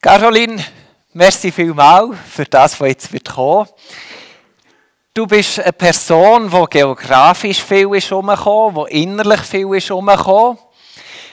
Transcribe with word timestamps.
Caroline, 0.00 0.64
merci 1.12 1.52
vielmals 1.52 2.16
für 2.26 2.44
das, 2.44 2.80
was 2.80 2.88
jetzt 2.88 3.12
wird 3.12 3.28
kommen. 3.28 3.68
Du 5.12 5.26
bist 5.26 5.58
eine 5.58 5.72
Person, 5.72 6.50
die 6.50 6.64
geografisch 6.70 7.62
viel 7.62 7.94
ist 7.94 8.12
umgekommen, 8.12 8.86
die 8.88 9.02
innerlich 9.02 9.40
viel 9.40 9.74
ist 9.74 9.90
umgekommen, 9.90 10.58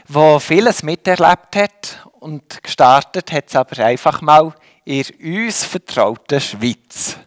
die 0.07 0.39
vieles 0.39 0.83
miterlebt 0.83 1.55
hat 1.55 2.07
und 2.20 2.63
gestartet 2.63 3.31
hat 3.31 3.45
es 3.47 3.55
aber 3.55 3.86
einfach 3.86 4.21
mal 4.21 4.54
in 4.84 5.05
uns 5.45 5.63
vertrauten 5.63 6.41
Schweiz. 6.41 7.18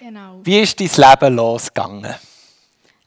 Genau. 0.00 0.40
Wie 0.42 0.60
ist 0.60 0.80
dein 0.80 1.10
Leben 1.10 1.36
losgegangen? 1.36 2.14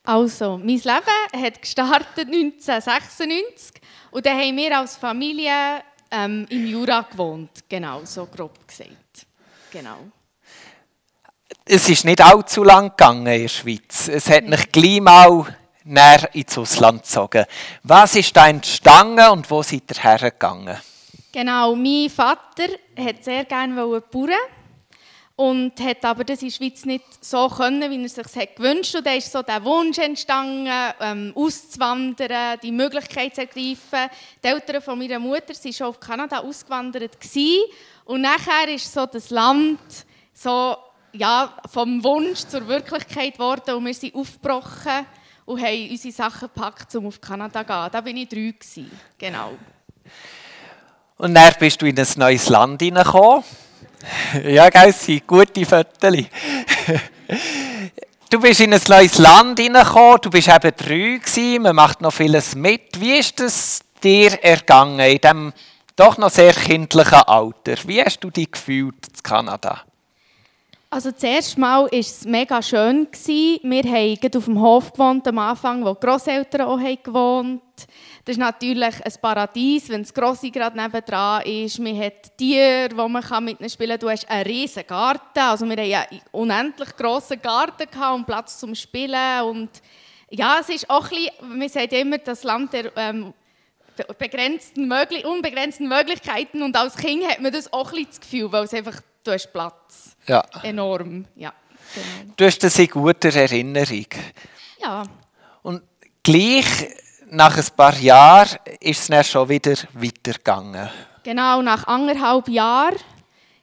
Also, 0.04 0.58
mein 0.58 0.68
Leben 0.68 1.44
hat 1.44 1.62
gestartet 1.62 2.28
1996 2.28 3.81
und 4.12 4.26
dann 4.26 4.38
haben 4.38 4.58
wir 4.58 4.78
als 4.78 4.98
Familie 4.98 5.82
ähm, 6.12 6.46
im 6.50 6.68
Jura 6.68 7.02
gewohnt. 7.10 7.52
Genau, 7.68 8.02
so 8.04 8.26
grob 8.26 8.68
gesagt. 8.68 9.26
Genau. 9.72 9.98
Es 11.66 11.88
ist 11.88 12.06
nicht 12.06 12.22
allzu 12.22 12.64
lang 12.64 12.90
gegangen 12.90 13.26
in 13.28 13.42
der 13.44 13.48
Schweiz. 13.48 14.08
Es 14.08 14.30
hat 14.30 14.46
mich 14.46 14.72
gleich 14.72 15.00
mal 15.00 15.46
näher 15.84 16.30
ins 16.34 16.58
Ausland 16.58 17.04
gezogen. 17.04 17.46
Was 17.84 18.16
ist 18.16 18.36
da 18.36 18.48
entstanden 18.48 19.30
und 19.30 19.50
wo 19.50 19.64
seid 19.64 19.84
ihr 19.90 20.04
hergegangen? 20.04 20.78
Genau, 21.32 21.76
mein 21.76 22.10
Vater 22.10 22.68
hat 22.98 23.24
sehr 23.24 23.46
gerne 23.46 23.76
bauen 23.76 24.04
und 25.42 25.80
hat 25.80 26.06
aber 26.06 26.24
das 26.24 26.44
in 26.44 26.50
der 26.50 26.56
Schweiz 26.56 26.86
nicht 26.86 27.04
so 27.20 27.48
können, 27.48 27.90
wie 27.90 27.98
er 27.98 28.06
es 28.06 28.14
sich 28.14 28.56
gewünscht 28.56 28.94
hat. 28.94 29.00
Und 29.00 29.08
da 29.08 29.14
ist 29.14 29.32
so 29.32 29.42
der 29.42 29.64
Wunsch 29.64 29.98
entstanden, 29.98 30.70
ähm, 31.00 31.34
auszuwandern, 31.34 32.60
die 32.62 32.72
Möglichkeit 32.72 33.34
zu 33.34 33.42
ergreifen. 33.42 34.12
Die 34.44 34.48
Eltern 34.48 34.84
von 34.84 35.00
meiner 35.00 35.18
Mutter 35.18 35.50
waren 35.50 35.74
schon 35.74 35.88
auf 35.88 36.00
Kanada 36.00 36.42
ausgewandert 36.42 37.20
gewesen. 37.20 37.64
und 38.06 38.22
nachher 38.22 38.72
ist 38.72 38.94
so 38.94 39.08
das 39.08 39.32
Land 39.32 39.80
so 40.32 40.78
ja, 41.12 41.58
vom 41.74 42.04
Wunsch 42.04 42.42
zur 42.42 42.68
Wirklichkeit 42.68 43.34
geworden 43.34 43.74
und 43.74 43.86
wir 43.88 43.96
sind 43.96 44.14
aufgebrochen 44.14 45.08
und 45.46 45.60
haben 45.60 45.90
unsere 45.90 46.14
Sachen 46.14 46.50
gepackt, 46.54 46.94
um 46.94 47.08
auf 47.08 47.20
Kanada 47.20 47.62
zu 47.62 47.66
gehen. 47.66 47.90
Da 47.92 47.94
war 47.94 48.08
ich 48.08 48.30
drei. 48.30 48.52
Gewesen. 48.52 48.92
Genau. 49.18 49.54
Und 51.18 51.34
dann 51.34 51.54
bist 51.58 51.82
du 51.82 51.88
in 51.88 51.98
ein 51.98 52.08
neues 52.18 52.48
Land 52.48 52.80
hineingekommen. 52.80 53.44
Ja, 54.46 54.70
gell, 54.70 54.94
sind 54.94 55.28
gute 55.28 55.66
Fotos. 55.66 56.16
Du 58.30 58.40
bist 58.40 58.62
in 58.62 58.74
ein 58.74 58.80
neues 58.88 59.18
Land 59.18 59.60
hineingekommen, 59.60 60.20
du 60.22 60.30
bist 60.30 60.48
eben 60.48 60.72
drei 60.78 61.60
man 61.60 61.76
macht 61.76 62.00
noch 62.00 62.14
vieles 62.14 62.56
mit. 62.56 63.02
Wie 63.02 63.18
ist 63.18 63.42
es 63.42 63.82
dir 64.02 64.42
ergangen 64.42 65.02
in 65.02 65.18
diesem 65.18 65.54
doch 65.98 66.18
noch 66.18 66.30
sehr 66.30 66.54
kindlichen 66.54 67.24
Alter? 67.24 67.76
Wie 67.84 68.02
hast 68.02 68.22
du 68.22 68.30
dich 68.30 68.50
gefühlt 68.50 69.06
in 69.06 69.22
Kanada? 69.22 69.82
Also 70.94 71.10
das 71.10 71.24
erste 71.24 71.58
Mal 71.58 71.84
war 71.84 71.94
es 71.94 72.26
mega 72.26 72.62
schön. 72.62 73.08
Wir 73.14 73.84
haben 73.84 74.36
auf 74.36 74.44
dem 74.44 74.60
Hof 74.60 74.92
gewohnt, 74.92 75.26
am 75.26 75.40
Anfang, 75.40 75.86
wo 75.86 75.94
die 75.94 76.06
Grosseltern 76.06 76.68
auch 76.68 76.80
gewohnt 76.80 77.62
haben. 77.62 77.62
Das 78.26 78.34
ist 78.34 78.38
natürlich 78.38 79.06
ein 79.06 79.14
Paradies, 79.22 79.88
wenn 79.88 80.04
das 80.04 80.14
Grosse 80.14 80.52
gerade 80.52 80.78
nebenan 80.78 81.44
ist. 81.44 81.80
Man 81.80 81.98
hat 81.98 82.38
Tiere, 82.38 82.90
wo 82.94 83.08
man 83.08 83.24
mit 83.46 83.62
ihnen 83.62 83.70
spielen 83.70 83.92
kann. 83.92 84.00
Du 84.02 84.10
hast 84.10 84.30
einen 84.30 84.44
riesen 84.44 84.86
Garten. 84.86 85.40
Also 85.40 85.66
wir 85.66 85.78
hatten 85.78 86.16
einen 86.16 86.22
unendlich 86.34 86.94
grossen 86.98 87.42
Garten 87.42 87.88
und 88.14 88.26
Platz 88.26 88.60
zum 88.60 88.76
Spielen. 88.76 89.44
Und 89.44 89.70
ja, 90.30 90.58
es 90.60 90.68
ist 90.68 90.90
auch 90.90 91.08
bisschen, 91.08 91.58
man 91.58 91.70
sagt 91.70 91.94
immer, 91.94 92.18
das 92.18 92.44
Land 92.44 92.74
der 92.74 92.92
ähm, 92.98 93.34
begrenzten, 94.18 94.92
unbegrenzten 94.92 95.88
Möglichkeiten. 95.88 96.62
Und 96.62 96.76
als 96.76 96.98
Kind 96.98 97.26
hat 97.26 97.40
man 97.40 97.54
das 97.54 97.72
auch 97.72 97.94
ein 97.94 98.06
das 98.06 98.20
Gefühl, 98.20 98.52
weil 98.52 98.66
es 98.66 98.74
einfach, 98.74 99.00
du 99.24 99.32
hast 99.32 99.54
Platz. 99.54 100.11
Ja. 100.28 100.44
Enorm, 100.64 101.26
ja. 101.36 101.54
Genau. 101.94 102.34
Du 102.38 102.46
hast 102.46 102.60
das 102.60 102.80
in 102.80 102.88
guter 102.88 103.34
Erinnerung. 103.36 104.06
Ja. 104.82 105.04
Und 105.64 105.84
gleich 106.24 106.66
nach 107.30 107.58
ein 107.58 107.66
paar 107.76 107.98
Jahren 107.98 108.58
ist 108.80 109.02
es 109.02 109.08
dann 109.08 109.24
schon 109.24 109.50
wieder 109.50 109.76
weitergegangen. 109.94 110.90
Genau, 111.24 111.62
nach 111.62 111.88
anderthalb 111.88 112.48
Jahren 112.50 112.96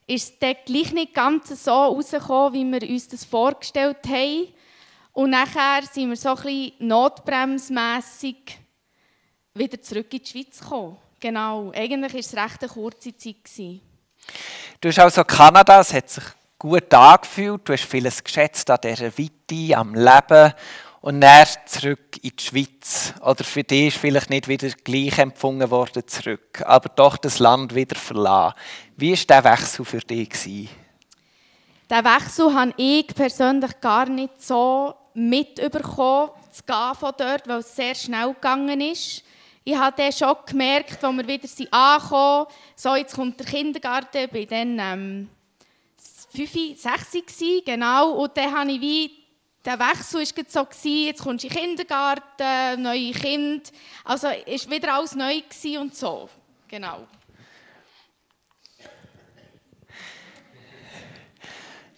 ist 0.06 0.32
es 0.32 0.38
dann 0.38 0.56
gleich 0.64 0.92
nicht 0.92 1.14
ganz 1.14 1.64
so 1.64 1.70
rausgekommen, 1.70 2.54
wie 2.54 2.80
wir 2.80 2.88
uns 2.88 3.08
das 3.08 3.24
vorgestellt 3.24 3.98
haben. 4.08 4.48
Und 5.12 5.30
nachher 5.30 5.82
sind 5.90 6.08
wir 6.10 6.16
so 6.16 6.30
ein 6.30 6.36
bisschen 6.36 6.72
notbremsmässig 6.78 8.58
wieder 9.54 9.82
zurück 9.82 10.12
in 10.12 10.22
die 10.22 10.30
Schweiz 10.30 10.60
gekommen. 10.60 10.96
Genau, 11.20 11.72
eigentlich 11.74 12.12
war 12.14 12.20
es 12.20 12.34
recht 12.34 12.62
eine 12.62 12.72
kurze 12.72 13.16
Zeit. 13.16 13.80
Du 14.80 14.88
hast 14.88 14.98
also 14.98 15.24
Kanada, 15.24 15.80
es 15.80 15.92
hat 15.92 16.08
sich 16.08 16.24
gut 16.58 16.92
angefühlt, 16.92 17.68
du 17.68 17.72
hast 17.72 17.84
vieles 17.84 18.22
geschätzt 18.22 18.68
an 18.70 18.78
dieser 18.82 19.16
Weite, 19.16 19.76
am 19.76 19.94
Leben 19.94 20.52
und 21.00 21.20
dann 21.20 21.46
zurück 21.66 22.18
in 22.22 22.32
die 22.36 22.42
Schweiz. 22.42 23.14
Oder 23.20 23.44
für 23.44 23.62
dich 23.62 23.88
ist 23.88 23.98
vielleicht 23.98 24.30
nicht 24.30 24.48
wieder 24.48 24.68
gleich 24.84 25.18
empfangen 25.18 25.70
worden 25.70 26.06
zurück, 26.06 26.62
aber 26.66 26.88
doch 26.88 27.16
das 27.16 27.38
Land 27.38 27.74
wieder 27.74 27.96
verlassen. 27.96 28.56
Wie 28.96 29.12
war 29.12 29.42
der 29.42 29.52
Wechsel 29.52 29.84
für 29.84 30.00
dich? 30.00 30.30
Gewesen? 30.30 30.68
Den 31.90 32.04
Wechsel 32.04 32.52
habe 32.52 32.74
ich 32.76 33.06
persönlich 33.06 33.80
gar 33.80 34.06
nicht 34.08 34.42
so 34.42 34.94
mitbekommen, 35.14 36.30
zu 36.50 36.62
gehen 36.64 36.94
von 36.98 37.12
dort, 37.16 37.48
weil 37.48 37.60
es 37.60 37.74
sehr 37.74 37.94
schnell 37.94 38.34
gegangen 38.34 38.80
ist. 38.80 39.22
Ich 39.64 39.76
habe 39.76 39.96
dann 39.96 40.12
schon 40.12 40.36
gemerkt, 40.46 41.02
als 41.02 41.16
wir 41.16 41.26
wieder 41.26 41.48
angekommen 41.70 42.46
so 42.74 42.94
jetzt 42.94 43.14
kommt 43.14 43.38
der 43.38 43.46
Kindergarten, 43.46 44.28
war 44.32 44.44
dann 44.44 44.78
ähm, 44.78 45.30
5, 46.34 46.80
6 46.80 47.38
genau, 47.64 48.12
und 48.12 48.36
dann 48.36 48.54
habe 48.54 48.70
ich 48.72 48.80
wie 48.80 49.18
der 49.64 49.78
Wechsel 49.78 50.20
war 50.20 50.66
so, 50.70 50.88
jetzt 50.88 51.22
kommst 51.22 51.44
du 51.44 51.48
in 51.48 51.54
den 51.54 51.62
Kindergarten, 51.76 52.82
neue 52.82 53.12
Kind. 53.12 53.70
Also 54.04 54.28
es 54.46 54.66
war 54.66 54.76
wieder 54.76 54.94
alles 54.94 55.14
neu 55.14 55.42
und 55.78 55.94
so. 55.94 56.30
Genau. 56.68 57.06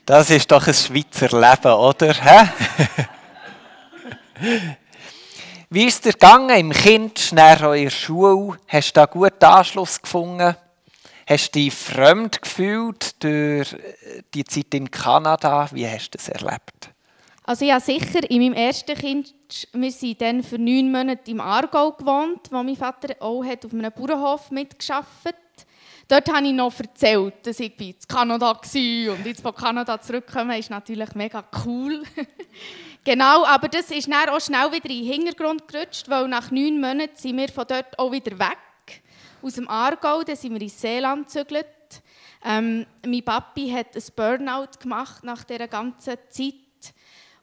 Das 0.05 0.31
ist 0.31 0.51
doch 0.51 0.67
ein 0.67 0.75
Schweizer 0.75 1.29
Leben, 1.29 1.73
oder? 1.73 2.12
Wie 5.69 5.85
ist 5.85 5.95
es 5.95 6.01
dir 6.01 6.12
gegangen 6.15 6.51
im 6.59 6.73
Kind, 6.73 7.31
in 7.31 7.37
der 7.37 7.91
Schule? 7.91 8.59
Hast 8.67 8.91
du 8.91 8.95
da 8.95 9.07
guten 9.07 9.45
Anschluss 9.45 10.03
gefunden? 10.03 10.57
Hast 11.31 11.55
du 11.55 11.61
dich 11.61 11.73
fremd 11.73 12.43
gefühlt 12.43 13.23
durch 13.23 13.77
die 14.35 14.43
Zeit 14.43 14.75
in 14.75 14.91
Kanada? 14.91 15.69
Wie 15.71 15.87
hast 15.87 16.11
du 16.11 16.19
das 16.19 16.29
erlebt? 16.29 16.91
Also 17.45 17.65
ja, 17.65 17.79
sicher, 17.79 18.29
in 18.29 18.43
meinem 18.43 18.55
ersten 18.55 18.97
Kind, 18.97 19.33
wir 19.73 19.93
sind 19.93 20.21
dann 20.21 20.43
für 20.43 20.59
neun 20.59 20.91
Monate 20.91 21.31
im 21.31 21.41
Aargau 21.41 21.93
gewohnt, 21.93 22.51
wo 22.51 22.61
mein 22.65 22.75
Vater 22.75 23.15
auch 23.21 23.45
hat 23.45 23.65
auf 23.65 23.73
einem 23.73 23.93
Bauernhof 23.93 24.51
mitgearbeitet 24.51 25.37
Dort 26.09 26.29
habe 26.35 26.45
ich 26.45 26.53
noch 26.53 26.77
erzählt, 26.77 27.47
dass 27.47 27.61
ich 27.61 27.79
in 27.79 27.95
Kanada 28.09 28.47
war 28.47 29.15
und 29.15 29.25
jetzt 29.25 29.43
von 29.43 29.55
Kanada 29.55 30.01
zurückkommen, 30.01 30.59
ist 30.59 30.71
natürlich 30.71 31.15
mega 31.15 31.45
cool. 31.65 32.03
genau, 33.05 33.45
aber 33.45 33.69
das 33.69 33.93
ist 33.93 34.11
dann 34.11 34.31
auch 34.31 34.41
schnell 34.41 34.73
wieder 34.73 34.91
in 34.91 35.05
den 35.05 35.12
Hintergrund 35.12 35.69
gerutscht, 35.69 36.09
weil 36.09 36.27
nach 36.27 36.51
neun 36.51 36.81
Monaten 36.81 37.15
sind 37.15 37.37
wir 37.37 37.49
von 37.51 37.65
dort 37.69 37.97
auch 37.97 38.11
wieder 38.11 38.37
weg, 38.37 38.59
aus 39.43 39.55
dem 39.55 39.69
Aargau, 39.69 40.23
dann 40.23 40.37
sind 40.37 40.55
wir 40.55 40.61
ins 40.61 40.81
Seeland 40.81 41.27
gezügelt. 41.27 41.67
Ähm, 42.45 42.87
mein 43.05 43.25
Papi 43.25 43.71
hat 43.71 43.95
ein 43.95 44.03
Burnout 44.17 44.78
gemacht 44.81 45.25
nach 45.25 45.45
dieser 45.45 45.69
ganzen 45.69 46.17
Zeit 46.31 46.55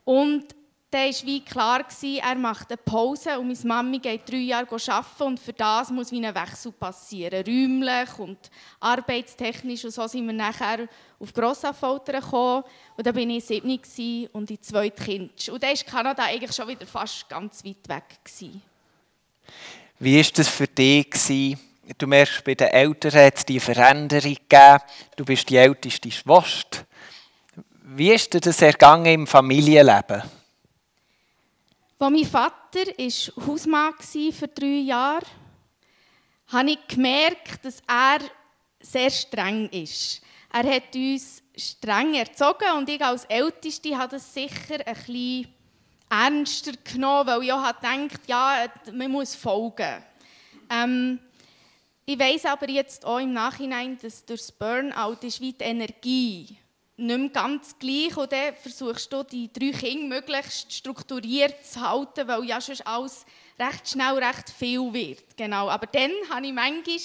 und 0.04 0.56
dann 0.90 1.12
war 1.12 1.26
wie 1.26 1.42
klar, 1.42 1.86
er 2.02 2.36
macht 2.36 2.72
eine 2.72 2.78
Pause 2.78 3.38
und 3.38 3.48
meine 3.48 3.60
Mami 3.66 4.00
geht 4.00 4.30
drei 4.30 4.38
Jahre 4.38 4.68
arbeiten 4.74 5.24
und 5.24 5.40
für 5.40 5.52
das 5.52 5.92
muss 5.92 6.12
wie 6.12 6.26
ein 6.26 6.34
Wechsel 6.34 6.72
passieren, 6.72 7.44
räumlich 7.46 8.18
und 8.18 8.38
arbeitstechnisch 8.80 9.84
und 9.84 9.92
so 9.92 10.08
sind 10.08 10.26
wir 10.26 10.34
nachher 10.34 10.88
auf 11.20 11.34
Grossaffoltern 11.34 12.22
gekommen 12.22 12.64
und 12.96 13.06
da 13.06 13.12
bin 13.12 13.30
ich 13.32 13.46
sieben 13.46 14.30
und 14.32 14.50
die 14.50 14.62
zweite 14.62 15.04
Kind. 15.04 15.50
Und 15.50 15.62
dann 15.62 15.76
war 15.76 15.84
Kanada 15.84 16.24
eigentlich 16.24 16.56
schon 16.56 16.70
wieder 16.70 16.88
fast 16.88 17.28
ganz 17.28 17.66
weit 17.66 17.90
weg. 17.90 18.20
Gewesen. 18.24 18.62
Wie 20.00 20.18
war 20.18 20.32
das 20.34 20.48
für 20.48 20.68
dich? 20.68 21.67
Du 21.98 22.06
merkst, 22.06 22.44
bei 22.44 22.56
den 22.56 22.68
Eltern 22.68 23.14
hat 23.14 23.38
es 23.38 23.46
die 23.46 23.60
Veränderung 23.60 24.36
gegeben. 24.36 24.80
Du 25.16 25.24
bist 25.24 25.50
die 25.50 25.56
älteste 25.56 26.12
Schwester. 26.12 26.86
Wie 27.84 28.12
ist 28.14 28.34
dir 28.34 28.42
das 28.42 28.62
ergangen 28.62 29.06
im 29.06 29.28
Familienleben? 29.28 30.22
Als 32.00 32.12
mein 32.12 32.26
Vater 32.26 32.92
Hausmann 33.48 33.94
war 33.94 34.34
für 34.34 34.48
drei 34.50 34.82
Jahre, 34.86 35.26
habe 36.48 36.72
ich 36.72 36.88
gemerkt, 36.88 37.64
dass 37.64 37.82
er 37.88 38.20
sehr 38.82 39.10
streng 39.10 39.70
ist. 39.70 40.22
Er 40.52 40.64
hat 40.70 40.94
uns 40.94 41.42
streng 41.56 42.16
erzogen 42.16 42.78
und 42.78 42.90
ich 42.90 43.04
als 43.04 43.26
Älteste 43.26 43.98
habe 43.98 44.12
das 44.12 44.34
sicher 44.34 44.86
ein 44.86 44.94
bisschen 44.94 45.48
ernster 46.10 46.74
genommen, 46.84 47.28
weil 47.28 47.44
ich 47.44 47.54
auch 47.54 47.66
gedacht 47.66 48.22
ja, 48.28 48.68
man 48.94 49.12
muss 49.12 49.36
folgen. 49.36 50.04
Ähm, 50.70 51.20
Ich 52.10 52.18
weiß 52.18 52.46
aber 52.46 52.70
jetzt 52.70 53.04
auch 53.04 53.20
im 53.20 53.34
Nachhinein, 53.34 53.98
dass 54.02 54.24
durch 54.24 54.40
das 54.40 54.52
Burnout 54.54 55.18
ist 55.28 55.42
wie 55.42 55.52
die 55.52 55.62
Energie 55.66 56.58
nicht 56.96 57.20
mehr 57.20 57.28
ganz 57.28 57.78
gleich 57.78 58.16
und 58.16 58.32
dann 58.32 58.56
versuchst 58.56 59.12
du, 59.12 59.24
die 59.24 59.52
drei 59.52 59.78
Kinder 59.78 60.16
möglichst 60.16 60.72
strukturiert 60.72 61.66
zu 61.66 61.82
halten, 61.82 62.26
weil 62.26 62.46
ja 62.46 62.62
sonst 62.62 62.88
alles 62.88 63.26
recht 63.60 63.90
schnell 63.90 64.24
recht 64.24 64.50
viel 64.50 64.94
wird. 64.94 65.36
Genau. 65.36 65.68
Aber 65.68 65.86
dann 65.86 66.12
habe 66.30 66.46
ich 66.48 66.54
manchmal 66.54 66.98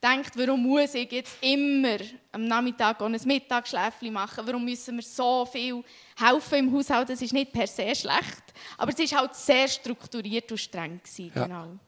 gedacht, 0.00 0.32
warum 0.34 0.62
muss 0.62 0.94
ich 0.94 1.12
jetzt 1.12 1.36
immer 1.42 1.98
am 2.32 2.46
Nachmittag 2.46 3.02
ein 3.02 3.20
Mittagsschläfchen 3.22 4.14
machen? 4.14 4.46
Warum 4.46 4.64
müssen 4.64 4.96
wir 4.96 5.02
so 5.02 5.44
viel 5.44 5.84
helfen 6.18 6.58
im 6.58 6.72
Haushalt? 6.72 7.10
Das 7.10 7.20
ist 7.20 7.34
nicht 7.34 7.52
per 7.52 7.66
se 7.66 7.94
schlecht, 7.94 8.44
aber 8.78 8.92
es 8.96 9.12
war 9.12 9.20
halt 9.20 9.34
sehr 9.34 9.68
strukturiert 9.68 10.50
und 10.50 10.58
streng. 10.58 11.02
Gewesen, 11.02 11.32
ja. 11.34 11.42
genau. 11.44 11.78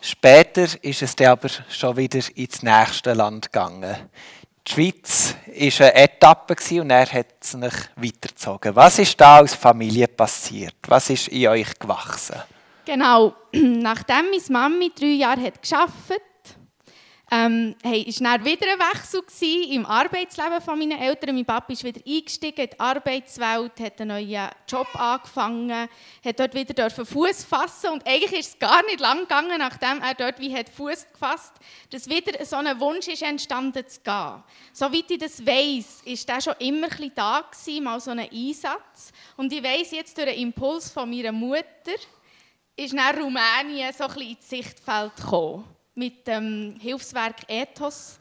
Später 0.00 0.66
ist 0.82 1.02
es 1.02 1.14
dann 1.14 1.28
aber 1.28 1.48
schon 1.68 1.96
wieder 1.96 2.20
ins 2.34 2.62
nächste 2.62 3.12
Land 3.12 3.52
gegangen. 3.52 3.96
Die 4.66 4.72
Schweiz 4.72 5.34
war 5.46 5.86
eine 5.86 5.94
Etappe 5.94 6.56
und 6.80 6.90
er 6.90 7.06
hat 7.06 7.26
es 7.40 7.50
sich 7.52 7.74
weitergezogen. 7.96 8.76
Was 8.76 8.98
ist 8.98 9.20
da 9.20 9.38
als 9.38 9.54
Familie 9.54 10.08
passiert? 10.08 10.76
Was 10.86 11.10
ist 11.10 11.28
in 11.28 11.48
euch 11.48 11.78
gewachsen? 11.78 12.36
Genau, 12.84 13.34
nachdem 13.52 14.30
meine 14.30 14.42
Mami 14.48 14.92
drei 14.98 15.06
Jahre 15.06 15.42
hat 15.42 15.62
gearbeitet 15.62 16.22
ähm, 17.32 17.76
hey, 17.84 18.04
es 18.08 18.20
war 18.20 18.44
wieder 18.44 18.66
ein 18.72 18.78
Wechsel 18.80 19.22
im 19.70 19.86
Arbeitsleben 19.86 20.60
von 20.60 20.76
meinen 20.76 20.98
Eltern. 20.98 21.36
Mein 21.36 21.44
Papa 21.44 21.72
ist 21.72 21.84
wieder 21.84 22.00
eingestiegen 22.04 22.60
in 22.60 22.70
die 22.70 22.80
Arbeitswelt, 22.80 23.78
hat 23.78 24.00
einen 24.00 24.08
neuen 24.08 24.48
Job 24.66 24.88
angefangen, 24.94 25.88
hat 26.24 26.40
dort 26.40 26.54
wieder 26.54 26.90
Fuß 26.90 27.44
fassen 27.44 27.90
und 27.90 28.04
eigentlich 28.04 28.40
ist 28.40 28.54
es 28.54 28.58
gar 28.58 28.84
nicht 28.86 28.98
lang 28.98 29.20
gegangen, 29.20 29.58
nachdem 29.58 30.02
er 30.02 30.14
dort 30.14 30.40
wie 30.40 30.52
Fuß 30.76 31.06
gefasst, 31.12 31.52
dass 31.90 32.08
wieder 32.08 32.44
so 32.44 32.56
ein 32.56 32.80
Wunsch 32.80 33.06
ist 33.06 33.22
entstanden 33.22 33.86
zu 33.86 34.00
gehen. 34.00 34.42
Soweit 34.72 35.08
ich 35.08 35.18
das 35.18 35.46
weiß, 35.46 36.02
ist 36.06 36.28
der 36.28 36.40
schon 36.40 36.54
immer 36.58 36.88
ein 36.90 37.12
da 37.14 37.44
gewesen, 37.48 37.84
mal 37.84 38.00
so 38.00 38.10
ein 38.10 38.18
Einsatz. 38.18 39.12
Und 39.36 39.52
ich 39.52 39.62
weiß 39.62 39.92
jetzt 39.92 40.18
durch 40.18 40.28
den 40.28 40.38
Impuls 40.40 40.90
von 40.90 41.08
meiner 41.08 41.30
Mutter, 41.30 41.64
ist 42.74 42.92
nach 42.92 43.16
Rumänien 43.16 43.92
so 43.92 44.04
ein 44.04 44.14
bisschen 44.14 44.30
ins 44.30 44.48
Sichtfeld 44.48 45.14
gekommen 45.14 45.79
mit 45.94 46.26
dem 46.26 46.76
Hilfswerk 46.80 47.36
Ethos, 47.48 48.18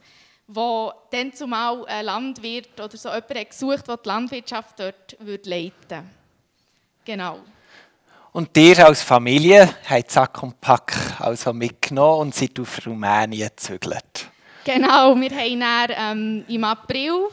wo 0.47 0.91
dann 1.11 1.33
zumal 1.33 1.85
ein 1.85 2.05
Landwirt 2.05 2.79
oder 2.79 2.97
so 2.97 3.09
jemand 3.09 3.49
gesucht, 3.49 3.87
der 3.87 3.97
die 3.97 4.07
Landwirtschaft 4.07 4.79
dort 4.79 5.17
würde 5.19 5.49
leiten 5.49 6.09
Genau. 7.05 7.39
Und 8.31 8.55
ihr 8.55 8.85
als 8.85 9.01
Familie 9.01 9.67
habt 9.89 10.11
Sack 10.11 10.43
und 10.43 10.61
Pack 10.61 10.95
also 11.19 11.51
mitgenommen 11.51 12.21
und 12.21 12.35
seid 12.35 12.59
auf 12.59 12.85
Rumänien 12.85 13.49
gezügelt. 13.49 14.29
Genau, 14.63 15.15
wir 15.15 15.31
haben 15.31 15.59
dann, 15.59 16.17
ähm, 16.17 16.45
im 16.47 16.63
April, 16.63 17.29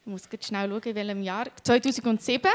ich 0.00 0.06
muss 0.10 0.22
jetzt 0.30 0.46
schnell 0.46 0.70
schauen, 0.70 0.82
in 0.82 0.94
welchem 0.94 1.22
Jahr, 1.22 1.46
2007, 1.62 2.50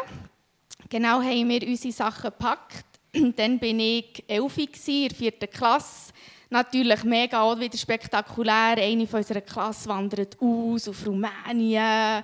genau 0.90 1.22
haben 1.22 1.50
wir 1.50 1.68
unsere 1.68 1.94
Sachen 1.94 2.32
gepackt. 2.32 2.86
Dann 3.14 3.62
war 3.62 3.68
ich 3.68 4.24
elf 4.28 4.58
in 4.58 5.08
der 5.10 5.16
vierten 5.16 5.50
Klasse 5.52 6.12
natürlich 6.54 7.04
mega 7.04 7.42
auch 7.42 7.60
wieder 7.60 7.78
spektakulär. 7.78 8.78
Eine 8.78 9.06
von 9.06 9.20
unserer 9.20 9.42
Klasse 9.42 9.90
wandert 9.90 10.38
aus 10.40 10.88
auf 10.88 11.06
Rumänien. 11.06 12.24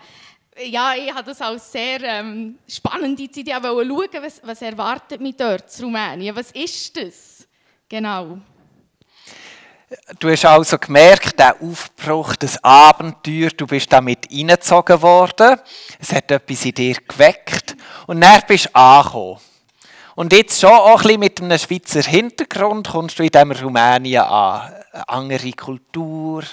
Ja, 0.66 0.94
ich 0.96 1.14
habe 1.14 1.24
das 1.24 1.42
als 1.42 1.72
sehr 1.72 2.02
ähm, 2.04 2.58
spannende 2.68 3.30
Zeit. 3.30 3.48
Ich 3.48 3.64
wollte 3.64 3.90
schauen, 3.90 4.24
was, 4.24 4.42
was 4.44 4.62
erwartet 4.62 5.20
mich 5.20 5.36
dort 5.36 5.78
in 5.78 5.86
Rumänien. 5.86 6.36
Was 6.36 6.52
ist 6.52 6.96
das? 6.96 7.48
Genau. 7.88 8.38
Du 10.20 10.30
hast 10.30 10.46
also 10.46 10.78
gemerkt, 10.78 11.40
der 11.40 11.56
Aufbruch, 11.62 12.36
das 12.36 12.64
Abenteuer, 12.64 13.50
du 13.50 13.66
bist 13.66 13.92
damit 13.92 14.28
hineingezogen 14.30 15.02
worden. 15.02 15.60
Es 16.00 16.14
hat 16.14 16.30
etwas 16.30 16.66
in 16.66 16.74
dir 16.74 16.96
geweckt. 17.08 17.76
Und 18.06 18.22
dann 18.22 18.42
bist 18.48 18.66
du 18.66 18.76
angekommen. 18.76 19.40
Und 20.20 20.34
jetzt 20.34 20.60
schon 20.60 20.70
auch 20.70 20.98
ein 20.98 21.04
bisschen 21.04 21.20
mit 21.22 21.42
einem 21.42 21.58
Schweizer 21.58 22.02
Hintergrund 22.02 22.90
kommst 22.90 23.18
du 23.20 23.24
in 23.24 23.30
diesem 23.30 23.54
Rumänien 23.54 24.24
an. 24.24 24.74
Eine 24.92 25.08
andere 25.08 25.52
Kultur, 25.54 26.44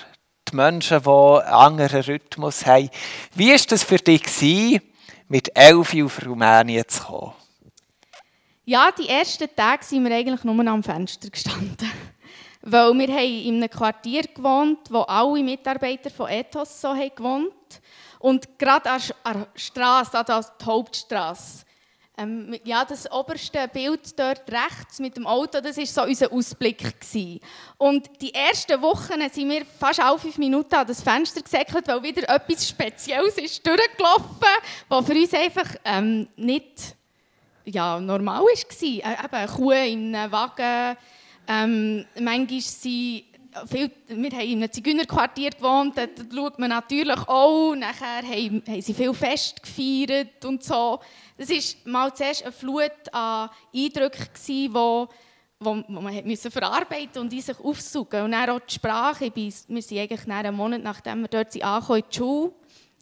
die 0.48 0.54
Menschen, 0.54 1.02
die 1.02 1.08
einen 1.08 1.52
anderen 1.52 2.00
Rhythmus 2.02 2.64
haben. 2.64 2.88
Wie 3.34 3.50
war 3.50 3.58
das 3.68 3.82
für 3.82 3.96
dich, 3.96 4.22
gewesen, 4.22 4.82
mit 5.26 5.50
elf 5.56 5.96
auf 5.96 6.24
Rumänien 6.24 6.86
zu 6.86 7.02
kommen? 7.02 7.32
Ja, 8.66 8.92
die 8.92 9.08
ersten 9.08 9.48
Tage 9.56 9.84
sind 9.84 10.04
wir 10.04 10.14
eigentlich 10.14 10.44
nur 10.44 10.64
am 10.64 10.84
Fenster 10.84 11.28
gestanden. 11.28 11.90
Weil 12.62 12.94
wir 12.94 13.08
haben 13.08 13.46
in 13.46 13.56
einem 13.56 13.68
Quartier 13.68 14.22
gewohnt, 14.32 14.78
wo 14.90 15.00
alle 15.00 15.42
Mitarbeiter 15.42 16.10
von 16.10 16.30
Ethos 16.30 16.80
so 16.80 16.90
haben 16.90 17.10
gewohnt 17.16 17.80
Und 18.20 18.60
gerade 18.60 18.92
an 18.92 19.00
der 19.26 19.48
Straße, 19.56 20.16
an 20.16 20.24
der 20.24 20.44
Hauptstraße, 20.64 21.65
ähm, 22.18 22.58
ja, 22.64 22.84
das 22.84 23.10
oberste 23.10 23.68
Bild 23.68 24.18
dort 24.18 24.50
rechts 24.50 24.98
mit 24.98 25.16
dem 25.16 25.26
Auto, 25.26 25.60
das 25.60 25.76
war 25.76 25.86
so 25.86 26.02
unser 26.04 26.32
Ausblick. 26.32 26.78
Gewesen. 26.78 27.40
Und 27.76 28.08
die 28.20 28.32
ersten 28.32 28.80
Wochen 28.80 29.20
sind 29.30 29.50
wir 29.50 29.64
fast 29.64 30.00
alle 30.00 30.18
fünf 30.18 30.38
Minuten 30.38 30.74
an 30.74 30.86
das 30.86 31.02
Fenster 31.02 31.42
gesäckelt, 31.42 31.86
weil 31.88 32.02
wieder 32.02 32.28
etwas 32.28 32.68
Spezielles 32.68 33.36
ist 33.38 33.66
durchgelaufen, 33.66 34.48
was 34.88 35.06
für 35.06 35.12
uns 35.12 35.34
einfach 35.34 35.74
ähm, 35.84 36.28
nicht 36.36 36.96
ja, 37.64 38.00
normal 38.00 38.42
war. 38.42 38.82
Äh, 38.82 38.96
eben 38.96 39.34
eine 39.34 39.48
Kuh 39.48 39.70
in 39.72 40.14
einem 40.14 40.32
Wagen, 40.32 40.96
ähm, 41.48 42.06
manchmal 42.18 42.60
sind 42.60 43.24
viel, 43.67 43.91
wir 44.08 44.31
haben 44.31 44.41
in 44.41 44.62
einem 44.62 44.73
Zigeunerquartier 44.73 45.50
gewohnt, 45.50 45.97
dort 45.97 46.11
schaut 46.35 46.58
man 46.58 46.70
natürlich 46.70 47.19
auch. 47.26 47.75
Nachher 47.75 48.23
haben, 48.23 48.62
haben 48.67 48.82
sie 48.82 48.94
viel 48.94 49.14
Fest 49.14 49.62
gefeiert 49.62 50.44
und 50.44 50.62
so. 50.62 51.00
Das 51.38 51.49
war 51.49 51.91
mal 51.91 52.14
zuerst 52.14 52.43
eine 52.43 52.53
Flut 52.53 52.93
an 53.12 53.50
Eindrücken, 53.75 54.29
die 54.47 54.73
wo, 54.73 55.08
wo, 55.61 55.82
wo 55.88 56.00
man 56.00 56.26
musste 56.26 56.50
verarbeiten 56.50 57.23
und 57.23 57.32
in 57.32 57.41
sich 57.41 57.58
aufsuchen. 57.58 58.23
Und 58.23 58.32
dann 58.32 58.50
auch 58.50 58.61
die 58.61 58.75
Sprache. 58.75 59.31
Bin, 59.31 59.53
wir 59.69 59.82
sind 59.82 59.99
eigentlich 59.99 60.29
einen 60.29 60.55
Monat, 60.55 60.82
nachdem 60.82 61.23
wir 61.23 61.29
dort 61.29 61.52
sind, 61.52 61.64
angekommen 61.64 62.00
in 62.00 62.05
die 62.11 62.17
Schule. 62.17 62.52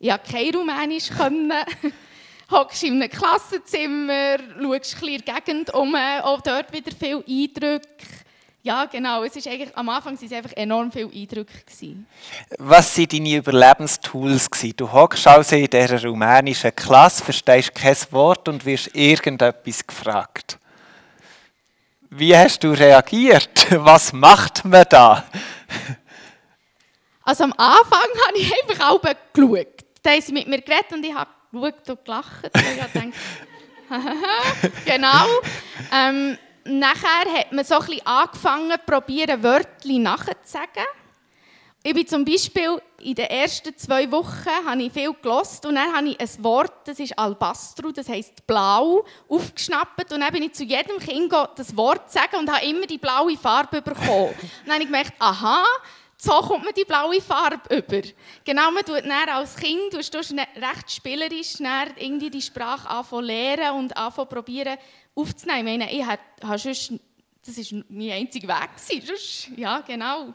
Ich 0.00 0.11
konnte 0.11 0.33
kein 0.33 0.55
Rumänisch. 0.55 1.11
Hockst 2.50 2.83
in 2.85 3.03
einem 3.03 3.11
Klassenzimmer, 3.11 4.37
schaust 4.39 4.62
ein 4.62 4.79
bisschen 4.79 5.09
in 5.09 5.23
der 5.25 5.41
Gegend 5.41 5.73
um, 5.73 5.97
auch 5.97 6.43
dort 6.43 6.73
wieder 6.73 6.93
viele 6.95 7.25
Eindrücke. 7.27 8.24
Ja, 8.64 8.87
genau. 8.87 9.22
Es 9.22 9.37
ist 9.37 9.46
eigentlich, 9.46 9.76
am 9.76 9.90
Anfang 9.90 10.16
waren 10.16 10.25
es 10.25 10.32
einfach 10.32 10.52
enorm 10.56 10.90
viele 10.90 11.12
Eindrücke. 11.12 11.52
Gewesen. 11.66 12.06
Was 12.56 12.97
waren 12.97 13.09
deine 13.09 13.37
Überlebenstools? 13.37 14.50
Gewesen? 14.50 14.76
Du 14.78 14.90
hockst 14.90 15.26
also 15.26 15.54
in 15.54 15.66
dieser 15.66 16.02
rumänischen 16.02 16.75
Klasse, 16.75 17.23
verstehst 17.23 17.75
kein 17.75 17.94
Wort 18.11 18.49
und 18.49 18.64
wirst 18.64 18.88
irgendetwas 18.94 19.87
gefragt. 19.87 20.59
Wie 22.09 22.35
hast 22.35 22.64
du 22.64 22.71
reagiert? 22.71 23.66
Was 23.85 24.14
macht 24.14 24.64
man 24.64 24.87
da? 24.88 25.26
Also 27.23 27.44
am 27.44 27.52
Anfang 27.59 28.09
habe 28.28 28.38
ich 28.38 28.50
einfach 28.62 28.88
auch 28.92 29.00
geschaut. 29.35 29.85
Da 30.02 30.12
haben 30.12 30.23
sie 30.23 30.33
mit 30.33 30.49
mir 30.49 30.62
geredet 30.62 30.90
und 30.90 31.04
ich 31.04 31.14
habe 31.14 31.28
geschaut 31.52 31.90
und 31.90 32.04
gelacht. 32.06 32.44
Und 32.44 32.62
ich 32.62 32.83
habe 32.83 32.92
gedacht, 32.92 33.14
genau. 34.87 35.26
Ähm, 35.92 36.38
nachher 36.64 37.38
hat 37.38 37.52
man 37.52 37.64
so 37.64 37.78
ein 37.78 38.06
angefangen, 38.06 38.76
probieren 38.87 39.42
Wörter 39.42 39.88
nachzusagen. 39.88 40.85
Ich 41.87 41.92
bin 41.92 42.06
zum 42.06 42.25
Beispiel 42.25 42.80
in 43.02 43.14
den 43.14 43.26
ersten 43.26 43.76
zwei 43.76 44.11
Wochen 44.11 44.49
habe 44.66 44.83
ich 44.83 44.90
viel 44.90 45.12
gelost 45.21 45.66
und 45.66 45.75
dann 45.75 45.94
habe 45.94 46.09
ich 46.09 46.18
ein 46.18 46.42
Wort, 46.42 46.88
das 46.88 46.99
ist 46.99 47.18
Albastro, 47.18 47.92
das 47.92 48.09
heißt 48.09 48.47
blau, 48.47 49.04
aufgeschnappt 49.28 50.11
und 50.11 50.21
dann 50.21 50.33
bin 50.33 50.44
ich 50.44 50.54
zu 50.54 50.64
jedem 50.64 50.99
Kind 50.99 51.30
das 51.56 51.76
Wort 51.76 52.11
sagen 52.11 52.37
und 52.38 52.50
habe 52.50 52.64
immer 52.64 52.87
die 52.87 52.97
blaue 52.97 53.37
Farbe 53.37 53.83
bekommen. 53.83 54.28
und 54.28 54.50
dann 54.64 54.73
habe 54.73 54.83
ich 54.83 54.88
gemerkt, 54.88 55.12
aha, 55.18 55.62
so 56.25 56.40
kommt 56.40 56.64
man 56.64 56.75
die 56.75 56.85
blaue 56.85 57.21
Farbe 57.21 57.76
über. 57.76 58.02
Genau, 58.45 58.71
man 58.71 58.85
tut 58.85 59.04
dann 59.04 59.28
als 59.28 59.57
Kind, 59.57 59.93
du 59.93 59.99
tust 59.99 60.33
recht 60.33 60.90
spielerisch 60.90 61.61
irgendwie 61.61 62.31
die 62.31 62.43
Sprache 62.43 62.88
anfangen 62.88 63.25
lernen 63.25 63.78
und 63.78 63.97
anfangen 63.97 64.28
probieren 64.28 64.78
aufzunehmen. 65.14 65.69
Ich 65.69 65.78
meine, 65.78 65.93
ich 65.93 66.04
habe 66.07 66.59
sonst, 66.59 66.93
das 67.45 67.73
war 67.73 67.83
mein 67.88 68.11
einziger 68.12 68.49
Weg. 68.49 68.71
Sonst, 68.76 69.50
ja, 69.57 69.81
genau. 69.81 70.33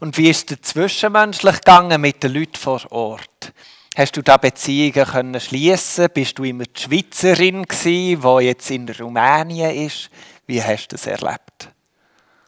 Und 0.00 0.16
wie 0.16 0.30
ist 0.30 0.50
es 0.50 0.62
zwischenmenschlich 0.62 1.56
gegangen 1.56 2.00
mit 2.00 2.22
den 2.22 2.32
Leuten 2.32 2.56
vor 2.56 2.80
Ort? 2.90 3.52
Hast 3.96 4.16
du 4.16 4.22
da 4.22 4.36
Beziehungen 4.38 5.06
können 5.06 5.40
schließen? 5.40 6.08
Bist 6.12 6.38
du 6.38 6.44
immer 6.44 6.64
die 6.64 6.80
Schweizerin 6.80 7.62
gewesen, 7.62 8.22
die 8.22 8.44
jetzt 8.44 8.70
in 8.70 8.88
Rumänien 8.88 9.86
ist? 9.86 10.10
Wie 10.46 10.62
hast 10.62 10.88
du 10.88 10.96
das 10.96 11.06
erlebt? 11.06 11.73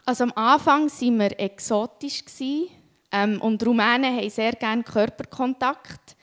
Also 0.08 0.22
am 0.22 0.32
Anfang 0.36 0.88
waren 0.88 1.18
wir 1.18 1.40
exotisch 1.40 2.22
ähm, 3.10 3.40
und 3.40 3.66
Rumänen 3.66 4.16
haben 4.16 4.30
sehr 4.30 4.52
gerne 4.52 4.84
Körperkontakt. 4.84 6.14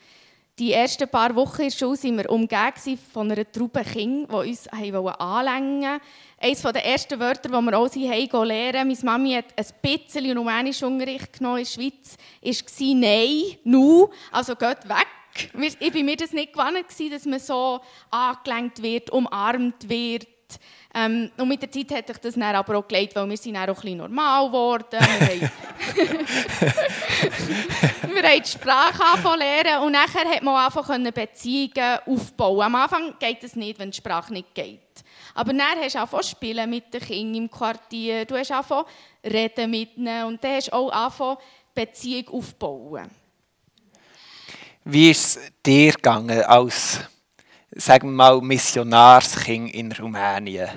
Die 0.58 0.72
ersten 0.72 1.10
paar 1.10 1.36
Wochen 1.36 1.64
in 1.64 1.70
der 1.70 1.76
Schule 1.76 2.02
waren 2.02 2.18
wir 2.18 2.30
umgeben 2.30 2.98
von 3.12 3.30
einer 3.30 3.52
Truppe 3.52 3.84
Kinder, 3.84 4.42
die 4.42 4.52
uns 4.52 4.70
anlängen 4.70 5.84
wollten. 5.84 6.02
Eines 6.40 6.62
der 6.62 6.86
ersten 6.86 7.20
Wörter, 7.20 7.50
die 7.50 7.54
wir 7.62 7.78
auch 7.78 7.94
lernen 7.94 8.46
lernen, 8.46 8.88
meine 8.88 9.00
Mami 9.04 9.34
hat 9.34 9.54
ein 9.58 9.66
bisschen 9.82 10.38
Rumänisch 10.38 10.82
Unterricht 10.82 11.34
genommen 11.34 11.58
in 11.58 11.66
der 11.66 11.70
Schweiz, 11.70 12.16
war 12.42 12.96
«Nein», 12.96 13.58
«Nu», 13.66 14.10
also 14.32 14.56
«Geht 14.56 14.88
weg». 14.88 15.08
Ich 15.60 15.94
war 15.94 16.04
mir 16.04 16.16
das 16.16 16.32
nicht 16.32 16.54
gewohnt, 16.54 17.12
dass 17.12 17.26
man 17.26 17.40
so 17.40 17.82
angelenkt 18.12 18.82
wird, 18.82 19.10
umarmt 19.10 19.90
wird. 19.90 20.28
Ähm, 20.96 21.32
und 21.38 21.48
mit 21.48 21.60
der 21.62 21.72
Zeit 21.72 21.92
hat 21.92 22.08
sich 22.08 22.18
das 22.18 22.36
dann 22.36 22.44
aber 22.44 22.78
auch 22.78 22.88
gelegt, 22.88 23.16
weil 23.16 23.28
wir 23.28 23.38
sind 23.38 23.56
dann 23.56 23.64
auch 23.64 23.70
ein 23.70 23.82
bisschen 23.82 23.98
normal 23.98 24.46
geworden. 24.46 24.86
Wir 24.92 25.50
haben, 28.22 28.42
die 28.44 28.48
Sprache 28.48 29.38
lernen 29.38 29.84
und 29.84 29.92
nachher 29.92 30.30
hat 30.30 30.44
man 30.44 30.56
angefangen, 30.56 31.12
Beziehungen 31.12 32.00
aufzubauen. 32.06 32.62
Am 32.62 32.76
Anfang 32.76 33.16
geht 33.18 33.44
es 33.44 33.56
nicht, 33.56 33.80
wenn 33.80 33.90
die 33.90 33.98
Sprache 33.98 34.32
nicht 34.32 34.54
geht. 34.54 34.80
Aber 35.34 35.52
dann 35.52 35.62
hast 35.82 35.96
du 35.96 36.00
angefangen 36.00 36.24
spielen 36.24 36.70
mit 36.70 36.94
den 36.94 37.02
Kindern 37.02 37.44
im 37.44 37.50
Quartier, 37.50 38.26
du 38.26 38.38
hast 38.38 38.52
angefangen 38.52 38.86
reden 39.24 39.72
mit 39.72 39.98
ihnen 39.98 40.26
und 40.26 40.44
dann 40.44 40.56
hast 40.56 40.68
du 40.68 40.74
auch 40.74 40.92
angefangen, 40.92 41.38
Beziehung 41.74 42.30
aufzubauen. 42.30 43.10
Wie 44.86 45.10
ist 45.10 45.38
es 45.38 45.52
dir 45.66 45.94
gegangen 45.94 46.44
als 46.44 47.00
sagen 47.76 48.10
wir 48.10 48.16
mal, 48.16 48.42
Missionarskind 48.42 49.74
in 49.74 49.92
Rumänien. 49.92 50.70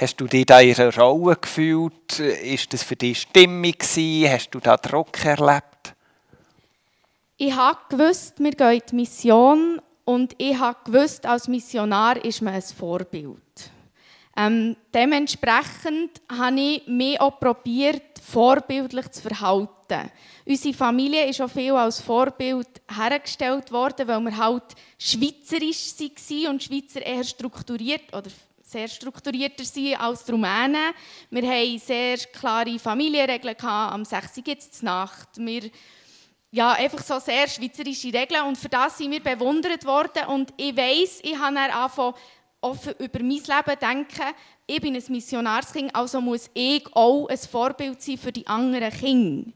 Hast 0.00 0.20
du 0.20 0.26
dich 0.26 0.46
da 0.46 0.60
in 0.60 0.76
einer 0.76 0.94
Rolle 0.94 1.36
gefühlt? 1.36 2.18
Ist 2.18 2.72
das 2.72 2.82
für 2.82 2.96
dich 2.96 3.22
stimmig? 3.22 3.82
Hast 3.82 4.50
du 4.50 4.60
da 4.60 4.76
Druck 4.76 5.24
erlebt? 5.24 5.94
Ich 7.36 7.54
habe 7.54 7.78
gewusst, 7.88 8.34
wir 8.38 8.50
gehen 8.50 8.72
in 8.72 8.82
die 8.90 8.96
Mission 8.96 9.80
und 10.04 10.34
ich 10.38 10.58
habe 10.58 10.78
gewusst, 10.84 11.24
als 11.24 11.48
Missionar 11.48 12.22
ist 12.24 12.42
man 12.42 12.54
ein 12.54 12.62
Vorbild. 12.62 13.70
Ähm, 14.40 14.76
dementsprechend 14.94 16.20
habe 16.30 16.60
ich 16.60 16.86
mich 16.86 17.20
auch 17.20 17.40
probiert, 17.40 18.20
vorbildlich 18.22 19.10
zu 19.10 19.22
verhalten. 19.22 20.12
Unsere 20.46 20.74
Familie 20.74 21.26
ist 21.26 21.40
auch 21.40 21.50
viel 21.50 21.72
als 21.72 22.00
Vorbild 22.00 22.68
hergestellt 22.88 23.72
worden, 23.72 24.06
weil 24.06 24.20
wir 24.20 24.36
halt 24.36 24.62
schweizerisch 24.96 25.92
waren 25.98 26.52
und 26.52 26.62
Schweizer 26.62 27.04
eher 27.04 27.24
strukturiert 27.24 28.14
oder 28.14 28.30
sehr 28.62 28.86
strukturierter 28.86 29.64
sind 29.64 30.00
als 30.00 30.24
die 30.24 30.30
Rumänen. 30.30 30.94
Wir 31.30 31.50
hatten 31.50 31.78
sehr 31.80 32.18
klare 32.18 32.78
Familienregeln, 32.78 33.56
am 33.60 34.04
6 34.04 34.36
Uhr 34.36 34.42
gibt 34.44 34.62
es 34.62 34.82
Nacht. 34.82 35.30
Wir 35.38 35.68
ja, 36.50 36.72
einfach 36.72 37.02
so 37.02 37.18
sehr 37.18 37.46
schweizerische 37.46 38.12
Regeln 38.12 38.44
und 38.44 38.56
für 38.56 38.70
das 38.70 38.96
sind 38.96 39.10
wir 39.10 39.22
bewundert 39.22 39.84
worden 39.84 40.28
und 40.28 40.54
ich 40.56 40.74
weiß, 40.74 41.20
ich 41.22 41.38
habe 41.38 41.54
dann 41.54 41.70
angefangen, 41.70 42.14
offen 42.60 42.94
über 42.98 43.20
mein 43.20 43.30
Leben 43.30 43.78
denken. 43.80 44.34
Ich 44.66 44.80
bin 44.80 44.94
ein 44.94 45.04
Missionarskind, 45.08 45.94
also 45.94 46.20
muss 46.20 46.50
ich 46.54 46.84
auch 46.92 47.28
ein 47.28 47.38
Vorbild 47.38 48.02
sein 48.02 48.18
für 48.18 48.32
die 48.32 48.46
anderen 48.46 48.90
Kinder. 48.90 49.50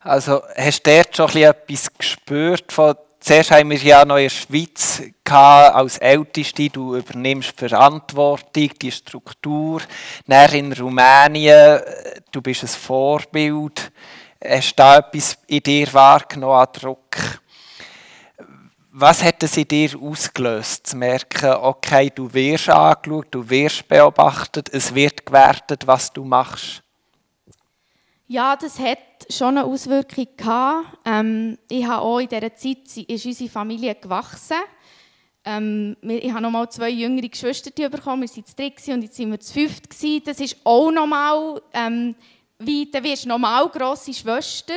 Also 0.00 0.42
hast 0.56 0.86
du 0.86 0.90
dort 0.90 1.16
schon 1.16 1.42
etwas 1.42 1.92
gespürt? 1.92 2.70
Von, 2.70 2.94
zuerst 3.18 3.50
haben 3.50 3.70
wir 3.70 3.78
ja 3.78 4.04
noch 4.04 4.16
in 4.16 4.24
der 4.24 4.30
Schweiz 4.30 5.02
gehabt, 5.24 5.74
als 5.74 5.98
Älteste, 5.98 6.70
du 6.70 6.96
übernimmst 6.96 7.58
Verantwortung, 7.58 8.70
die 8.80 8.92
Struktur. 8.92 9.82
Dann 10.26 10.52
in 10.52 10.72
Rumänien, 10.72 11.80
du 12.30 12.40
bist 12.40 12.62
ein 12.62 12.68
Vorbild. 12.68 13.90
Hast 14.42 14.70
du 14.70 14.76
da 14.76 14.98
etwas 14.98 15.36
in 15.48 15.62
dir 15.62 15.92
wahrgenommen 15.92 16.54
an 16.54 16.68
Druck? 16.72 17.40
Was 19.00 19.22
hat 19.22 19.40
es 19.44 19.56
in 19.56 19.68
dir 19.68 19.96
ausgelöst, 20.02 20.88
zu 20.88 20.96
merken, 20.96 21.54
okay, 21.62 22.10
du 22.12 22.34
wirst 22.34 22.68
angeschaut, 22.68 23.28
du 23.30 23.48
wirst 23.48 23.86
beobachtet, 23.86 24.68
es 24.72 24.92
wird 24.92 25.24
gewertet, 25.24 25.86
was 25.86 26.12
du 26.12 26.24
machst? 26.24 26.82
Ja, 28.26 28.56
das 28.56 28.76
hat 28.80 28.98
schon 29.30 29.56
eine 29.56 29.64
Auswirkung 29.64 30.26
gehabt. 30.36 30.98
Ähm, 31.04 31.58
ich 31.68 31.86
habe 31.86 32.02
auch 32.02 32.18
in 32.18 32.26
dieser 32.26 32.52
Zeit 32.56 32.96
ist 33.08 33.24
unsere 33.24 33.48
Familie 33.48 33.94
gewachsen. 33.94 34.58
Ähm, 35.44 35.96
ich 36.02 36.32
habe 36.32 36.42
noch 36.42 36.50
mal 36.50 36.68
zwei 36.68 36.90
jüngere 36.90 37.28
Geschwister 37.28 37.70
bekommen. 37.70 38.22
Wir 38.22 38.28
waren 38.28 38.44
zu 38.44 38.54
dritt 38.56 38.88
und 38.88 39.02
jetzt 39.02 39.14
sind 39.14 39.30
wir 39.30 39.38
zu 39.38 39.52
fünft. 39.52 40.26
Das 40.26 40.40
ist 40.40 40.56
auch 40.64 40.90
normal, 40.90 41.62
ähm, 41.72 42.16
wie 42.58 42.90
dann 42.90 43.04
wirst 43.04 43.26
du 43.26 43.28
normal 43.28 43.68
grosse 43.68 44.12
Schwester. 44.12 44.74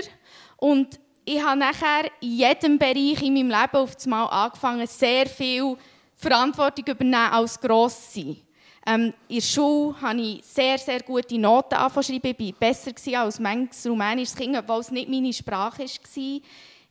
Und 0.58 1.00
ich 1.26 1.42
habe 1.42 1.60
nachher 1.60 2.12
in 2.20 2.32
jedem 2.32 2.78
Bereich 2.78 3.22
in 3.22 3.34
meinem 3.34 3.50
Leben 3.50 3.76
auf 3.76 3.96
einmal 4.04 4.28
angefangen, 4.28 4.88
sehr 4.88 5.28
viel 5.28 5.78
Verantwortung 6.16 6.86
übernehmen 6.86 7.32
als 7.32 7.60
Grosse. 7.60 8.38
Ähm, 8.86 9.14
in 9.28 9.36
der 9.36 9.42
Schule 9.42 9.96
habe 10.02 10.22
ich 10.22 10.44
sehr, 10.44 10.78
sehr 10.80 11.02
gute 11.02 11.38
Noten 11.38 11.76
angeschrieben. 11.76 12.36
Ich 12.38 12.54
war 12.54 12.60
besser 12.60 13.20
als 13.20 13.40
manches 13.40 13.86
rumänisches 13.86 14.36
Kind, 14.36 14.58
obwohl 14.58 14.80
es 14.80 14.90
nicht 14.90 15.10
meine 15.10 15.32
Sprache 15.32 15.84
war. 15.84 16.40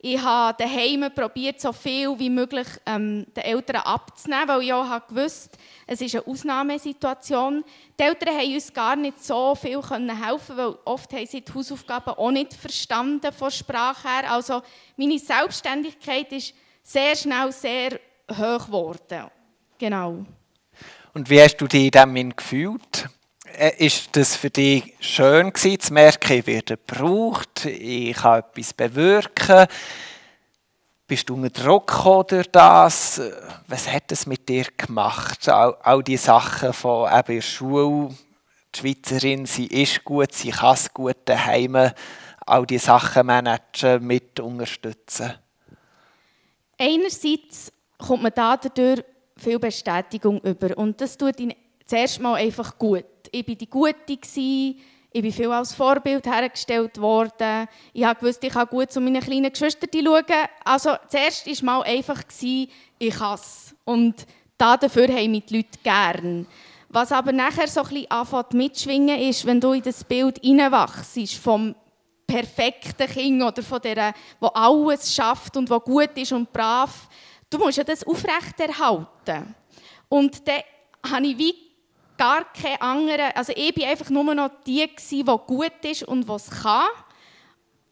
Ich 0.02 0.20
habe 0.20 0.56
daheim 0.58 1.10
probiert, 1.14 1.60
so 1.60 1.72
viel 1.72 2.18
wie 2.18 2.30
möglich 2.30 2.66
ähm, 2.86 3.26
den 3.36 3.44
Eltern 3.44 3.82
abzunehmen, 3.82 4.48
weil 4.48 4.62
ich 4.62 4.72
auch 4.72 5.06
gewusst 5.06 5.58
es 5.86 6.00
ist 6.00 6.14
eine 6.14 6.26
Ausnahmesituation. 6.26 7.64
Die 7.98 8.02
Eltern 8.04 8.34
haben 8.36 8.54
uns 8.54 8.72
gar 8.72 8.94
nicht 8.94 9.22
so 9.22 9.56
viel 9.56 9.82
helfen 9.82 10.56
weil 10.56 10.78
oft 10.84 11.12
haben 11.12 11.26
sie 11.26 11.40
die 11.40 11.52
Hausaufgaben 11.52 12.14
auch 12.14 12.30
nicht 12.30 12.54
verstanden 12.54 13.32
von 13.32 13.50
Sprache 13.50 14.08
her. 14.08 14.32
Also 14.32 14.62
meine 14.96 15.18
Selbstständigkeit 15.18 16.30
ist 16.32 16.54
sehr 16.82 17.16
schnell 17.16 17.50
sehr 17.50 17.98
hoch 18.30 18.66
geworden. 18.66 19.30
Genau. 19.78 20.24
Und 21.12 21.28
wie 21.28 21.42
hast 21.42 21.56
du 21.56 21.66
dich 21.66 21.86
in 21.86 21.90
diesem 21.90 22.36
gefühlt? 22.36 23.08
Äh, 23.56 23.86
ist 23.86 24.16
das 24.16 24.36
für 24.36 24.50
dich 24.50 24.94
schön 25.00 25.52
gewesen, 25.52 25.80
zu 25.80 25.92
merken, 25.92 26.38
ich 26.38 26.46
werde 26.46 26.76
gebraucht, 26.76 27.64
ich 27.64 28.16
kann 28.16 28.40
etwas 28.40 28.72
bewirken? 28.72 29.66
Bist 31.06 31.28
du 31.28 31.34
unter 31.34 31.50
Druck 31.50 32.26
durch 32.28 32.46
das? 32.52 33.20
Was 33.66 33.90
hat 33.90 34.12
es 34.12 34.26
mit 34.26 34.48
dir 34.48 34.66
gemacht? 34.76 35.48
All, 35.48 35.76
all 35.82 36.02
die 36.02 36.16
Sachen 36.16 36.72
von 36.72 37.10
eben 37.12 37.34
der 37.34 37.42
Schule, 37.42 38.14
die 38.74 38.78
Schweizerin, 38.78 39.46
sie 39.46 39.66
ist 39.66 40.04
gut, 40.04 40.32
sie 40.32 40.50
kann 40.50 40.74
es 40.74 40.92
gut 40.92 41.16
daheim, 41.24 41.90
all 42.46 42.66
die 42.66 42.78
Sachen 42.78 43.26
managen, 43.26 44.06
mit 44.06 44.38
unterstützen? 44.38 45.34
Einerseits 46.78 47.72
kommt 47.98 48.22
man 48.22 48.32
dadurch 48.34 49.02
viel 49.36 49.58
Bestätigung 49.58 50.40
über. 50.40 50.76
Und 50.78 51.00
das 51.00 51.18
tut 51.18 51.40
ihn 51.40 51.54
zuerst 51.84 52.20
mal 52.20 52.34
einfach 52.34 52.78
gut. 52.78 53.04
Ich 53.32 53.46
war 53.46 53.54
die 53.54 53.70
Gute, 53.70 54.18
ich 55.12 55.22
bin 55.22 55.32
viel 55.32 55.50
als 55.50 55.74
Vorbild 55.74 56.26
hergestellt 56.26 57.00
worden. 57.00 57.68
Ich 57.92 58.04
wusste, 58.20 58.46
ich 58.46 58.52
kann 58.52 58.68
gut 58.68 58.92
zu 58.92 59.00
meinen 59.00 59.20
kleinen 59.20 59.50
Geschwistern 59.50 59.90
schauen. 59.92 60.48
Also 60.64 60.90
zuerst 61.08 61.46
war 61.46 61.64
mal 61.64 61.82
einfach, 61.82 62.22
ich 62.40 63.14
kann 63.14 63.34
es. 63.34 63.74
Und 63.84 64.26
dafür 64.56 65.08
haben 65.08 65.30
mich 65.32 65.46
die 65.46 65.56
Leute 65.56 65.78
gern. 65.82 66.46
Was 66.88 67.12
aber 67.12 67.32
nachher 67.32 67.68
so 67.68 67.82
ein 67.82 67.88
bisschen 67.88 68.10
anfängt 68.10 68.54
mitschwingen 68.54 69.20
ist, 69.20 69.46
wenn 69.46 69.60
du 69.60 69.72
in 69.72 69.82
das 69.82 70.02
Bild 70.04 70.38
hineinwachst, 70.42 71.34
vom 71.34 71.74
perfekten 72.26 73.08
Kind 73.08 73.42
oder 73.42 73.62
von 73.62 73.80
der, 73.80 74.14
wo 74.38 74.48
alles 74.48 75.14
schafft 75.14 75.56
und 75.56 75.70
wo 75.70 75.80
gut 75.80 76.10
ist 76.16 76.32
und 76.32 76.52
brav, 76.52 77.08
du 77.48 77.58
musst 77.58 77.78
ja 77.78 77.84
das 77.84 78.04
aufrechterhalten. 78.04 79.54
Und 80.08 80.46
dann 80.46 80.62
habe 81.10 81.26
ich 81.26 81.38
wie 81.38 81.69
gar 82.20 82.44
keine 82.52 82.82
anderen, 82.82 83.32
also 83.34 83.50
ich 83.56 83.74
war 83.78 83.88
einfach 83.88 84.10
nur 84.10 84.34
noch 84.34 84.50
die, 84.66 84.86
die 85.10 85.24
gut 85.24 85.72
ist 85.84 86.02
und 86.02 86.28
was 86.28 86.50
kann. 86.50 86.86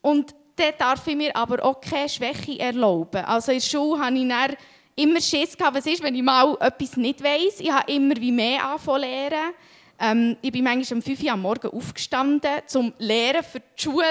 Und 0.01 0.35
dann 0.55 0.73
darf 0.77 1.07
ich 1.07 1.15
mir 1.15 1.35
aber 1.35 1.65
auch 1.65 1.81
keine 1.81 2.07
Schwäche 2.07 2.59
erlauben. 2.59 3.25
Also 3.25 3.51
in 3.51 3.57
der 3.57 3.65
Schule 3.65 3.99
habe 3.99 4.15
ich 4.19 4.29
dann 4.29 4.55
immer 4.95 5.19
Schiss 5.19 5.57
gehabt, 5.57 5.77
was 5.77 5.87
ist, 5.87 6.03
wenn 6.03 6.13
ich 6.13 6.21
mal 6.21 6.55
etwas 6.59 6.95
nicht 6.95 7.23
weiss. 7.23 7.59
Ich 7.59 7.71
habe 7.71 7.91
immer 7.91 8.15
wie 8.17 8.31
mehr 8.31 8.63
angefangen 8.63 9.01
lernen. 9.01 9.53
Ähm, 9.99 10.37
ich 10.43 10.51
bin 10.51 10.63
manchmal 10.63 10.97
um 10.97 11.01
5 11.01 11.23
Uhr 11.23 11.31
am 11.31 11.41
Morgen 11.41 11.71
aufgestanden, 11.71 12.51
zum 12.67 12.93
Lehren 12.99 13.43
für 13.43 13.59
die 13.59 13.81
Schule, 13.81 14.05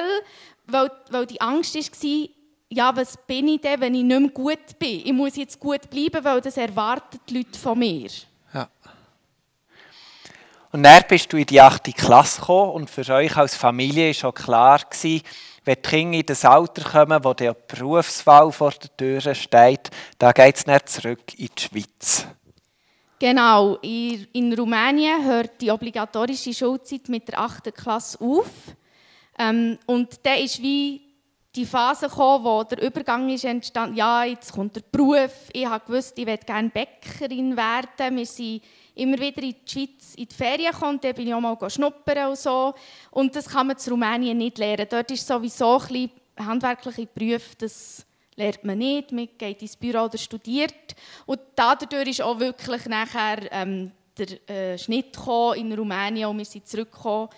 weil, 0.66 0.90
weil 1.10 1.26
die 1.26 1.40
Angst 1.40 1.76
war, 1.76 2.28
ja, 2.70 2.96
was 2.96 3.16
bin 3.24 3.46
ich 3.46 3.60
denn, 3.60 3.80
wenn 3.80 3.94
ich 3.94 4.02
nicht 4.02 4.20
mehr 4.20 4.30
gut 4.30 4.78
bin? 4.80 5.02
Ich 5.04 5.12
muss 5.12 5.36
jetzt 5.36 5.60
gut 5.60 5.88
bleiben, 5.88 6.24
weil 6.24 6.40
das 6.40 6.56
erwarten 6.56 7.20
die 7.28 7.38
Leute 7.38 7.58
von 7.58 7.78
mir. 7.78 8.08
Ja. 8.08 8.37
Und 10.70 10.82
dann 10.82 11.02
bist 11.08 11.32
du 11.32 11.38
in 11.38 11.46
die 11.46 11.60
8. 11.60 11.96
Klasse 11.96 12.40
gekommen 12.40 12.72
und 12.72 12.90
für 12.90 13.08
euch 13.12 13.36
als 13.36 13.56
Familie 13.56 14.08
war 14.08 14.14
schon 14.14 14.34
klar, 14.34 14.80
wenn 15.02 15.22
die 15.74 15.82
Kinder 15.82 16.18
in 16.18 16.26
das 16.26 16.44
Alter 16.44 16.82
kommen, 16.82 17.24
wo 17.24 17.32
die 17.32 17.50
Berufswahl 17.66 18.52
vor 18.52 18.72
der 18.72 18.94
Tür 18.96 19.34
steht, 19.34 19.90
da 20.18 20.32
geht 20.32 20.56
es 20.56 20.66
nicht 20.66 20.88
zurück 20.88 21.38
in 21.38 21.48
die 21.56 21.62
Schweiz. 21.62 22.26
Genau, 23.18 23.76
in, 23.82 24.52
Rumänien 24.52 25.24
hört 25.24 25.60
die 25.60 25.70
obligatorische 25.72 26.54
Schulzeit 26.54 27.08
mit 27.08 27.28
der 27.28 27.40
8. 27.40 27.74
Klasse 27.74 28.20
auf. 28.20 28.46
Ähm, 29.38 29.78
und 29.86 30.24
da 30.24 30.34
ist 30.34 30.62
wie 30.62 31.00
die 31.56 31.66
Phase 31.66 32.08
gekommen, 32.08 32.44
wo 32.44 32.62
der 32.62 32.80
Übergang 32.80 33.28
ist 33.28 33.44
entstanden. 33.44 33.96
Ja, 33.96 34.22
jetzt 34.22 34.52
kommt 34.52 34.76
der 34.76 34.82
Beruf. 34.92 35.48
Ich 35.52 35.66
habe 35.66 35.84
gewusst, 35.84 36.16
ich 36.16 36.26
möchte 36.26 36.46
gerne 36.46 36.68
Bäckerin 36.68 37.56
werden. 37.56 38.16
Wir 38.16 38.26
sind 38.26 38.62
immer 38.98 39.18
wieder 39.18 39.42
in 39.42 39.54
die 39.54 39.70
Schweiz 39.70 40.14
in 40.16 40.28
die 40.28 40.34
Ferien 40.34 40.72
gekommen. 40.72 40.98
Da 41.00 41.12
bin 41.12 41.28
ich 41.28 41.34
auch 41.34 41.40
mal 41.40 41.70
schnuppern 41.70 42.30
und 42.30 42.38
so. 42.38 42.74
Und 43.10 43.34
das 43.34 43.48
kann 43.48 43.66
man 43.66 43.76
in 43.76 43.92
Rumänien 43.92 44.38
nicht 44.38 44.58
lernen. 44.58 44.86
Dort 44.88 45.10
ist 45.10 45.26
sowieso 45.26 45.78
ein 45.78 45.88
bisschen 45.88 46.10
handwerkliche 46.38 47.06
Berufe, 47.06 47.56
das 47.58 48.06
lernt 48.36 48.64
man 48.64 48.78
nicht. 48.78 49.12
Man 49.12 49.28
geht 49.36 49.62
ins 49.62 49.76
Büro 49.76 50.04
oder 50.04 50.18
studiert. 50.18 50.94
Und 51.26 51.40
dadurch 51.56 52.08
ist 52.08 52.22
auch 52.22 52.38
wirklich 52.38 52.86
nachher 52.86 53.50
ähm, 53.52 53.92
der 54.16 54.50
äh, 54.50 54.78
Schnitt 54.78 55.16
in 55.56 55.72
Rumänien 55.72 56.28
und 56.28 56.38
wir 56.38 56.44
sind 56.44 56.66
zurückgekommen 56.66 57.28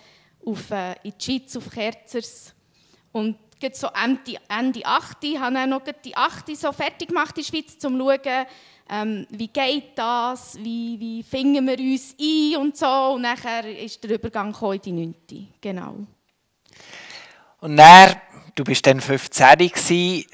auf, 0.45 0.71
äh, 0.71 0.93
in 1.03 1.13
die 1.17 1.23
Schweiz, 1.23 1.55
auf 1.55 1.69
Kerzers. 1.69 2.53
Und 3.11 3.37
so 3.73 3.87
Ende, 3.87 4.37
Ende 4.49 4.85
8. 4.85 5.17
habe 5.39 5.59
ich 5.59 5.67
noch 5.67 5.81
die 6.03 6.15
8. 6.15 6.55
so 6.55 6.71
fertig 6.71 7.09
gemacht 7.09 7.37
in 7.37 7.43
der 7.43 7.49
Schweiz, 7.49 7.73
um 7.85 7.97
zu 7.97 7.97
schauen, 7.97 8.45
ähm, 8.89 9.27
wie 9.29 9.47
geht 9.47 9.97
das, 9.97 10.57
wie, 10.57 10.99
wie 10.99 11.23
finden 11.23 11.65
wir 11.65 11.79
uns 11.79 12.15
ein 12.19 12.61
und 12.61 12.75
so. 12.75 13.13
Und 13.13 13.21
nachher 13.21 13.65
ist 13.65 14.03
der 14.03 14.11
Übergang 14.11 14.53
in 14.53 14.81
die 14.81 14.91
9. 14.91 15.47
Genau. 15.61 15.95
Und 17.61 17.77
dann, 17.77 18.15
du 18.55 18.63
bist 18.63 18.85
dann 18.85 18.99
15 18.99 19.57
gewesen, 19.57 20.25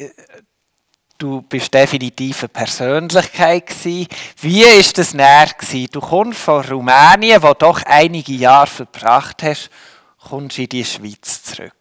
du 1.18 1.42
bist 1.42 1.74
definitiv 1.74 2.44
eine 2.44 2.50
Persönlichkeit 2.50 3.68
gewesen. 3.68 4.08
Wie 4.42 4.64
ist 4.64 4.98
das 4.98 5.14
näher? 5.14 5.50
Du 5.92 6.00
kommst 6.00 6.40
von 6.40 6.66
Rumänien, 6.66 7.44
wo 7.44 7.54
doch 7.54 7.84
einige 7.84 8.34
Jahre 8.34 8.68
verbracht 8.68 9.44
hast, 9.44 9.70
kommst 10.18 10.58
in 10.58 10.70
die 10.70 10.86
Schweiz 10.86 11.44
zurück. 11.44 11.77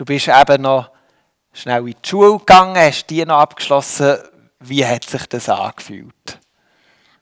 Du 0.00 0.06
bist 0.06 0.28
eben 0.28 0.62
noch 0.62 0.88
schnell 1.52 1.86
in 1.86 1.94
die 2.02 2.08
Schule 2.08 2.38
gegangen, 2.38 2.74
hast 2.74 3.10
die 3.10 3.22
noch 3.22 3.40
abgeschlossen. 3.40 4.16
Wie 4.60 4.82
hat 4.82 5.04
sich 5.04 5.26
das 5.26 5.46
angefühlt? 5.50 6.38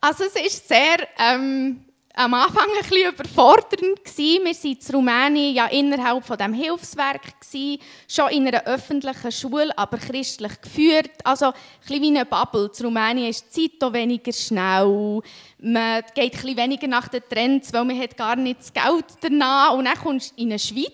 Also 0.00 0.22
es 0.22 0.36
ist 0.36 0.68
sehr 0.68 0.98
ähm, 1.18 1.84
am 2.14 2.34
Anfang 2.34 2.68
ein 2.68 2.88
bisschen 2.88 3.12
überfordernd 3.12 4.04
gewesen. 4.04 4.44
Wir 4.44 4.54
waren 4.54 4.78
in 4.78 4.94
Rumänien 4.94 5.54
ja 5.56 5.66
innerhalb 5.66 6.24
von 6.24 6.38
dem 6.38 6.52
Hilfswerk 6.52 7.40
gewesen, 7.40 7.80
schon 8.06 8.30
in 8.30 8.46
einer 8.46 8.64
öffentlichen 8.64 9.32
Schule, 9.32 9.76
aber 9.76 9.98
christlich 9.98 10.60
geführt. 10.60 11.10
Also 11.24 11.46
ein 11.46 11.54
bisschen 11.80 12.02
wie 12.02 12.16
eine 12.16 12.26
Bubble. 12.26 12.70
In 12.78 12.84
Rumänien 12.84 13.30
ist 13.30 13.56
die 13.56 13.76
Zeit 13.76 13.92
weniger 13.92 14.32
schnell. 14.32 15.20
Man 15.58 16.02
geht 16.14 16.32
ein 16.32 16.40
bisschen 16.42 16.56
weniger 16.56 16.86
nach 16.86 17.08
den 17.08 17.22
Trends, 17.28 17.72
weil 17.72 17.84
man 17.84 17.98
hat 17.98 18.16
gar 18.16 18.36
nicht 18.36 18.60
das 18.60 18.72
Geld 18.72 19.06
danach. 19.20 19.72
Und 19.72 19.86
dann 19.86 19.98
kommst 19.98 20.30
du 20.30 20.42
in 20.42 20.50
eine 20.50 20.60
Schweiz. 20.60 20.92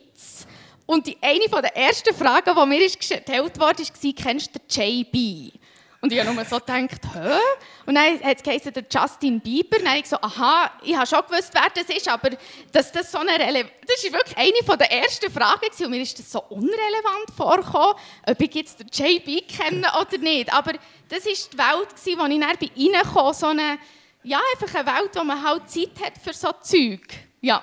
Und 0.86 1.06
die, 1.06 1.16
eine 1.20 1.48
der 1.48 1.76
ersten 1.76 2.14
Fragen, 2.14 2.54
die 2.54 2.66
mir 2.66 2.86
gestellt 2.86 3.28
wurde, 3.28 3.60
war, 3.60 3.74
kennst 3.74 4.54
du 4.54 4.58
den 4.58 5.04
JB? 5.04 5.52
Und 6.04 6.12
ich 6.12 6.20
habe 6.20 6.34
nur 6.34 6.44
so 6.44 6.58
gedacht, 6.58 7.00
hä? 7.14 7.38
Und 7.86 7.94
dann 7.94 8.22
hat 8.22 8.46
es 8.46 8.62
der 8.62 8.84
Justin 8.90 9.40
Bieber. 9.40 9.78
Dann 9.78 9.88
habe 9.88 10.00
ich 10.00 10.06
so, 10.06 10.16
aha, 10.20 10.70
ich 10.82 10.94
habe 10.94 11.06
schon 11.06 11.20
gewusst, 11.26 11.50
wer 11.54 11.70
das 11.74 11.96
ist, 11.96 12.06
aber 12.06 12.28
dass 12.70 12.92
das 12.92 13.10
so 13.10 13.16
eine 13.16 13.30
Rele 13.30 13.70
das 13.86 14.04
war 14.04 14.18
wirklich 14.18 14.36
eine 14.36 14.76
der 14.76 14.92
ersten 14.92 15.32
Fragen 15.32 15.66
und 15.80 15.90
mir 15.90 16.02
ist 16.02 16.18
das 16.18 16.30
so 16.30 16.42
unrelevant 16.50 17.30
vorgekommen, 17.34 17.94
ob 18.26 18.38
ich 18.38 18.54
jetzt 18.54 18.80
den 18.80 18.88
JB 18.92 19.48
kenne 19.48 19.86
oder 19.98 20.18
nicht. 20.18 20.52
Aber 20.52 20.72
das 21.08 21.24
war 21.24 21.32
die 21.32 21.58
Welt, 21.58 21.96
gewesen, 21.96 22.18
wo 22.18 22.26
ich 22.26 22.40
dann 22.40 22.58
bei 22.60 23.00
reinkam, 23.00 23.32
so 23.32 23.46
eine, 23.46 23.78
ja, 24.24 24.40
einfach 24.52 24.74
eine 24.74 24.86
Welt, 24.86 25.10
wo 25.14 25.24
man 25.24 25.42
halt 25.42 25.70
Zeit 25.70 25.92
hat 26.04 26.18
für 26.22 26.34
so 26.34 26.52
Zeug. 26.60 27.00
Ja. 27.44 27.62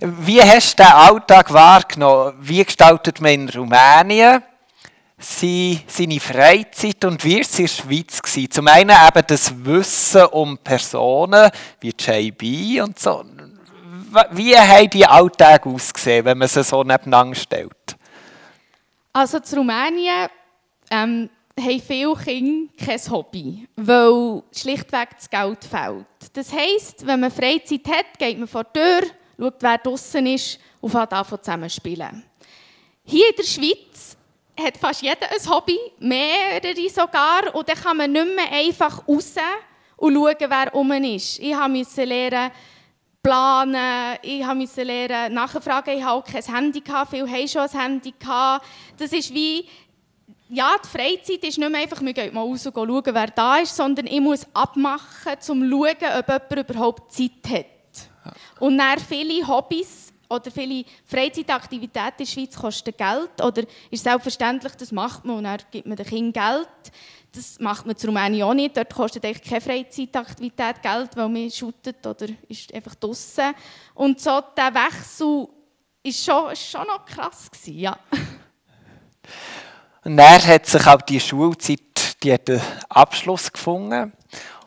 Wie 0.00 0.42
hast 0.42 0.78
du 0.78 0.82
den 0.82 0.92
Alltag 0.92 1.50
wahrgenommen? 1.50 2.34
Wie 2.40 2.62
gestaltet 2.62 3.22
man 3.22 3.32
in 3.32 3.48
Rumänien? 3.48 4.42
seine 5.20 6.20
Freizeit 6.20 7.04
und 7.06 7.24
wie 7.24 7.36
war 7.36 7.40
es 7.40 7.58
in 7.58 7.64
der 7.64 7.72
Schweiz? 7.72 8.22
Gewesen? 8.22 8.50
Zum 8.50 8.68
einen 8.68 8.90
eben 8.90 9.26
das 9.26 9.64
Wissen 9.64 10.26
um 10.26 10.58
Personen 10.58 11.50
wie 11.80 11.94
JB 11.98 12.82
und 12.82 12.98
so. 12.98 13.24
Wie 14.32 14.54
haben 14.54 14.90
die 14.90 15.06
Alltage 15.06 15.70
ausgesehen, 15.70 16.26
wenn 16.26 16.36
man 16.36 16.46
sie 16.46 16.62
so 16.62 16.84
nebeneinander 16.84 17.34
stellt? 17.34 17.96
Also 19.14 19.38
in 19.38 19.58
Rumänien 19.58 20.28
ähm, 20.90 21.30
haben 21.58 21.80
viele 21.80 22.16
Kinder 22.16 22.72
kein 22.84 23.10
Hobby, 23.10 23.68
weil 23.76 24.42
schlichtweg 24.52 25.10
das 25.16 25.28
Geld 25.28 25.64
fehlt. 25.64 26.06
Das 26.32 26.52
heisst, 26.52 27.06
wenn 27.06 27.20
man 27.20 27.30
Freizeit 27.30 27.86
hat, 27.88 28.18
geht 28.18 28.38
man 28.38 28.48
vor 28.48 28.64
die 28.64 28.78
Tür, 28.78 29.02
schaut, 29.38 29.56
wer 29.60 29.78
draußen 29.78 30.26
ist 30.26 30.58
und 30.80 30.90
fängt 30.90 31.12
an 31.12 31.26
zusammen 31.26 31.70
spielen. 31.70 32.24
Hier 33.04 33.28
in 33.30 33.36
der 33.36 33.44
Schweiz 33.44 34.16
hat 34.58 34.76
fast 34.76 35.02
jeder 35.02 35.30
ein 35.30 35.50
Hobby, 35.50 35.78
mehrere 35.98 36.88
sogar, 36.90 37.54
und 37.54 37.68
dann 37.68 37.76
kann 37.76 37.96
man 37.96 38.12
nicht 38.12 38.36
mehr 38.36 38.52
einfach 38.52 39.06
raus 39.06 39.34
und 39.96 40.14
schauen, 40.14 40.36
wer 40.38 40.74
um 40.74 40.92
ist. 40.92 41.38
Ich 41.38 41.56
musste 41.68 42.04
lernen, 42.04 42.50
planen, 43.22 44.18
ich 44.22 44.44
musste 44.46 44.82
lernen, 44.82 45.34
nachfragen, 45.34 45.96
ich 45.96 46.04
hatte 46.04 46.12
auch 46.12 46.24
kein 46.24 46.42
Handy, 46.42 46.82
viele 47.10 47.30
haben 47.30 47.48
schon 47.48 47.62
ein 47.62 47.80
Handy. 47.80 48.14
Das 48.96 49.12
ist 49.12 49.32
wie, 49.32 49.66
ja, 50.50 50.76
die 50.82 50.88
Freizeit 50.88 51.44
ist 51.44 51.58
nicht 51.58 51.70
mehr 51.70 51.80
einfach, 51.80 52.00
wir 52.00 52.12
gehen 52.12 52.34
mal 52.34 52.42
raus 52.42 52.66
und 52.66 52.74
schauen, 52.74 53.02
wer 53.04 53.26
da 53.26 53.56
ist, 53.58 53.76
sondern 53.76 54.06
ich 54.06 54.20
muss 54.20 54.46
abmachen, 54.54 55.32
um 55.34 55.40
zu 55.40 55.54
schauen, 55.54 56.18
ob 56.18 56.28
jemand 56.28 56.70
überhaupt 56.70 57.12
Zeit 57.12 57.30
hat. 57.48 57.66
Und 58.60 58.78
dann 58.78 58.98
viele 58.98 59.46
Hobbys, 59.46 60.12
oder 60.28 60.50
viele 60.50 60.84
Freizeitaktivitäten 61.06 62.18
in 62.18 62.24
der 62.24 62.26
Schweiz 62.26 62.56
kosten 62.56 62.94
Geld. 62.96 63.42
Oder 63.42 63.62
ist 63.90 64.04
selbstverständlich, 64.04 64.74
das 64.74 64.92
macht 64.92 65.24
man 65.24 65.38
und 65.38 65.44
dann 65.44 65.58
gibt 65.70 65.86
man 65.86 65.96
den 65.96 66.06
Kindern 66.06 66.32
Geld. 66.32 66.92
Das 67.32 67.58
macht 67.60 67.86
man 67.86 67.96
in 67.96 68.08
Rumänien 68.08 68.42
auch 68.42 68.54
nicht. 68.54 68.76
Dort 68.76 68.94
kostet 68.94 69.24
eigentlich 69.24 69.48
keine 69.48 69.60
Freizeitaktivität 69.60 70.82
Geld, 70.82 71.16
weil 71.16 71.28
man 71.28 71.50
shootet 71.50 72.06
oder 72.06 72.26
ist 72.48 72.72
einfach 72.74 72.94
draußen. 72.94 73.54
Und 73.94 74.20
so 74.20 74.42
der 74.56 74.74
Wechsel 74.74 75.48
ist 76.02 76.24
schon, 76.24 76.52
ist 76.52 76.70
schon 76.70 76.86
noch 76.86 77.04
krass 77.04 77.50
gewesen, 77.50 77.78
ja. 77.78 77.98
Und 80.04 80.16
dann 80.16 80.46
hat 80.46 80.66
sich 80.66 80.86
auch 80.86 81.02
die 81.02 81.20
Schulzeit 81.20 81.80
die 82.22 82.32
hat 82.32 82.50
einen 82.50 82.60
Abschluss 82.88 83.52
gefunden. 83.52 84.12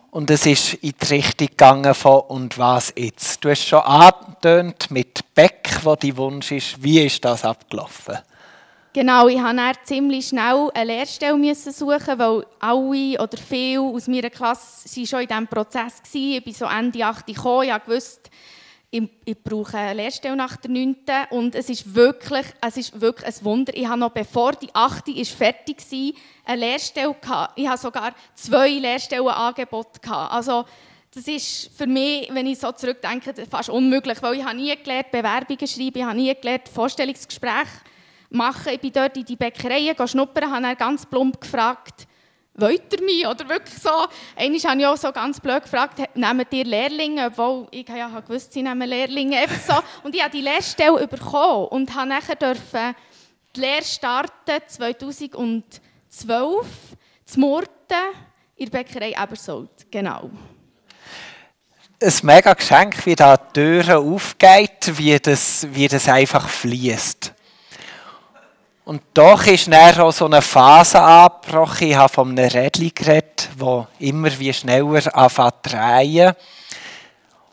Und 0.09 0.29
es 0.29 0.45
ist 0.45 0.73
in 0.75 0.93
die 1.01 1.13
Richtung 1.15 1.47
gegangen 1.47 1.93
von 1.93 2.21
«Und 2.21 2.57
was 2.57 2.93
jetzt?». 2.97 3.43
Du 3.43 3.49
hast 3.49 3.65
schon 3.65 3.79
angetönt 3.79 4.91
mit 4.91 5.33
Beck, 5.33 5.69
wo 5.83 5.95
die 5.95 6.15
Wunsch 6.17 6.51
ist. 6.51 6.81
Wie 6.83 6.99
ist 6.99 7.23
das 7.23 7.45
abgelaufen? 7.45 8.17
Genau, 8.93 9.29
ich 9.29 9.39
musste 9.39 9.83
ziemlich 9.85 10.27
schnell 10.27 10.69
eine 10.73 10.93
Lehrstelle 10.93 11.55
suchen, 11.55 12.19
weil 12.19 12.45
alle 12.59 13.21
oder 13.21 13.37
viele 13.37 13.79
aus 13.79 14.07
meiner 14.09 14.29
Klasse 14.29 14.89
waren 14.93 15.07
schon 15.07 15.21
in 15.21 15.27
diesem 15.29 15.47
Prozess. 15.47 16.01
Waren. 16.13 16.31
Ich 16.33 16.43
bin 16.43 16.53
so 16.53 16.65
Ende 16.65 17.05
8 17.05 17.25
gekommen, 17.25 17.69
ich 17.69 17.87
wusste, 17.87 18.29
ich, 18.93 19.09
ich 19.23 19.41
brauche 19.41 19.77
eine 19.77 19.93
Lehrstelle 19.93 20.35
nach 20.35 20.57
der 20.57 20.69
9. 20.69 20.95
Und 21.29 21.55
es 21.55 21.69
ist 21.69 21.95
wirklich, 21.95 22.45
es 22.59 22.75
ist 22.75 22.99
wirklich 22.99 23.25
ein 23.25 23.45
Wunder. 23.45 23.73
Ich 23.75 23.87
habe 23.87 23.99
noch, 23.99 24.11
bevor 24.11 24.51
die 24.51 24.73
8. 24.73 25.07
ist 25.07 25.31
fertig 25.31 25.77
war, 25.79 26.11
eine 26.43 26.59
Lehrstelle 26.59 27.15
gehabt. 27.19 27.53
Ich 27.57 27.67
habe 27.67 27.77
sogar 27.77 28.13
zwei 28.35 28.69
Lehrstellenangebote 28.69 30.01
gehabt. 30.01 30.33
Also, 30.33 30.65
das 31.13 31.27
ist 31.27 31.71
für 31.75 31.87
mich, 31.87 32.29
wenn 32.33 32.47
ich 32.47 32.59
so 32.59 32.71
zurückdenke, 32.71 33.33
fast 33.49 33.69
unmöglich, 33.69 34.21
weil 34.21 34.35
ich 34.35 34.45
habe 34.45 34.55
nie 34.55 34.75
gelernt, 34.75 35.11
Bewerbungen 35.11 35.67
schreiben, 35.67 35.97
ich 35.97 36.03
habe 36.03 36.15
nie 36.15 36.35
gelernt, 36.35 36.69
Vorstellungsgespräche 36.69 37.81
machen. 38.29 38.73
Ich 38.73 38.79
bin 38.79 38.91
dort 38.93 39.15
in 39.15 39.25
die 39.25 39.35
Bäckereien 39.35 39.95
schnuppern, 40.07 40.51
habe 40.51 40.63
dann 40.63 40.77
ganz 40.77 41.05
plump 41.05 41.39
gefragt, 41.39 42.07
wollt 42.55 42.93
ihr 42.93 43.03
mich? 43.03 43.25
Oder 43.25 43.47
wirklich 43.47 43.77
so. 43.77 43.89
Einmal 44.35 44.59
habe 44.59 44.79
ich 44.79 44.87
auch 44.87 44.97
so 44.97 45.11
ganz 45.11 45.39
blöd 45.39 45.63
gefragt, 45.63 45.99
nehmt 46.15 46.53
ihr 46.53 46.65
Lehrlinge? 46.65 47.27
Obwohl 47.27 47.67
ich 47.71 47.87
ja 47.87 48.19
gewusst, 48.19 48.53
sie 48.53 48.63
nehmen 48.63 48.87
Lehrlinge. 48.87 49.37
Einfach 49.37 49.75
so. 49.75 49.81
Und 50.03 50.15
ich 50.15 50.21
habe 50.21 50.31
die 50.31 50.41
Lehrstelle 50.41 51.07
bekommen 51.07 51.67
und 51.67 51.95
habe 51.95 52.09
nachher 52.09 52.35
dürfen 52.35 52.95
die 53.55 53.59
Lehre 53.59 53.83
starten 53.83 54.61
2012 54.65 55.81
zu 57.25 57.39
Murten 57.39 57.97
in 58.55 58.69
der 58.69 58.77
Bäckerei 58.77 59.11
Ebersold. 59.11 59.91
Genau. 59.91 60.29
Ein 62.01 62.13
mega 62.23 62.53
Geschenk, 62.53 63.05
wie 63.05 63.15
da 63.15 63.37
die 63.37 63.53
Türe 63.53 63.97
aufgeht, 63.97 64.97
wie 64.97 65.19
das, 65.19 65.67
wie 65.71 65.87
das 65.87 66.07
einfach 66.07 66.47
fließt. 66.47 67.33
Und 68.83 69.01
doch 69.13 69.45
ist 69.45 69.71
dann 69.71 69.99
auch 69.99 70.11
so 70.11 70.25
eine 70.25 70.41
Phase 70.41 70.99
angebrochen. 70.99 71.89
Ich 71.89 71.95
habe 71.95 72.11
von 72.11 72.29
einem 72.29 72.49
Rädchen 72.49 72.91
geredet, 72.93 73.49
das 73.57 73.85
immer 73.99 74.39
wie 74.39 74.51
schneller 74.51 75.15
anfängt 75.15 75.53
zu 75.63 75.69
drehen. 75.69 76.33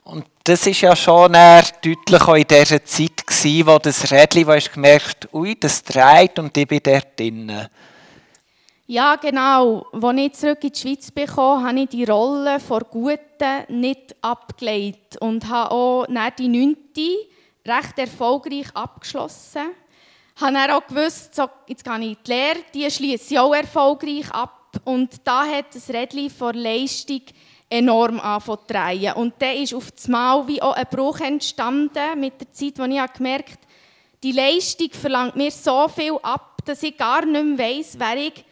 Und 0.03 0.25
das 0.43 0.65
war 0.65 0.73
ja 0.73 0.95
schon 0.95 1.33
deutlich 1.33 2.21
auch 2.21 2.33
in 2.33 2.47
dieser 2.47 2.83
Zeit, 2.83 3.27
gewesen, 3.27 3.67
wo 3.67 3.77
das 3.77 4.11
Rädchen, 4.11 4.47
wo 4.47 4.53
ich 4.53 4.71
gemerkt 4.71 5.31
ui, 5.31 5.55
das 5.59 5.83
dreht 5.83 6.39
und 6.39 6.57
ich 6.57 6.67
bin 6.67 6.79
dort 6.81 7.19
drinnen. 7.19 7.67
Ja, 8.87 9.15
genau. 9.17 9.85
Als 9.91 10.17
ich 10.17 10.33
zurück 10.33 10.63
in 10.63 10.71
die 10.71 10.79
Schweiz 10.79 11.11
bekam, 11.11 11.63
habe 11.63 11.81
ich 11.81 11.89
die 11.89 12.05
Rolle 12.05 12.59
vor 12.59 12.81
Guten 12.89 13.65
nicht 13.67 14.15
abgelegt 14.21 15.17
und 15.17 15.47
habe 15.47 15.71
auch 15.71 16.07
die 16.39 16.47
9. 16.47 16.75
recht 17.67 17.99
erfolgreich 17.99 18.65
abgeschlossen 18.73 19.69
habe 20.41 20.53
dann 20.53 20.71
auch 20.71 20.87
gewusst, 20.87 21.35
so, 21.35 21.49
jetzt 21.67 21.83
gehe 21.83 21.99
ich 21.99 22.07
in 22.07 22.17
die 22.25 22.31
Lehre, 22.31 22.59
die 22.73 22.89
schließe 22.89 23.33
ich 23.33 23.39
auch 23.39 23.53
erfolgreich 23.53 24.29
ab. 24.31 24.79
Und 24.85 25.15
da 25.23 25.45
hat 25.45 25.73
das 25.73 25.89
Rädchen 25.89 26.29
vor 26.29 26.53
Leistung 26.53 27.21
enorm 27.69 28.19
angefangen. 28.19 29.13
Und 29.13 29.33
dann 29.39 29.57
ist 29.57 29.73
auf 29.73 29.91
das 29.91 30.07
Mal 30.07 30.47
wie 30.47 30.61
auch 30.61 30.73
ein 30.73 30.87
Bruch 30.89 31.19
entstanden 31.19 32.19
mit 32.19 32.39
der 32.39 32.51
Zeit, 32.51 32.79
wo 32.79 32.83
ich 32.83 33.13
gemerkt 33.13 33.51
habe, 33.51 33.69
die 34.23 34.31
Leistung 34.31 34.89
verlangt 34.91 35.35
mir 35.35 35.51
so 35.51 35.87
viel 35.87 36.17
ab, 36.21 36.57
dass 36.65 36.83
ich 36.83 36.97
gar 36.97 37.25
nicht 37.25 37.45
mehr 37.45 37.57
weiss, 37.57 37.97
wer 37.97 38.17
ich 38.17 38.43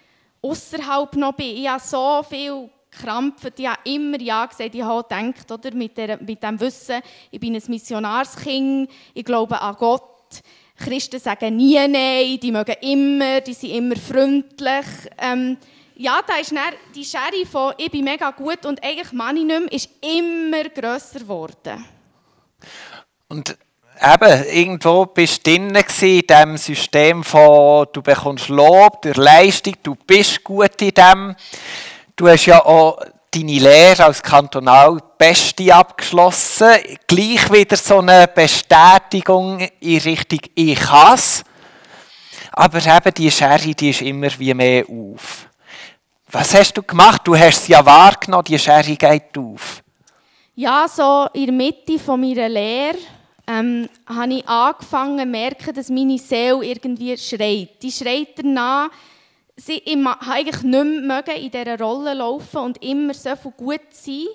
außerhalb 0.42 1.16
noch 1.16 1.34
bin. 1.34 1.58
Ich 1.58 1.68
habe 1.68 1.84
so 1.84 2.24
viel 2.28 2.70
krampft. 2.90 3.60
Ich 3.60 3.68
habe 3.68 3.80
immer 3.84 4.20
Ja 4.20 4.46
gesagt. 4.46 4.74
Ich 4.74 4.82
habe 4.82 5.04
gedacht, 5.04 5.52
oder, 5.52 5.76
mit, 5.76 5.98
der, 5.98 6.22
mit 6.22 6.42
dem 6.42 6.60
Wissen, 6.60 7.02
ich 7.32 7.40
bin 7.40 7.56
ein 7.56 7.64
Missionarskind, 7.68 8.90
ich 9.14 9.26
glaube 9.26 9.62
an 9.62 9.76
Gott. 9.78 10.04
Christen 10.78 11.20
sagen 11.20 11.56
nie 11.56 11.76
Nein, 11.76 12.40
die 12.40 12.52
mögen 12.52 12.76
immer, 12.82 13.42
die 13.42 13.54
sind 13.54 13.72
immer 13.72 13.96
freundlich. 13.96 14.86
Ähm, 15.18 15.58
ja, 15.96 16.20
da 16.26 16.36
ist 16.36 16.52
dann 16.52 16.74
die 16.94 17.04
Schere 17.04 17.46
von 17.50 17.74
«Ich 17.78 17.90
bin 17.90 18.04
mega 18.04 18.30
gut 18.32 18.66
und 18.66 18.84
eigentlich 18.84 19.12
meine 19.12 19.40
ich 19.40 19.46
nicht 19.46 19.60
mehr» 19.60 19.72
ist 19.72 19.90
immer 20.02 20.70
grösser 20.70 21.20
geworden. 21.20 21.84
Und 23.28 23.58
eben, 24.00 24.44
irgendwo 24.46 25.06
bist 25.08 25.46
du 25.46 25.52
drin 25.52 25.76
in 25.76 26.22
diesem 26.22 26.58
System 26.58 27.24
von 27.24 27.88
«Du 27.92 28.02
bekommst 28.02 28.50
Lob 28.50 29.02
durch 29.02 29.18
Leistung, 29.18 29.74
du 29.82 29.96
bist 29.96 30.44
gut 30.44 30.82
in 30.82 30.92
dem». 30.92 31.36
Du 32.16 32.28
hast 32.28 32.46
ja 32.46 32.64
auch 32.64 33.00
deine 33.38 33.60
Lehre 33.60 34.06
als 34.06 34.22
kantonal 34.22 35.00
Beste 35.18 35.74
abgeschlossen. 35.74 36.72
Gleich 37.08 37.52
wieder 37.52 37.78
so 37.78 38.00
eine 38.00 38.28
Bestätigung 38.28 39.60
in 39.80 40.00
Richtung 40.00 40.40
«Ich 40.56 40.80
kann 40.80 41.20
Aber 42.54 42.78
eben 42.80 43.14
die 43.14 43.32
Schere, 43.32 43.76
die 43.76 43.90
ist 43.90 44.02
immer 44.02 44.30
wie 44.40 44.54
mehr 44.54 44.86
auf. 44.90 45.48
Was 46.32 46.54
hast 46.54 46.74
du 46.74 46.84
gemacht? 46.84 47.22
Du 47.24 47.36
hast 47.38 47.62
es 47.62 47.68
ja 47.68 47.86
wahrgenommen, 47.86 48.44
die 48.46 48.60
Schere 48.60 48.96
geht 48.96 49.38
auf. 49.38 49.84
Ja, 50.56 50.88
so 50.88 51.28
in 51.34 51.46
der 51.46 51.54
Mitte 51.54 52.00
von 52.00 52.20
meiner 52.20 52.50
Lehre 52.50 52.98
ähm, 53.46 53.88
habe 54.08 54.34
ich 54.34 54.48
angefangen 54.48 55.20
zu 55.20 55.26
merken, 55.26 55.74
dass 55.74 55.90
meine 55.90 56.18
Seele 56.18 56.66
irgendwie 56.66 57.16
schreit. 57.18 57.82
Die 57.82 57.92
schreit 57.92 58.30
danach, 58.38 58.90
sie 59.58 59.82
habe 60.06 60.32
eigentlich 60.32 60.64
nicht 60.64 61.04
mehr 61.04 61.36
in 61.36 61.52
dieser 61.52 61.80
Rolle 61.80 62.14
laufen 62.14 62.58
und 62.58 62.84
immer 62.84 63.14
so 63.14 63.36
viel 63.36 63.52
gut 63.52 63.82
sein. 63.92 64.28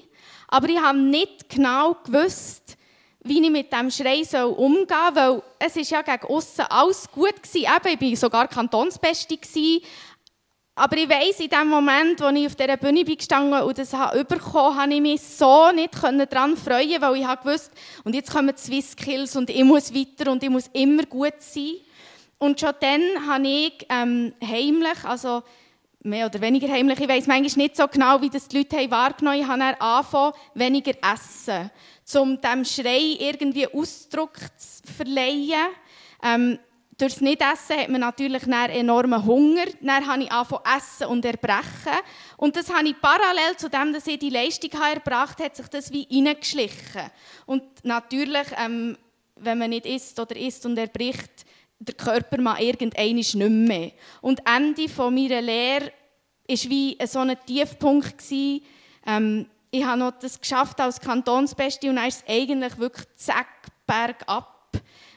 Aber 0.48 0.68
ich 0.68 0.80
habe 0.80 0.98
nicht 0.98 1.48
genau 1.48 1.96
gewusst, 2.04 2.76
wie 3.24 3.42
ich 3.42 3.50
mit 3.50 3.72
diesem 3.72 3.90
Schrei 3.90 4.44
umgehen 4.44 4.86
soll, 4.88 5.14
weil 5.14 5.42
es 5.60 5.76
ist 5.76 5.90
ja 5.90 6.02
gegen 6.02 6.26
außen 6.26 6.64
alles 6.68 7.08
gut 7.10 7.34
war. 7.34 7.76
Eben, 7.86 8.02
ich 8.02 8.10
war 8.10 8.16
sogar 8.16 8.48
Kantonsbeste. 8.48 9.38
Aber 10.74 10.96
ich 10.96 11.08
weiss, 11.08 11.38
in 11.38 11.50
dem 11.50 11.68
Moment, 11.68 12.20
wo 12.20 12.28
ich 12.28 12.46
auf 12.46 12.56
dieser 12.56 12.78
Bühne 12.78 13.04
bin 13.04 13.16
gestanden 13.16 13.62
und 13.62 13.76
das 13.76 13.90
bekommen, 14.26 14.76
habe 14.76 14.94
ich 14.94 15.00
mich 15.02 15.20
so 15.20 15.70
nicht 15.70 15.94
daran 16.02 16.56
freuen 16.56 17.00
weil 17.00 17.16
ich 17.16 17.42
gewusst, 17.42 17.70
und 18.04 18.14
jetzt 18.14 18.32
kommen 18.32 18.54
die 18.56 18.60
Swiss 18.60 18.92
Skills 18.92 19.36
und 19.36 19.50
ich 19.50 19.64
muss 19.64 19.94
weiter 19.94 20.32
und 20.32 20.42
ich 20.42 20.48
muss 20.48 20.70
immer 20.72 21.04
gut 21.04 21.34
sein. 21.40 21.74
Und 22.42 22.58
schon 22.58 22.72
dann 22.80 23.02
habe 23.28 23.46
ich 23.46 23.86
ähm, 23.88 24.34
heimlich, 24.44 25.04
also 25.04 25.44
mehr 26.02 26.26
oder 26.26 26.40
weniger 26.40 26.66
heimlich, 26.66 26.98
ich 26.98 27.08
weiß 27.08 27.28
manchmal 27.28 27.66
nicht 27.66 27.76
so 27.76 27.86
genau, 27.86 28.20
wie 28.20 28.30
das 28.30 28.48
die 28.48 28.58
Leute 28.58 28.78
haben 28.78 28.90
wahrgenommen 28.90 29.46
haben, 29.46 29.62
habe 29.62 29.80
angefangen, 29.80 30.32
weniger 30.54 30.92
essen, 31.14 31.70
um 32.20 32.40
diesem 32.40 32.64
Schrei 32.64 33.16
irgendwie 33.20 33.68
Ausdruck 33.68 34.32
zu 34.56 34.92
verleihen. 34.92 35.68
Ähm, 36.20 36.58
durch 36.98 37.12
das 37.12 37.20
Nicht-Essen 37.20 37.76
hat 37.76 37.88
man 37.90 38.00
natürlich 38.00 38.44
enormen 38.48 39.24
Hunger. 39.24 39.66
Dann 39.80 40.04
habe 40.04 40.24
ich 40.24 40.32
angefangen 40.32 40.76
essen 40.76 41.06
und 41.06 41.24
erbrechen. 41.24 42.00
Und 42.38 42.56
das 42.56 42.74
habe 42.74 42.88
ich 42.88 43.00
parallel 43.00 43.56
zu 43.56 43.70
dem, 43.70 43.92
dass 43.92 44.08
ich 44.08 44.18
die 44.18 44.30
Leistung 44.30 44.72
erbracht 44.72 45.38
habe, 45.38 45.44
hat 45.44 45.54
sich 45.54 45.68
das 45.68 45.92
wie 45.92 46.08
reingeschlichen. 46.10 47.08
Und 47.46 47.62
natürlich, 47.84 48.48
ähm, 48.58 48.98
wenn 49.36 49.58
man 49.58 49.70
nicht 49.70 49.86
isst 49.86 50.18
oder 50.18 50.34
isst 50.34 50.66
und 50.66 50.76
erbricht, 50.76 51.46
der 51.84 51.94
Körper 51.94 52.40
mal 52.40 52.60
irgendwann 52.60 53.14
nicht 53.14 53.34
mehr. 53.34 53.92
Und 54.20 54.40
Ende 54.46 54.88
von 54.88 55.14
meiner 55.14 55.42
Lehre 55.42 55.92
war 56.48 56.56
wie 56.70 56.98
so 57.06 57.18
ein 57.20 57.36
Tiefpunkt. 57.46 58.22
Ähm, 58.30 59.46
ich 59.70 59.84
habe 59.84 59.98
noch 59.98 60.12
das 60.12 60.40
geschafft 60.40 60.80
als 60.80 61.00
Kantonsbeste 61.00 61.88
und 61.88 61.96
dann 61.96 62.08
ist 62.08 62.22
es 62.22 62.28
eigentlich 62.28 62.78
wirklich 62.78 63.06
zack, 63.16 63.46
bergab. 63.86 64.70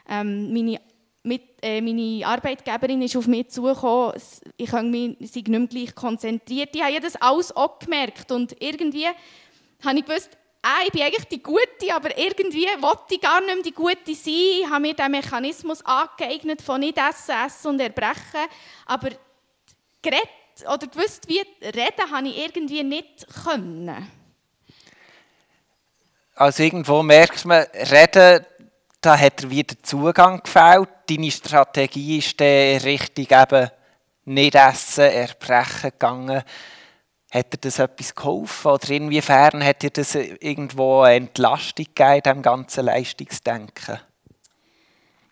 Ähm, 0.08 0.52
meine, 0.52 0.80
mit, 1.22 1.42
äh, 1.62 1.80
meine 1.80 2.26
Arbeitgeberin 2.26 3.02
ist 3.02 3.16
auf 3.16 3.26
mich 3.26 3.48
zugekommen, 3.48 4.14
ich 4.56 4.72
habe 4.72 4.86
mich 4.86 5.18
nicht 5.18 5.48
mehr 5.48 5.66
gleich 5.66 5.94
konzentriert. 5.94 6.70
Ich 6.74 6.82
habe 6.82 7.00
das 7.00 7.16
alles 7.16 7.54
auch 7.54 7.78
gemerkt 7.78 8.32
und 8.32 8.56
irgendwie 8.60 9.06
habe 9.84 9.98
ich 9.98 10.04
gewusst, 10.04 10.36
ah, 10.66 10.82
ich 10.84 10.92
bin 10.92 11.02
eigentlich 11.02 11.28
die 11.28 11.42
Gute, 11.42 11.94
aber 11.94 12.16
irgendwie 12.18 12.66
wollte 12.80 13.14
ich 13.14 13.20
gar 13.20 13.40
nicht 13.40 13.54
mehr 13.54 13.62
die 13.62 13.72
Gute 13.72 14.14
sein. 14.14 14.60
Ich 14.62 14.68
habe 14.68 14.80
mir 14.80 14.94
den 14.94 15.10
Mechanismus 15.10 15.84
angeeignet 15.84 16.60
von 16.60 16.80
nicht 16.80 16.98
essen, 16.98 17.34
essen 17.46 17.68
und 17.68 17.80
erbrechen. 17.80 18.46
Aber 18.86 19.10
geredet 20.02 20.28
oder 20.62 20.86
gewusst, 20.86 21.28
wie 21.28 21.40
reden, 21.62 22.10
habe 22.10 22.28
ich 22.28 22.38
irgendwie 22.38 22.82
nicht 22.82 23.26
können. 23.44 24.10
Also 26.34 26.62
irgendwo 26.62 27.02
merkt 27.02 27.44
man, 27.44 27.64
reden, 27.90 28.44
da 29.00 29.16
hat 29.16 29.44
er 29.44 29.50
wieder 29.50 29.74
Zugang 29.82 30.42
gefällt. 30.42 30.88
Deine 31.08 31.30
Strategie 31.30 32.18
ist 32.18 32.40
der 32.40 32.82
richtig 32.82 33.30
eben 33.30 33.70
nicht 34.24 34.54
essen, 34.54 35.04
erbrechen 35.04 35.90
gegangen. 35.90 36.42
Hat 37.36 37.52
dir 37.52 37.58
das 37.58 37.78
etwas 37.78 38.14
geholfen 38.14 38.70
oder 38.70 38.88
inwiefern 38.88 39.62
hat 39.62 39.82
dir 39.82 39.90
das 39.90 40.14
irgendwo 40.14 41.02
eine 41.02 41.26
Entlastung 41.26 41.84
gegeben, 41.84 42.22
dem 42.22 42.40
ganzen 42.40 42.86
Leistungsdenken? 42.86 44.00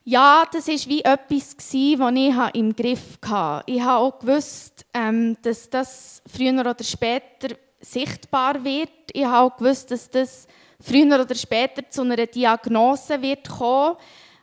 Ja, 0.04 0.44
das 0.52 0.68
war 0.68 0.74
wie 0.90 1.00
etwas, 1.00 1.56
das 1.56 1.72
ich 1.72 2.60
im 2.60 2.76
Griff 2.76 3.18
hatte. 3.26 3.72
Ich 3.72 3.80
habe 3.80 4.04
auch 4.04 4.18
gewusst, 4.18 4.84
ähm, 4.92 5.38
dass 5.40 5.70
das 5.70 6.20
früher 6.26 6.60
oder 6.60 6.84
später 6.84 7.56
sichtbar 7.80 8.62
wird. 8.62 8.90
Ich 9.14 9.24
habe 9.24 9.38
auch 9.38 9.56
gewusst, 9.56 9.90
dass 9.90 10.10
das 10.10 10.46
früher 10.78 11.18
oder 11.18 11.34
später 11.34 11.88
zu 11.88 12.02
einer 12.02 12.26
Diagnose 12.26 13.22
wird 13.22 13.48
kommen. 13.48 13.96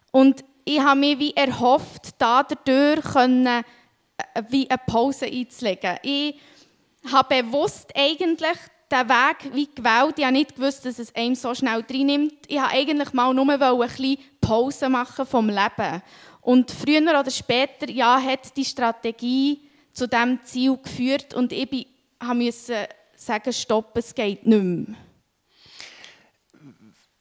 Und 0.10 0.44
ich 0.66 0.80
habe 0.80 1.00
mir 1.00 1.20
wie 1.20 1.36
erhofft, 1.36 2.10
dadurch 2.18 3.16
äh, 3.16 3.62
eine 4.34 4.78
Pause 4.88 5.28
einzulegen. 5.28 5.98
Ich 6.02 6.40
habe 7.10 7.44
bewusst 7.44 7.92
eigentlich 7.96 8.58
den 8.92 9.10
Weg 9.10 9.54
wie 9.54 9.70
gewählt. 9.74 10.16
Ich 10.18 10.26
habe 10.26 10.34
nicht 10.34 10.56
gewusst, 10.56 10.86
dass 10.86 11.00
es 11.00 11.16
einem 11.16 11.36
so 11.36 11.56
schnell 11.56 11.84
reinnimmt. 11.90 12.34
Ich 12.48 12.58
wollte 12.58 12.74
eigentlich 12.74 13.14
mal 13.14 13.34
nur 13.34 13.50
ein 13.50 13.80
bisschen 13.80 14.18
Pause 14.42 14.90
machen 14.90 15.26
vom 15.26 15.48
Leben. 15.48 16.02
Und 16.42 16.72
früher 16.72 17.20
oder 17.20 17.32
später 17.32 17.90
ja, 17.90 18.22
hat 18.22 18.56
die 18.58 18.66
Strategie 18.66 19.62
zu 19.94 20.08
diesem 20.08 20.40
Ziel 20.44 20.78
geführt 20.78 21.34
und 21.34 21.52
ich 21.52 21.88
musste 22.22 22.90
sagen, 23.16 23.54
stopp, 23.54 23.96
es 23.98 24.16
geht 24.16 24.46
nicht 24.46 24.64
mehr. 24.64 24.96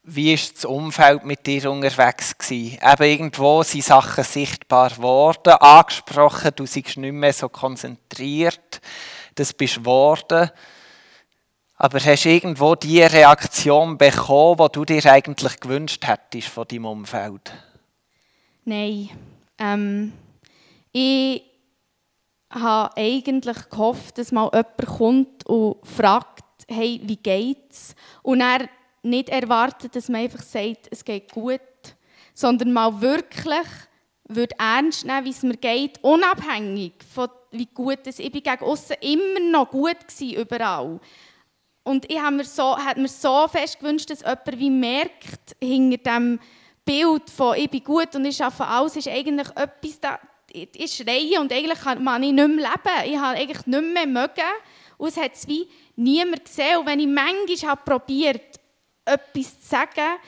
Wie 0.02 0.32
war 0.32 0.52
das 0.54 0.64
Umfeld 0.64 1.24
mit 1.24 1.46
dir 1.46 1.70
unterwegs? 1.70 2.36
Gewesen? 2.36 2.78
Eben 2.82 3.02
irgendwo 3.02 3.62
sind 3.62 3.84
Sachen 3.84 4.24
sichtbar 4.24 4.90
geworden, 4.90 5.52
angesprochen, 5.52 6.50
du 6.56 6.64
bist 6.64 6.96
nicht 6.96 6.96
mehr 6.96 7.32
so 7.32 7.48
konzentriert 7.48 8.80
das 9.34 9.52
bist 9.52 9.76
geworden. 9.76 10.50
Aber 11.76 11.98
hast 11.98 12.24
du 12.24 12.28
irgendwo 12.28 12.74
die 12.74 13.02
Reaktion 13.02 13.96
bekommen, 13.96 14.58
die 14.58 14.72
du 14.72 14.84
dir 14.84 15.06
eigentlich 15.06 15.58
gewünscht 15.60 16.06
hättest 16.06 16.48
von 16.48 16.68
deinem 16.68 16.84
Umfeld? 16.84 17.52
Nein. 18.64 19.08
Ähm, 19.58 20.12
ich 20.92 21.42
habe 22.50 22.96
eigentlich 22.96 23.70
gehofft, 23.70 24.18
dass 24.18 24.32
mal 24.32 24.50
jemand 24.52 24.86
kommt 24.86 25.46
und 25.46 25.76
fragt, 25.86 26.44
hey, 26.68 27.00
wie 27.04 27.16
geht's? 27.16 27.94
Und 28.22 28.40
er 28.40 28.68
nicht 29.02 29.28
erwartet, 29.28 29.96
dass 29.96 30.08
man 30.08 30.22
einfach 30.22 30.42
sagt, 30.42 30.88
es 30.90 31.04
geht 31.04 31.32
gut, 31.32 31.60
sondern 32.34 32.72
mal 32.72 33.00
wirklich 33.00 33.66
würde 34.34 34.54
ernst 34.58 35.04
nehmen, 35.04 35.24
wie 35.24 35.30
es 35.30 35.42
mir 35.42 35.56
geht, 35.56 36.02
unabhängig 36.02 36.92
von 37.12 37.28
wie 37.50 37.66
gut 37.66 38.06
es 38.06 38.18
ich 38.18 38.30
bin 38.30 38.42
gegen 38.42 38.62
außen 38.62 38.96
immer 39.00 39.40
noch 39.40 39.70
gut 39.70 39.98
gewesen, 40.06 40.40
überall. 40.40 41.00
Und 41.82 42.10
ich 42.10 42.20
habe 42.20 42.36
mir 42.36 42.44
so, 42.44 42.76
habe 42.76 43.00
mir 43.00 43.08
so 43.08 43.48
fest 43.48 43.80
gewünscht, 43.80 44.10
dass 44.10 44.20
jemand 44.20 44.58
wie 44.58 44.70
merkt, 44.70 45.56
hinter 45.60 45.96
dem 45.98 46.38
Bild 46.84 47.28
von 47.28 47.56
«ich 47.56 47.70
bin 47.70 47.82
gut 47.82 48.14
und 48.14 48.24
ich 48.24 48.36
schaffe 48.36 48.64
alles» 48.64 48.96
ist 48.96 49.08
eigentlich 49.08 49.48
etwas, 49.56 50.00
da, 50.00 50.20
ich 50.52 50.92
schreie 50.92 51.40
und 51.40 51.52
eigentlich 51.52 51.80
kann 51.80 52.02
man 52.02 52.20
nicht 52.20 52.34
mehr 52.34 52.46
leben. 52.46 53.06
Ich 53.06 53.18
habe 53.18 53.38
eigentlich 53.38 53.66
nicht 53.66 53.92
mehr 53.94 54.06
mögen 54.06 54.52
und 54.98 55.08
es 55.08 55.16
hat 55.16 55.34
es 55.34 55.48
wie 55.48 55.68
niemand 55.96 56.44
gesehen. 56.44 56.78
Und 56.78 56.86
wenn 56.86 57.00
ich 57.00 57.06
manchmal 57.06 57.70
habe 57.70 57.82
probiert, 57.84 58.60
etwas 59.04 59.60
zu 59.60 59.68
sagen, 59.68 60.18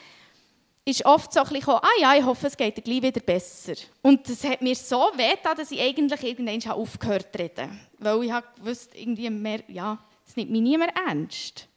ist 0.85 1.05
oft 1.05 1.33
so 1.33 1.41
ein 1.41 1.49
bisschen, 1.49 1.75
ah 1.75 1.89
ja, 2.01 2.17
ich 2.17 2.25
hoffe, 2.25 2.49
es 2.49 2.57
geht 2.57 2.77
dir 2.77 2.83
gleich 2.83 3.03
wieder 3.03 3.21
besser. 3.21 3.75
Und 4.03 4.29
das 4.29 4.43
hat 4.45 4.63
mir 4.63 4.75
so 4.75 5.11
weh 5.17 5.37
dass 5.43 5.71
ich 5.71 5.81
eigentlich 5.81 6.23
irgendwann 6.25 6.73
aufgehört 6.73 7.29
zu 7.33 7.39
reden. 7.39 7.81
Weil 7.99 8.25
ich 8.25 8.33
wusste, 8.61 8.99
irgendwie 8.99 9.31
mehr, 9.31 9.61
ja, 9.69 9.99
es 10.27 10.37
nimmt 10.37 10.51
mich 10.51 10.61
niemand 10.61 10.93
ernst. 11.07 11.69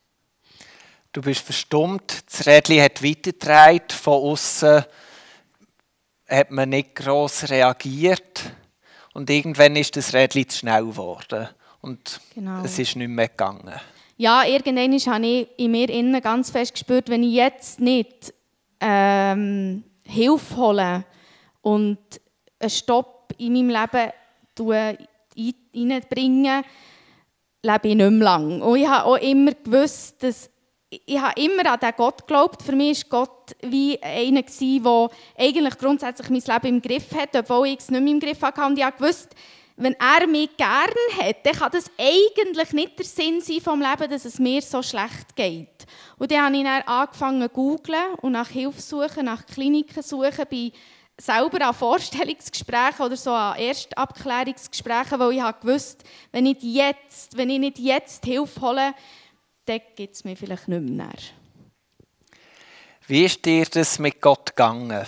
Du 1.14 1.22
bist 1.22 1.42
verstummt, 1.42 2.24
das 2.30 2.46
Rädchen 2.46 2.82
hat 2.82 3.02
weitergetragen, 3.02 3.90
von 3.90 4.22
außen 4.22 4.84
hat 6.28 6.52
man 6.52 6.70
nicht 6.70 6.96
gross 6.96 7.50
reagiert 7.50 8.44
und 9.14 9.30
irgendwann 9.30 9.76
ist 9.76 9.96
das 9.96 10.14
Rädchen 10.14 10.50
zu 10.50 10.58
schnell 10.58 10.86
geworden 10.86 11.48
und 11.82 12.20
genau. 12.34 12.64
es 12.64 12.80
ist 12.80 12.96
nicht 12.96 13.08
mehr 13.08 13.30
gegangen. 13.30 13.80
Ja, 14.18 14.44
irgendwann 14.44 15.14
habe 15.14 15.26
ich 15.26 15.48
in 15.58 15.72
mir 15.72 15.90
innen 15.90 16.22
ganz 16.22 16.50
fest 16.50 16.74
gespürt, 16.74 17.10
wenn 17.10 17.24
ich 17.24 17.34
jetzt 17.34 17.80
nicht 17.80 18.34
ähm, 18.80 19.84
Hilfe 20.04 20.58
hole 20.58 21.06
und 21.62 21.98
einen 22.60 22.70
Stopp 22.70 23.34
in 23.38 23.54
meinem 23.54 23.70
Leben 23.70 24.12
reinbringe, 25.76 26.64
lebe 27.62 27.88
ich 27.88 27.96
nicht 27.96 28.12
mehr 28.12 28.24
lang. 28.24 28.62
Und 28.62 28.78
ich 28.78 28.88
habe 28.88 29.06
auch 29.06 29.18
immer 29.18 29.52
gewusst, 29.52 30.22
dass 30.24 30.50
ich 30.90 31.20
habe 31.20 31.42
immer 31.42 31.66
an 31.72 31.80
diesen 31.80 31.96
Gott 31.98 32.20
geglaubt. 32.20 32.62
Für 32.62 32.76
mich 32.76 33.04
war 33.12 33.26
Gott 33.26 33.56
wie 33.64 34.02
einer, 34.02 34.44
der 34.44 35.10
eigentlich 35.38 35.78
grundsätzlich 35.78 36.30
mein 36.30 36.56
Leben 36.62 36.76
im 36.76 36.82
Griff 36.82 37.14
hat, 37.14 37.36
obwohl 37.36 37.68
ich 37.68 37.80
es 37.80 37.90
nicht 37.90 38.02
mehr 38.02 38.14
im 38.14 38.20
Griff 38.20 38.42
hatte. 38.42 38.64
Und 38.66 38.78
ich 38.78 38.86
habe 38.86 38.98
gewusst, 38.98 39.36
wenn 39.78 39.96
er 40.00 40.26
mich 40.28 40.56
gerne 40.56 40.94
hat, 41.20 41.46
dann 41.46 41.54
kann 41.54 41.72
das 41.72 41.92
eigentlich 41.98 42.72
nicht 42.72 42.98
der 42.98 43.06
Sinn 43.06 43.42
sein 43.42 43.60
vom 43.60 43.82
Leben, 43.82 44.10
dass 44.10 44.24
es 44.24 44.40
mir 44.40 44.62
so 44.62 44.82
schlecht 44.82 45.36
geht. 45.36 45.86
Und 46.18 46.32
dann 46.32 46.46
habe 46.46 46.58
ich 46.58 46.64
dann 46.64 46.82
angefangen 46.84 47.42
zu 47.42 47.50
googlen 47.50 48.16
und 48.22 48.32
nach 48.32 48.50
Hilfe 48.50 48.82
suchen, 48.82 49.26
nach 49.26 49.46
Kliniken 49.46 50.02
suchen, 50.02 50.46
bei 50.50 50.72
selber 51.18 51.66
an 51.66 51.74
Vorstellungsgesprächen 51.74 53.06
oder 53.06 53.18
so 53.18 53.32
an 53.32 53.58
Erstabklärungsgesprächen, 53.58 55.20
weil 55.20 55.34
ich 55.34 55.42
habe 55.42 55.60
gewusst, 55.60 56.04
wenn 56.32 56.46
ich 56.46 56.62
jetzt, 56.62 57.38
wenn 57.38 57.50
ich 57.50 57.60
nicht 57.60 57.80
jetzt 57.80 58.26
Hilfe 58.26 58.62
hole, 58.62 58.94
dann 59.66 59.82
gibt 59.96 60.16
es 60.16 60.24
mir 60.24 60.36
vielleicht 60.38 60.68
nicht 60.68 60.82
mehr. 60.82 61.10
Wie 63.08 63.26
ist 63.26 63.46
dir 63.46 63.66
das 63.66 64.00
mit 64.00 64.22
Gott 64.22 64.56
gegangen? 64.56 65.06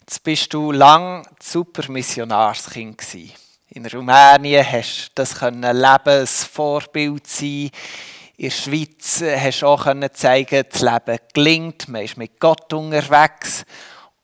Jetzt 0.00 0.22
bist 0.24 0.52
du 0.52 0.72
lang 0.72 1.26
super 1.40 1.90
Missionarskind 1.90 2.98
gewesen. 2.98 3.45
In 3.76 3.84
Rumänien 3.84 4.64
hast 4.64 5.10
das 5.16 5.34
können 5.34 5.60
leben, 5.60 6.20
ein 6.20 6.26
Vorbild 6.26 7.26
sein. 7.26 7.68
In 8.38 8.44
der 8.44 8.50
Schweiz 8.50 9.22
hast 9.22 9.60
du 9.60 9.66
auch 9.66 9.84
können 9.84 10.08
zeigen, 10.14 10.64
das 10.72 10.80
Leben 10.80 11.18
gelingt, 11.34 11.86
man 11.86 12.00
ist 12.00 12.16
mit 12.16 12.40
Gott 12.40 12.72
unterwegs. 12.72 13.66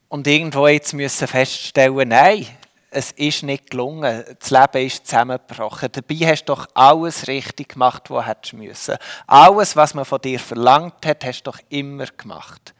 Und 0.08 0.26
irgendwo 0.26 0.68
jetzt 0.68 0.94
müssen 0.94 1.28
feststellen, 1.28 2.08
nein, 2.08 2.46
es 2.88 3.10
ist 3.10 3.42
nicht 3.42 3.68
gelungen. 3.68 4.24
Das 4.40 4.48
Leben 4.48 4.86
ist 4.86 5.06
zusammengebrochen. 5.06 5.90
Dabei 5.92 6.16
hast 6.30 6.44
du 6.44 6.54
doch 6.54 6.66
alles 6.72 7.28
richtig 7.28 7.74
gemacht, 7.74 8.08
was 8.08 8.24
du 8.48 8.56
müssen. 8.56 8.96
Alles, 9.26 9.76
was 9.76 9.92
man 9.92 10.06
von 10.06 10.22
dir 10.22 10.40
verlangt 10.40 11.04
hat, 11.04 11.26
hast 11.26 11.42
du 11.42 11.50
doch 11.50 11.58
immer 11.68 12.06
gemacht. 12.06 12.72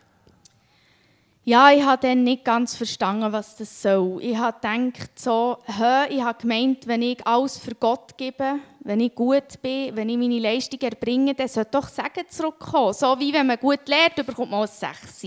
Ja, 1.45 1.73
ich 1.73 1.83
habe 1.83 2.07
dann 2.07 2.23
nicht 2.23 2.45
ganz 2.45 2.77
verstanden, 2.77 3.33
was 3.33 3.57
das 3.57 3.83
soll. 3.83 4.23
Ich 4.23 4.37
habe 4.37 4.57
gedacht, 4.61 5.19
so, 5.19 5.59
hä, 5.67 6.07
ich 6.11 6.23
habe 6.23 6.41
gemeint, 6.41 6.87
wenn 6.87 7.03
ich 7.03 7.27
alles 7.27 7.59
für 7.59 7.75
Gott 7.75 8.17
gebe, 8.17 8.61
wenn 8.81 9.01
ich 9.01 9.13
gut 9.15 9.61
bin, 9.61 9.97
wenn 9.97 10.09
ich 10.09 10.17
meine 10.17 10.39
Leistung 10.39 10.81
erbringe, 10.81 11.35
dann 11.35 11.49
soll 11.49 11.67
doch 11.69 11.89
Segen 11.89 12.29
zurückkommen. 12.29 12.93
So 12.93 13.19
wie 13.19 13.33
wenn 13.33 13.49
man 13.49 13.59
gut 13.59 13.89
lernt, 13.89 14.15
bekommt 14.25 14.53
man 14.53 14.63
auch 14.63 14.69
Sechs. 14.69 15.27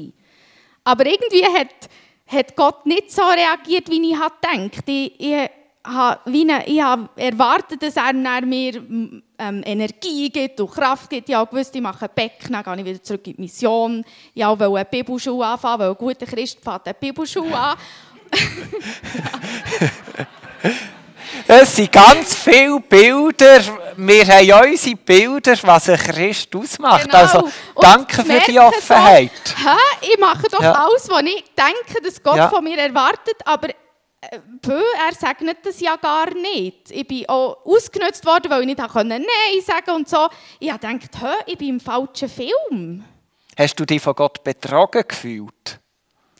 Aber 0.85 1.05
irgendwie 1.05 1.43
hat 1.43 1.89
hat 2.27 2.55
Gott 2.55 2.85
nicht 2.85 3.11
so 3.11 3.21
reagiert, 3.21 3.89
wie 3.89 4.11
ich 4.11 4.19
gedacht 4.19 4.83
ich, 4.87 5.19
ich, 5.19 5.33
habe, 5.33 5.49
wie 6.25 6.41
eine, 6.41 6.67
ich 6.67 6.81
habe 6.81 7.09
erwartet, 7.15 7.81
dass 7.83 7.95
er 7.95 8.13
mir 8.41 8.73
ähm, 8.75 9.63
Energie 9.65 10.29
gibt 10.29 10.59
und 10.59 10.71
Kraft 10.71 11.09
gibt. 11.09 11.29
Ich 11.29 11.35
gewusst, 11.35 11.75
ich 11.75 11.81
mache 11.81 12.09
Becken, 12.09 12.53
dann 12.53 12.63
gehe 12.63 12.75
ich 12.77 12.85
wieder 12.85 13.03
zurück 13.03 13.27
in 13.27 13.35
die 13.35 13.41
Mission. 13.41 14.03
Ich 14.33 14.45
wollte 14.45 14.65
eine 14.65 14.85
Bibelschule 14.85 15.45
anfangen, 15.45 15.79
weil 15.79 15.89
ein 15.89 15.95
guter 15.95 16.25
Christ 16.25 16.59
fängt 16.63 16.85
eine 16.85 16.93
Bibelschule 16.93 17.55
an. 17.55 17.77
Es 21.47 21.75
sind 21.75 21.91
ganz 21.91 22.35
viele 22.35 22.79
Bilder. 22.79 23.61
Wir 23.97 24.27
haben 24.27 24.45
ja 24.45 24.63
unsere 24.63 24.95
Bilder, 24.95 25.55
was 25.61 25.89
ein 25.89 25.97
Christ 25.97 26.55
ausmacht. 26.55 27.03
Genau. 27.03 27.17
Also, 27.17 27.49
danke 27.79 28.23
für 28.23 28.39
die 28.47 28.59
Offenheit. 28.59 29.31
So, 29.45 29.69
ich 30.01 30.19
mache 30.19 30.43
doch 30.49 30.61
ja. 30.61 30.71
alles, 30.71 31.07
was 31.07 31.21
ich 31.21 31.43
denke, 31.55 32.01
dass 32.03 32.21
Gott 32.21 32.37
ja. 32.37 32.49
von 32.49 32.63
mir 32.63 32.77
erwartet, 32.77 33.35
aber 33.45 33.69
äh, 34.31 35.07
er 35.07 35.15
sagt 35.15 35.43
das 35.63 35.79
ja 35.79 35.95
gar 35.95 36.33
nicht. 36.33 36.91
Ich 36.91 37.07
bin 37.07 37.27
auch 37.27 37.65
ausgenutzt 37.65 38.25
worden, 38.25 38.49
weil 38.49 38.61
ich 38.61 38.67
nicht 38.67 38.79
Nein 38.79 39.19
sagen 39.65 39.91
und 39.91 40.09
so. 40.09 40.27
Ich 40.59 40.71
habe 40.71 40.87
gedacht, 40.87 41.43
ich 41.45 41.57
bin 41.57 41.69
im 41.69 41.79
falschen 41.79 42.29
Film. 42.29 43.03
Hast 43.57 43.79
du 43.79 43.85
dich 43.85 44.01
von 44.01 44.15
Gott 44.15 44.43
betrogen 44.43 45.03
gefühlt? 45.07 45.79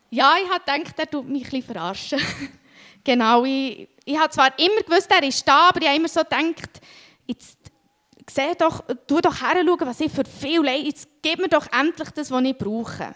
Ja, 0.10 0.36
ich 0.42 0.50
habe 0.50 0.64
gedacht, 0.66 1.00
er 1.00 1.10
tut 1.10 1.28
mich 1.28 1.46
ein 1.46 1.50
bisschen 1.50 1.64
verarschen. 1.64 2.20
genau, 3.04 3.44
ich 3.44 3.90
ich 4.06 4.18
habe 4.18 4.30
zwar 4.30 4.58
immer 4.60 4.82
gewusst, 4.84 5.12
er 5.12 5.24
ist 5.28 5.48
da, 5.48 5.70
aber 5.70 5.82
ich 5.82 5.88
habe 5.88 5.98
immer 5.98 6.08
so 6.08 6.22
gedacht, 6.22 6.80
jetzt 7.26 7.58
seh 8.30 8.54
doch, 8.58 8.84
tu 9.08 9.20
doch 9.20 9.42
her, 9.42 9.56
was 9.80 10.00
ich 10.00 10.12
für 10.12 10.24
viel 10.26 10.64
leide, 10.64 10.86
jetzt 10.86 11.08
gib 11.22 11.40
mir 11.40 11.50
doch 11.50 11.68
endlich 11.72 12.10
das, 12.12 12.30
was 12.30 12.44
ich 12.44 12.58
brauche. 12.58 13.14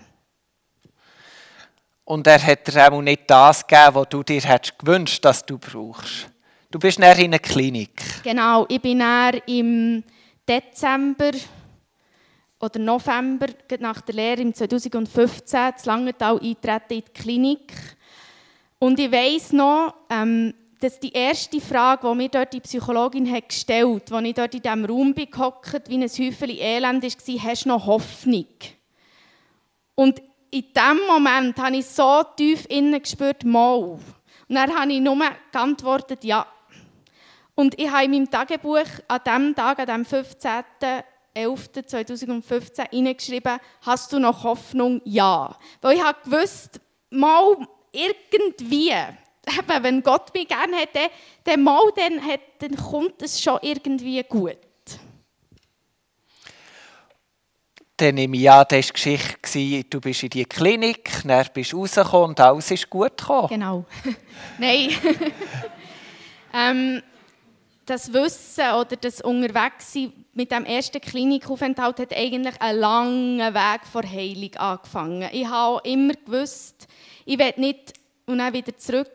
Und 2.09 2.25
er 2.25 2.43
hat 2.43 2.67
dir 2.67 2.91
auch 2.91 3.03
nicht 3.03 3.29
das 3.29 3.67
gegeben, 3.67 3.93
was 3.93 4.09
du 4.09 4.23
dir 4.23 4.41
hättest 4.41 4.79
gewünscht, 4.79 5.23
dass 5.23 5.45
du 5.45 5.59
brauchst. 5.59 6.27
Du 6.71 6.79
bist 6.79 6.97
näher 6.97 7.19
in 7.19 7.25
einer 7.25 7.37
Klinik. 7.37 8.01
Genau, 8.23 8.65
ich 8.67 8.81
bin 8.81 8.97
näher 8.97 9.39
im 9.47 10.03
Dezember 10.47 11.29
oder 12.59 12.79
November, 12.79 13.45
nach 13.79 14.01
der 14.01 14.15
Lehre 14.15 14.41
im 14.41 14.51
2015, 14.51 15.77
zu 15.77 15.87
Langenthal 15.87 16.39
eintreten 16.41 16.93
in 16.93 17.03
die 17.05 17.13
Klinik. 17.13 17.73
Und 18.79 18.99
ich 18.99 19.11
weiss 19.11 19.53
noch, 19.53 19.93
ähm, 20.09 20.55
dass 20.79 20.99
die 20.99 21.13
erste 21.13 21.61
Frage, 21.61 22.09
die 22.09 22.15
mir 22.15 22.29
dort 22.29 22.53
die 22.53 22.61
Psychologin 22.61 23.31
hat 23.31 23.49
gestellt 23.49 24.09
hat, 24.09 24.13
als 24.13 24.27
ich 24.27 24.33
dort 24.33 24.55
in 24.55 24.61
diesem 24.63 24.85
Raum 24.85 25.13
gehockt 25.13 25.87
wie 25.87 26.03
ein 26.03 26.09
Häufchen 26.09 26.49
Elend 26.49 27.03
war, 27.03 27.43
hast 27.43 27.65
du 27.65 27.69
noch 27.69 27.85
Hoffnung? 27.85 28.47
Und 29.93 30.23
in 30.51 30.65
diesem 30.73 31.07
Moment 31.07 31.57
habe 31.57 31.77
ich 31.77 31.85
so 31.85 32.23
tief 32.35 32.65
innen 32.69 33.01
gespürt, 33.01 33.43
mal. 33.43 33.77
Und 33.77 34.01
dann 34.47 34.77
habe 34.77 34.91
ich 34.91 34.99
nur 34.99 35.17
geantwortet, 35.51 36.23
ja. 36.23 36.45
Und 37.55 37.79
ich 37.79 37.91
habe 37.91 38.05
in 38.05 38.11
meinem 38.11 38.29
Tagebuch 38.29 38.85
an 39.07 39.21
diesem 39.25 39.55
Tag, 39.55 39.79
an 39.79 39.87
dem 39.87 40.05
15.11.2015 40.05 42.89
hineingeschrieben, 42.89 43.57
hast 43.81 44.13
du 44.13 44.19
noch 44.19 44.43
Hoffnung? 44.43 45.01
Ja. 45.03 45.57
Weil 45.81 45.97
ich 45.97 46.03
habe 46.03 46.19
gewusst, 46.23 46.79
mal 47.09 47.57
irgendwie 47.91 48.91
eben, 48.91 49.83
wenn 49.83 50.01
Gott 50.01 50.33
mich 50.33 50.47
gerne 50.47 50.77
hat, 50.77 50.97
dann, 51.43 51.63
mal, 51.63 51.91
dann, 51.95 52.21
dann 52.59 52.75
kommt 52.75 53.21
es 53.21 53.41
schon 53.41 53.59
irgendwie 53.61 54.23
gut. 54.23 54.57
Dann 57.99 58.15
nehme 58.15 58.37
ich 58.37 58.49
an, 58.49 58.65
das 58.69 58.87
war 58.87 58.93
Geschichte, 58.93 59.83
du 59.89 59.99
bist 59.99 60.23
in 60.23 60.29
die 60.29 60.45
Klinik, 60.45 61.11
dann 61.25 61.45
bist 61.53 61.73
du 61.73 61.81
rausgekommen 61.81 62.29
und 62.29 62.39
alles 62.39 62.71
ist 62.71 62.89
gut 62.89 63.17
gekommen. 63.17 63.49
Genau. 63.49 63.83
Nein. 64.57 64.91
ähm, 66.53 67.03
das 67.85 68.13
Wissen 68.13 68.71
oder 68.71 68.95
das 68.95 69.19
Unterwegssein 69.19 70.13
mit 70.33 70.49
dem 70.49 70.63
ersten 70.63 71.01
Klinikaufenthalt 71.01 71.99
hat 71.99 72.15
eigentlich 72.15 72.61
einen 72.61 72.79
langen 72.79 73.53
Weg 73.53 73.81
vor 73.91 74.03
Heilung 74.03 74.55
angefangen. 74.55 75.29
Ich 75.33 75.45
habe 75.45 75.81
immer 75.83 76.13
gewusst, 76.13 76.87
ich 77.25 77.37
will 77.37 77.53
nicht 77.57 77.91
und 78.27 78.37
dann 78.37 78.53
wieder 78.53 78.77
zurück, 78.77 79.09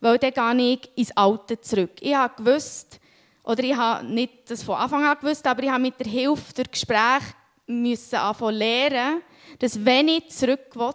weil 0.00 0.18
dann 0.18 0.58
gehe 0.58 0.72
ich 0.72 0.90
ins 0.96 1.16
Alte 1.16 1.60
zurück. 1.60 1.92
Ich 2.00 2.16
habe 2.16 2.42
gewusst, 2.42 2.98
oder 3.44 3.62
ich 3.62 3.76
habe 3.76 4.04
nicht 4.04 4.50
das 4.50 4.64
von 4.64 4.74
Anfang 4.74 5.04
an 5.04 5.16
gewusst, 5.20 5.46
aber 5.46 5.62
ich 5.62 5.70
habe 5.70 5.82
mit 5.82 6.00
der 6.00 6.08
Hilfe 6.08 6.52
durch 6.54 6.72
Gespräch 6.72 7.22
müssen 7.66 8.16
anfangen 8.16 8.56
lernen, 8.56 9.22
dass 9.58 9.84
wenn 9.84 10.08
ich 10.08 10.28
zurück 10.28 10.74
will, 10.74 10.92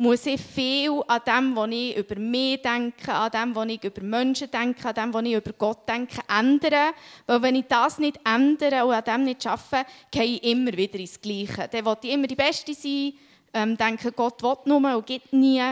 muss 0.00 0.26
ich 0.26 0.40
viel 0.40 1.02
an 1.08 1.20
dem, 1.26 1.56
was 1.56 1.70
ich 1.72 1.96
über 1.96 2.14
mich 2.20 2.62
denke, 2.62 3.12
an 3.12 3.30
dem, 3.32 3.54
was 3.54 3.66
ich 3.66 3.82
über 3.82 4.02
Menschen 4.02 4.48
denke, 4.48 4.88
an 4.88 4.94
dem, 4.94 5.12
was 5.12 5.24
ich 5.24 5.32
über 5.32 5.52
Gott 5.52 5.88
denke, 5.88 6.20
ändern. 6.28 6.94
Weil 7.26 7.42
wenn 7.42 7.56
ich 7.56 7.64
das 7.68 7.98
nicht 7.98 8.20
ändere 8.24 8.86
und 8.86 8.94
an 8.94 9.04
dem 9.04 9.24
nicht 9.24 9.44
arbeite, 9.44 9.90
gehe 10.10 10.36
ich 10.36 10.44
immer 10.44 10.72
wieder 10.72 11.00
ins 11.00 11.20
Gleiche. 11.20 11.68
Dann 11.68 11.84
will 11.84 11.96
ich 12.02 12.12
immer 12.12 12.28
die 12.28 12.36
Beste 12.36 12.74
sein, 12.74 13.14
ähm, 13.52 13.76
denke, 13.76 14.12
Gott 14.12 14.40
will 14.40 14.56
nur 14.66 14.96
und 14.96 15.06
gibt 15.06 15.32
nie. 15.32 15.62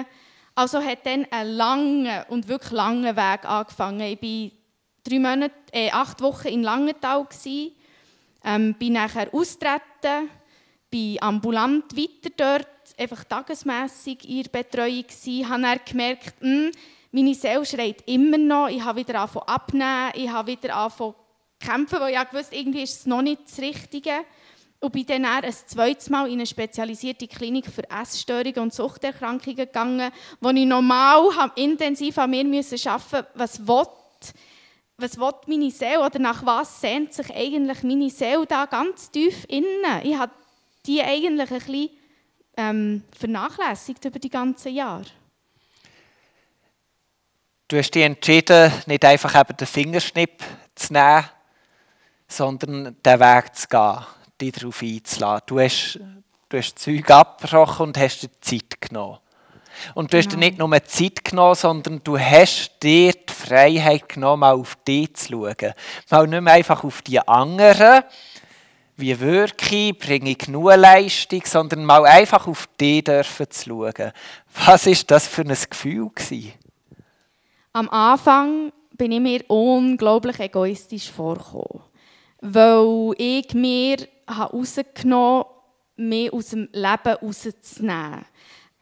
Also 0.56 0.82
hat 0.82 1.06
dann 1.06 1.26
ein 1.30 1.48
langer 1.48 2.26
und 2.28 2.48
wirklich 2.48 2.72
langer 2.72 3.14
Weg 3.14 3.44
angefangen. 3.44 4.00
Ich 4.00 4.20
war 4.20 4.50
drei 5.04 5.18
Monate, 5.20 5.54
äh, 5.70 5.90
acht 5.92 6.20
Wochen 6.20 6.48
in 6.48 6.64
Langenthal, 6.64 7.28
ähm, 8.46 8.74
bin 8.74 8.94
nachher 8.94 9.28
austreten, 9.34 10.30
bin 10.88 11.20
ambulant 11.20 11.94
weiter 11.96 12.30
dort 12.36 12.68
einfach 12.96 13.24
tagesmässig 13.24 14.26
in 14.26 14.44
der 14.44 14.50
Betreuung, 14.50 15.02
gewesen, 15.02 15.48
habe 15.48 15.62
dann 15.62 15.80
gemerkt, 15.84 16.34
mh, 16.40 16.48
hm, 16.48 16.72
meine 17.10 17.34
Seele 17.34 17.66
schreit 17.66 18.02
immer 18.06 18.38
noch, 18.38 18.68
ich 18.68 18.82
habe 18.82 19.00
wieder 19.00 19.20
angefangen 19.20 19.48
abnehmen, 19.48 20.12
ich 20.14 20.30
habe 20.30 20.52
wieder 20.52 20.76
angefangen 20.76 21.14
kämpfen, 21.58 22.00
weil 22.00 22.14
ich 22.14 22.32
wusste, 22.32 22.56
irgendwie 22.56 22.82
ist 22.82 23.00
es 23.00 23.06
noch 23.06 23.22
nicht 23.22 23.42
das 23.46 23.58
Richtige. 23.58 24.24
Und 24.78 24.92
bin 24.92 25.06
dann 25.06 25.24
ein 25.24 25.52
zweites 25.52 26.10
Mal 26.10 26.26
in 26.26 26.34
eine 26.34 26.46
spezialisierte 26.46 27.26
Klinik 27.26 27.66
für 27.66 27.88
Essstörungen 27.90 28.58
und 28.58 28.74
Suchterkrankungen 28.74 29.56
gegangen, 29.56 30.12
wo 30.40 30.50
ich 30.50 30.66
normal 30.66 31.50
intensiv 31.56 32.18
an 32.18 32.30
mir 32.30 32.40
arbeiten 32.40 32.56
musste, 32.56 33.26
was 33.34 33.66
will, 33.66 33.86
was 34.98 35.18
will 35.18 35.32
meine 35.46 35.70
Seele 35.70 36.04
oder 36.04 36.18
nach 36.18 36.44
was 36.46 36.80
sehnt 36.80 37.12
sich 37.12 37.34
eigentlich 37.34 37.82
meine 37.82 38.10
Seele 38.10 38.46
da 38.46 38.66
ganz 38.66 39.10
tief 39.10 39.44
innen. 39.48 40.00
Ich 40.02 40.16
habe 40.16 40.32
die 40.86 41.02
eigentlich 41.02 41.50
ein 41.50 41.58
bisschen 41.58 41.90
ähm, 42.56 43.02
vernachlässigt 43.16 44.04
über 44.04 44.18
die 44.18 44.30
ganzen 44.30 44.74
Jahre. 44.74 45.04
Du 47.68 47.76
hast 47.76 47.90
dich 47.90 48.04
entschieden, 48.04 48.72
nicht 48.86 49.04
einfach 49.04 49.38
eben 49.38 49.56
den 49.56 49.66
Fingerschnipp 49.66 50.42
zu 50.74 50.92
nehmen, 50.92 51.24
sondern 52.28 52.96
den 53.02 53.20
Weg 53.20 53.56
zu 53.56 53.66
gehen, 53.68 54.06
dich 54.40 54.52
darauf 54.52 54.82
einzulassen. 54.82 55.42
Du 55.46 55.60
hast, 55.60 56.00
du 56.48 56.58
hast 56.58 56.78
Zeug 56.78 57.10
abgebrochen 57.10 57.88
und 57.88 57.98
hast 57.98 58.22
dir 58.22 58.30
Zeit 58.40 58.80
genommen. 58.80 59.18
Und 59.94 60.12
du 60.12 60.18
hast 60.18 60.26
dir 60.26 60.36
genau. 60.36 60.46
nicht 60.46 60.58
nur 60.58 60.84
Zeit 60.84 61.24
genommen, 61.24 61.54
sondern 61.54 62.00
du 62.02 62.18
hast 62.18 62.72
dir 62.82 63.12
die 63.12 63.32
Freiheit 63.32 64.08
genommen, 64.08 64.40
mal 64.40 64.54
auf 64.54 64.76
dich 64.86 65.14
zu 65.14 65.28
schauen. 65.28 65.72
Mal 66.10 66.26
nicht 66.26 66.40
mehr 66.42 66.54
einfach 66.54 66.84
auf 66.84 67.02
die 67.02 67.20
anderen, 67.20 68.04
wie 68.96 69.18
wirke 69.20 69.76
ich, 69.76 69.98
bringe 69.98 70.30
ich 70.30 70.38
genug 70.38 70.74
Leistung, 70.76 71.42
sondern 71.44 71.84
mal 71.84 72.04
einfach 72.06 72.46
auf 72.46 72.68
dich 72.80 73.04
dürfen 73.04 73.50
zu 73.50 73.68
schauen. 73.68 74.12
Was 74.64 74.86
war 74.86 74.94
das 75.06 75.26
für 75.26 75.42
ein 75.42 75.56
Gefühl? 75.70 76.08
Gewesen? 76.14 76.52
Am 77.72 77.88
Anfang 77.90 78.72
bin 78.92 79.12
ich 79.12 79.20
mir 79.20 79.44
unglaublich 79.48 80.40
egoistisch 80.40 81.10
vorgekommen 81.10 81.82
weil 82.40 83.14
ich 83.18 83.54
mir 83.54 83.96
herausgenommen 84.26 85.44
habe, 85.44 85.50
mich 85.96 86.32
aus 86.32 86.48
dem 86.48 86.68
Leben 86.72 87.16
rauszunehmen. 87.22 88.24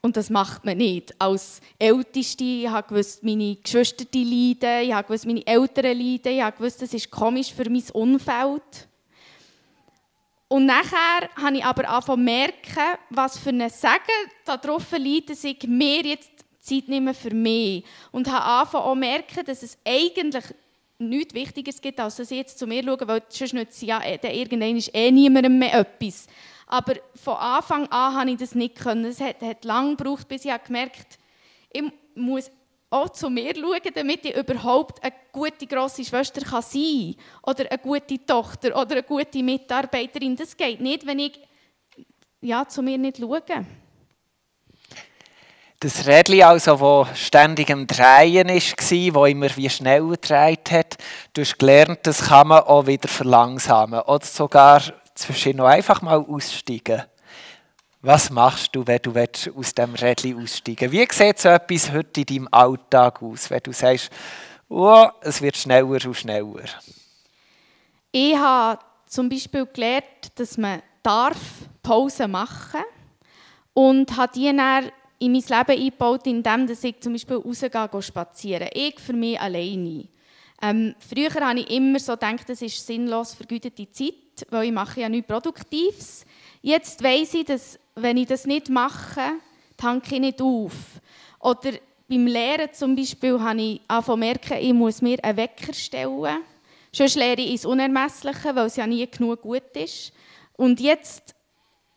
Und 0.05 0.19
das 0.19 0.29
macht 0.29 0.67
man 0.67 0.77
nicht. 0.77 1.19
Als 1.19 1.63
Älteste, 1.79 2.45
ich 2.45 2.87
gewusst, 2.89 3.25
meine 3.25 3.57
Geschwister 3.57 4.05
leiden, 4.13 4.91
ich 4.91 5.07
gewusst, 5.07 5.25
meine 5.25 5.47
Eltern 5.47 5.99
leiden, 5.99 6.39
ich 6.39 6.57
gewusst, 6.57 6.83
das 6.83 6.93
ist 6.93 7.11
komisch 7.11 7.55
für 7.55 7.71
mein 7.71 7.83
Umfeld. 7.95 8.87
Und 10.49 10.67
nachher 10.67 11.31
habe 11.43 11.57
ich 11.57 11.65
aber 11.65 11.89
angefangen 11.89 12.19
zu 12.19 12.23
merken, 12.23 12.99
was 13.09 13.39
für 13.39 13.49
ein 13.49 13.71
Segen 13.71 14.31
darauf 14.45 14.93
liegt, 14.93 15.31
dass 15.31 15.43
ich 15.43 15.67
mir 15.67 16.03
jetzt 16.03 16.31
Zeit 16.61 16.87
nehme 16.87 17.15
für 17.15 17.33
mich. 17.33 17.83
Und 18.13 18.31
habe 18.31 18.45
angefangen 18.45 18.93
zu 18.93 18.95
merken, 18.97 19.45
dass 19.47 19.63
es 19.63 19.79
eigentlich 19.87 20.45
nichts 20.99 21.33
Wichtiges 21.33 21.81
gibt, 21.81 21.99
als 21.99 22.17
dass 22.17 22.29
sie 22.29 22.37
jetzt 22.37 22.59
zu 22.59 22.67
mir 22.67 22.85
schauen, 22.85 23.09
weil 23.09 23.23
sonst 23.31 23.55
nützt 23.55 23.81
ja 23.81 24.03
äh, 24.03 24.19
irgendwann 24.39 24.77
ist 24.77 24.95
eh 24.95 25.11
niemandem 25.11 25.59
mehr 25.59 25.79
etwas. 25.79 26.27
Aber 26.67 26.95
von 27.15 27.37
Anfang 27.37 27.87
an 27.89 28.15
konnte 28.15 28.33
ich 28.33 28.39
das 28.39 28.55
nicht. 28.55 28.77
Können. 28.77 29.05
Es 29.05 29.21
hat, 29.21 29.41
hat 29.43 29.65
lange 29.65 29.97
gebraucht, 29.97 30.29
bis 30.29 30.45
ich 30.45 30.65
gemerkt 30.65 31.19
habe, 31.75 31.87
ich 31.87 31.93
muss 32.15 32.51
auch 32.91 33.09
zu 33.09 33.29
mir 33.29 33.55
schauen, 33.55 33.81
damit 33.95 34.25
ich 34.25 34.37
überhaupt 34.37 35.03
eine 35.03 35.13
gute 35.33 35.67
grosse 35.67 36.05
Schwester 36.05 36.41
kann 36.43 36.63
sein 36.63 37.17
kann. 37.43 37.55
Oder 37.55 37.71
eine 37.71 37.79
gute 37.79 38.25
Tochter 38.25 38.69
oder 38.81 38.93
eine 38.93 39.03
gute 39.03 39.43
Mitarbeiterin. 39.43 40.37
Das 40.37 40.57
geht 40.57 40.81
nicht, 40.81 41.07
wenn 41.07 41.19
ich 41.19 41.41
ja, 42.41 42.67
zu 42.69 42.83
mir 42.83 42.99
nicht 42.99 43.19
schaue 43.19 43.43
das 45.85 46.07
Rädchen, 46.07 46.43
also, 46.43 47.05
das 47.05 47.21
ständig 47.21 47.71
am 47.71 47.87
Drehen 47.87 48.49
war, 48.49 48.55
das 48.55 48.91
immer 48.91 49.57
wie 49.57 49.69
schneller 49.69 50.09
gedreht 50.09 50.71
hat, 50.71 50.97
du 51.35 51.43
hast 51.43 51.59
gelernt, 51.59 51.99
das 52.05 52.25
kann 52.25 52.49
man 52.49 52.63
auch 52.63 52.87
wieder 52.87 53.09
verlangsamen. 53.09 54.01
Oder 54.01 54.25
sogar 54.25 54.83
zwischen 55.15 55.57
noch 55.57 55.67
einfach 55.67 56.03
mal 56.03 56.19
aussteigen. 56.19 57.03
Was 58.03 58.31
machst 58.31 58.75
du, 58.77 58.87
wenn 58.87 58.99
du 59.03 59.15
aus 59.57 59.75
dem 59.75 59.95
Rädchen 59.95 60.43
aussteigen 60.43 60.93
Wie 60.93 61.07
sieht 61.11 61.39
so 61.39 61.49
etwas 61.49 61.91
heute 61.91 62.21
in 62.21 62.27
deinem 62.27 62.49
Alltag 62.51 63.23
aus, 63.23 63.49
wenn 63.51 63.61
du 63.63 63.73
sagst, 63.73 64.11
oh, 64.69 65.07
es 65.23 65.41
wird 65.41 65.57
schneller 65.57 65.87
und 65.87 66.15
schneller? 66.15 66.65
Ich 68.13 68.37
habe 68.37 68.81
zum 69.07 69.29
Beispiel 69.29 69.67
gelernt, 69.67 70.05
dass 70.35 70.59
man 70.59 70.83
darf 71.03 71.39
Pause 71.83 72.29
machen 72.29 72.81
darf 72.81 72.85
und 73.73 74.17
habe 74.17 74.33
die 74.35 74.55
dann 74.55 74.91
in 75.19 75.33
mein 75.33 75.41
Leben 75.41 75.83
eingebaut, 75.83 76.27
indem 76.27 76.69
ich 76.69 77.01
zum 77.01 77.13
Beispiel 77.13 77.37
rausgehe 77.37 78.03
spazieren. 78.03 78.69
Ich 78.73 79.01
für 79.01 79.13
mich 79.13 79.41
alleine. 79.41 80.09
Ähm, 80.63 80.95
früher 80.99 81.33
habe 81.35 81.61
ich 81.61 81.71
immer 81.71 81.99
so 81.99 82.13
gedacht, 82.13 82.49
das 82.49 82.63
ist 82.63 82.87
sinnlos 82.87 83.35
vergütete 83.35 83.91
Zeit, 83.91 84.15
weil 84.51 84.67
ich 84.67 84.73
mache 84.73 85.01
ja 85.01 85.09
nichts 85.09 85.29
Produktives. 85.29 86.25
Jetzt 86.63 87.03
weiss 87.03 87.35
ich, 87.35 87.45
dass 87.45 87.79
wenn 87.95 88.17
ich 88.17 88.27
das 88.27 88.47
nicht 88.47 88.69
mache, 88.69 89.21
tanke 89.77 90.15
ich 90.15 90.21
nicht 90.21 90.43
auf. 90.43 90.73
Oder 91.41 91.73
beim 92.09 92.27
Lehren 92.27 92.73
zum 92.73 92.97
Beispiel 92.97 93.41
habe 93.41 93.61
ich 93.61 93.81
angefangen 93.89 94.21
merken, 94.21 94.59
ich 94.61 94.73
muss 94.73 95.03
mir 95.03 95.23
einen 95.23 95.37
Wecker 95.37 95.73
stellen. 95.73 96.39
Sonst 96.93 97.17
lehre 97.17 97.41
ich 97.41 97.51
ins 97.51 97.65
Unermessliche, 97.65 98.55
weil 98.55 98.67
es 98.67 98.77
ja 98.77 98.87
nie 98.87 99.07
genug 99.11 99.43
gut 99.43 99.77
ist. 99.77 100.13
Und 100.57 100.81
jetzt 100.81 101.35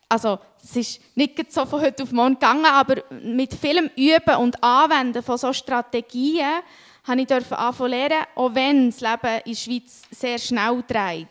also 0.08 0.38
es 0.62 0.74
ist 0.74 1.16
nicht 1.16 1.52
so 1.52 1.66
von 1.66 1.80
heute 1.80 2.02
auf 2.02 2.12
morgen 2.12 2.34
gegangen, 2.34 2.64
aber 2.64 3.02
mit 3.22 3.54
vielem 3.54 3.90
Üben 3.94 4.36
und 4.38 4.62
Anwenden 4.62 5.22
von 5.22 5.36
solchen 5.36 5.62
Strategien 5.62 6.62
habe 7.04 7.20
ich 7.20 7.30
anfangen 7.30 7.90
lernen, 7.90 8.24
auch 8.34 8.54
wenn 8.54 8.90
das 8.90 9.00
Leben 9.00 9.40
in 9.44 9.52
der 9.52 9.54
Schweiz 9.54 10.02
sehr 10.10 10.38
schnell 10.38 10.82
dreht, 10.86 11.28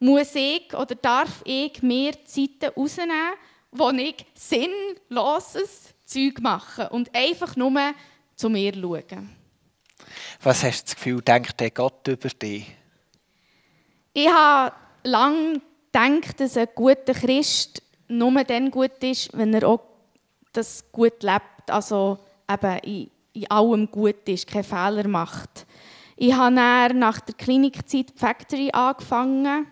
muss 0.00 0.34
ich 0.34 0.74
oder 0.74 0.94
darf 0.94 1.42
ich 1.44 1.82
mir 1.82 2.12
Zeiten 2.24 2.72
rausnehmen, 2.76 3.34
wo 3.70 3.90
ich 3.90 4.26
sinnloses 4.34 5.94
Zeug 6.04 6.40
mache 6.40 6.88
und 6.88 7.14
einfach 7.14 7.54
nur 7.54 7.94
zu 8.34 8.50
mir 8.50 8.74
schauen. 8.74 9.36
Was 10.42 10.64
hast 10.64 10.82
du 10.82 10.84
das 10.86 10.94
Gefühl, 10.96 11.20
denkt 11.20 11.60
der 11.60 11.70
Gott 11.70 12.08
über 12.08 12.28
dich? 12.30 12.66
Ich 14.12 14.28
habe 14.28 14.74
lange 15.04 15.60
denkt, 15.94 16.40
dass 16.40 16.56
ein 16.56 16.68
guter 16.74 17.14
Christ 17.14 17.82
nur 18.08 18.42
dann 18.44 18.70
gut 18.70 19.02
ist, 19.02 19.36
wenn 19.36 19.54
er 19.54 19.68
auch 19.68 19.80
das 20.52 20.90
gut 20.90 21.22
lebt, 21.22 21.70
also 21.70 22.18
eben 22.50 22.78
in, 22.78 23.10
in 23.34 23.50
allem 23.50 23.90
gut 23.90 24.28
ist, 24.28 24.48
keine 24.48 24.64
Fehler 24.64 25.06
macht. 25.06 25.66
Ich 26.16 26.34
habe 26.34 26.54
nach 26.54 27.20
der 27.20 27.34
Klinikzeit 27.34 28.10
die 28.10 28.18
Factory 28.18 28.70
angefangen. 28.72 29.66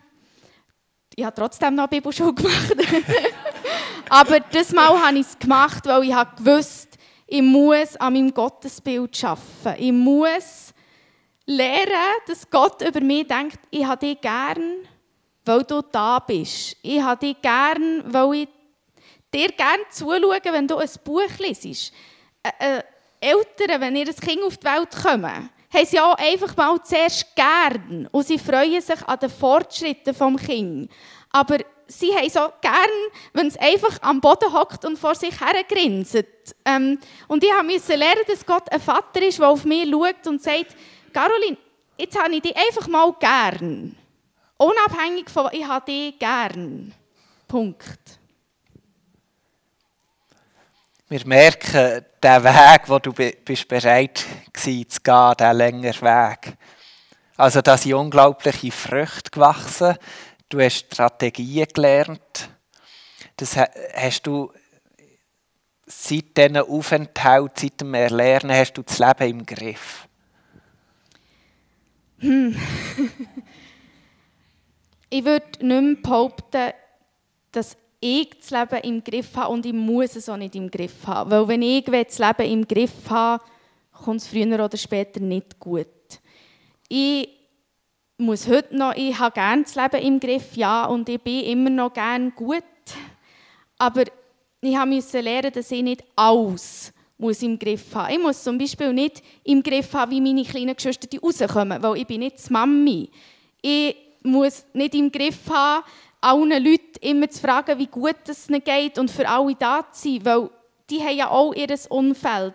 Ich 1.18 1.24
habe 1.24 1.35
trotzdem 1.35 1.74
noch 1.74 1.88
Bibelschule 1.88 2.33
gemacht. 2.33 2.76
Aber 4.09 4.38
das 4.38 4.72
Mal 4.72 5.04
habe 5.04 5.18
ich 5.18 5.26
es 5.26 5.37
gemacht, 5.37 5.85
weil 5.85 6.04
ich 6.04 6.14
gewusst 6.37 6.96
ich 7.26 7.42
muss 7.42 7.96
an 7.96 8.12
meinem 8.12 8.33
Gottesbild 8.33 9.24
arbeiten. 9.24 9.83
Ich 9.83 9.90
muss 9.90 10.72
lernen, 11.44 12.20
dass 12.28 12.48
Gott 12.48 12.83
über 12.83 13.00
mich 13.00 13.26
denkt, 13.26 13.59
ich 13.68 13.85
habe 13.85 14.07
dich 14.07 14.20
gern 14.20 14.87
weil 15.44 15.64
du 15.64 15.83
da 15.90 16.20
bist. 16.20 16.76
Ich 16.83 17.02
habe 17.02 17.26
dich 17.26 17.42
gern, 17.42 18.04
weil 18.07 18.42
ich 18.42 18.48
dir 19.35 19.48
gerne 19.48 19.83
zuschaue, 19.90 20.40
wenn 20.44 20.68
du 20.68 20.76
ein 20.76 20.90
Buch 21.02 21.38
liest. 21.38 21.92
Äh, 22.44 22.78
äh, 22.78 22.83
Eltern, 23.20 23.81
wenn 23.81 23.96
ihr 23.96 24.07
ein 24.07 24.14
Kind 24.14 24.44
auf 24.44 24.57
die 24.57 24.66
Welt 24.66 24.90
kommt, 25.02 25.50
haben 25.72 25.87
sie 25.87 26.00
auch 26.00 26.14
einfach 26.14 26.57
mal 26.57 26.83
zuerst 26.83 27.26
gern 27.35 28.09
und 28.11 28.26
sie 28.26 28.38
freuen 28.38 28.81
sich 28.81 29.02
an 29.07 29.18
den 29.18 29.31
Fortschritten 29.31 30.14
des 30.14 30.46
Kindes. 30.46 30.88
Aber 31.31 31.59
sie 31.87 32.14
haben 32.14 32.31
so 32.31 32.40
gern, 32.61 32.74
wenn 33.33 33.48
es 33.48 33.57
einfach 33.59 34.00
am 34.02 34.20
Boden 34.20 34.52
hockt 34.52 34.85
und 34.85 34.98
vor 34.98 35.14
sich 35.14 35.38
her 35.40 35.64
grinset. 35.68 36.54
Ähm, 36.64 36.98
und 37.26 37.44
ich 37.44 37.50
musste 37.64 37.96
lernen, 37.96 38.22
dass 38.26 38.46
Gott 38.46 38.70
ein 38.70 38.81
Vater 38.81 39.22
ist, 39.22 39.38
der 39.38 39.48
auf 39.48 39.64
mich 39.64 39.88
schaut 39.90 40.26
und 40.26 40.42
sagt, 40.42 40.76
Caroline, 41.12 41.57
jetzt 41.96 42.18
habe 42.18 42.35
ich 42.35 42.42
dich 42.42 42.57
einfach 42.57 42.88
mal 42.88 43.12
gern. 43.18 43.96
Unabhängig 44.57 45.31
von, 45.31 45.48
ich 45.52 45.66
habe 45.66 45.85
dich 45.90 46.18
gern. 46.18 46.94
Punkt. 47.46 47.98
Wir 51.11 51.27
merken, 51.27 52.04
der 52.23 52.44
Weg, 52.44 52.83
wo 52.87 52.98
du 52.98 53.15
bist 53.15 53.67
bereit 53.67 54.27
bist 54.52 54.90
zu 54.90 55.00
gehen, 55.00 55.35
der 55.38 55.54
längere 55.54 56.02
Weg. 56.02 56.54
Also, 57.35 57.63
da 57.63 57.79
sind 57.79 57.94
unglaubliche 57.94 58.71
Früchte 58.71 59.31
gewachsen. 59.31 59.96
Du 60.50 60.61
hast 60.61 60.81
Strategien 60.92 61.67
gelernt. 61.73 62.50
Das 63.37 63.56
hast 63.56 64.27
du 64.27 64.52
seit 65.87 66.37
diesen 66.37 66.59
Aufenthalt, 66.59 67.59
seit 67.59 67.81
dem 67.81 67.94
Erlernen, 67.94 68.54
hast 68.54 68.75
du 68.75 68.83
das 68.83 68.98
Leben 68.98 69.38
im 69.38 69.46
Griff. 69.46 70.06
Hm. 72.19 72.54
ich 75.09 75.25
würde 75.25 75.46
nicht 75.67 75.83
mehr 75.83 76.02
behaupten, 76.02 76.73
dass 77.52 77.79
ich 78.01 78.31
das 78.38 78.51
Leben 78.51 78.85
im 78.85 79.05
Griff 79.05 79.37
habe 79.37 79.53
und 79.53 79.67
ich 79.67 79.73
muss 79.73 80.17
es 80.17 80.29
auch 80.29 80.37
nicht 80.37 80.55
im 80.55 80.71
Griff 80.71 81.07
haben. 81.07 81.31
Weil 81.31 81.49
wenn 81.49 81.63
ich 81.63 81.85
das 81.85 82.19
Leben 82.19 82.53
im 82.53 82.69
Griff 82.69 83.11
habe, 83.11 83.42
kommt 83.92 84.21
es 84.21 84.29
früher 84.29 84.65
oder 84.65 84.77
später 84.77 85.21
nicht 85.21 85.59
gut. 85.59 85.87
Ich 86.88 87.29
muss 88.19 88.49
heute 88.49 88.77
noch, 88.77 88.94
ich 88.94 89.19
habe 89.19 89.35
gerne 89.35 89.63
das 89.63 89.75
Leben 89.75 90.03
im 90.07 90.21
Griff, 90.21 90.57
ja, 90.57 90.87
und 90.87 91.09
ich 91.09 91.21
bin 91.21 91.44
immer 91.44 91.71
noch 91.71 91.92
gerne 91.92 92.31
gut. 92.33 92.65
Aber 93.79 94.05
ich 94.61 94.85
musste 94.85 95.21
lernen, 95.21 95.53
dass 95.53 95.71
ich 95.71 95.83
nicht 95.83 96.05
alles 96.17 96.92
muss 97.17 97.42
im 97.42 97.59
Griff 97.59 97.94
haben. 97.94 98.13
Ich 98.13 98.21
muss 98.21 98.42
zum 98.42 98.59
Beispiel 98.59 98.92
nicht 98.92 99.23
im 99.44 99.63
Griff 99.63 99.92
haben, 99.92 100.13
wie 100.13 100.21
meine 100.21 100.44
kleinen 100.44 100.75
Geschwister 100.75 101.09
rauskommen, 101.21 101.83
weil 101.83 101.99
ich 101.99 102.07
bin 102.07 102.21
nicht 102.21 102.49
die 102.49 102.53
Mami. 102.53 103.11
Ich 103.61 103.96
muss 104.23 104.65
nicht 104.73 104.94
im 104.94 105.11
Griff 105.11 105.38
haben, 105.51 105.85
allen 106.21 106.64
Leuten 106.64 106.98
immer 107.00 107.29
zu 107.29 107.40
fragen, 107.40 107.79
wie 107.79 107.87
gut 107.87 108.29
es 108.29 108.48
ihnen 108.48 108.62
geht 108.62 108.98
und 108.98 109.10
für 109.10 109.29
alle 109.29 109.54
da 109.54 109.90
zu 109.92 110.08
sein, 110.08 110.25
weil 110.25 110.50
die 110.90 111.00
haben 111.00 111.16
ja 111.16 111.31
auch 111.31 111.54
ihr 111.54 111.69
Umfeld. 111.90 112.54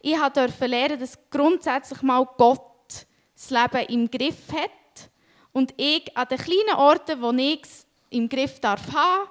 Ich 0.00 0.16
durfte 0.16 0.66
lernen, 0.66 1.00
dass 1.00 1.18
grundsätzlich 1.30 2.02
mal 2.02 2.26
Gott 2.36 2.60
das 3.34 3.50
Leben 3.50 3.86
im 3.88 4.10
Griff 4.10 4.52
hat 4.52 5.10
und 5.52 5.74
ich 5.76 6.16
an 6.16 6.28
den 6.28 6.38
kleinen 6.38 6.76
Orten, 6.76 7.22
wo 7.22 7.32
ich 7.32 7.62
es 7.62 7.86
im 8.10 8.28
Griff 8.28 8.60
darf 8.60 8.92
haben, 8.92 9.28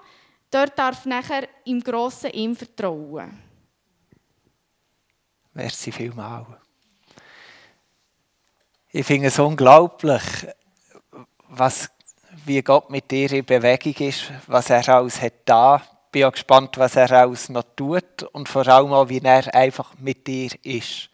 dort 0.50 0.78
darf 0.78 1.06
nachher 1.06 1.48
im 1.66 1.82
Grossen 1.82 2.32
ihm 2.32 2.56
vertrauen. 2.56 3.40
Merci 5.54 5.92
vielmals. 5.92 6.48
Ich 8.92 9.06
finde 9.06 9.28
es 9.28 9.40
unglaublich, 9.40 10.24
was, 11.50 11.90
wie 12.46 12.62
Gott 12.62 12.90
mit 12.90 13.10
dir 13.10 13.32
in 13.32 13.46
Bewegung 13.46 13.96
ist, 14.08 14.32
was 14.48 14.70
er 14.70 14.88
alles 14.90 15.22
hat 15.22 15.34
da. 15.46 15.78
Ich 15.78 16.12
bin 16.12 16.26
auch 16.26 16.32
gespannt, 16.32 16.78
was 16.78 16.96
er 16.96 17.12
alles 17.12 17.50
noch 17.50 17.66
tut 17.76 18.24
und 18.32 18.48
vor 18.48 18.68
allem 18.68 18.94
auch, 18.94 19.10
wie 19.10 19.20
er 19.20 19.54
einfach 19.54 19.94
mit 19.98 20.28
dir 20.28 20.52
ist. 20.64 21.10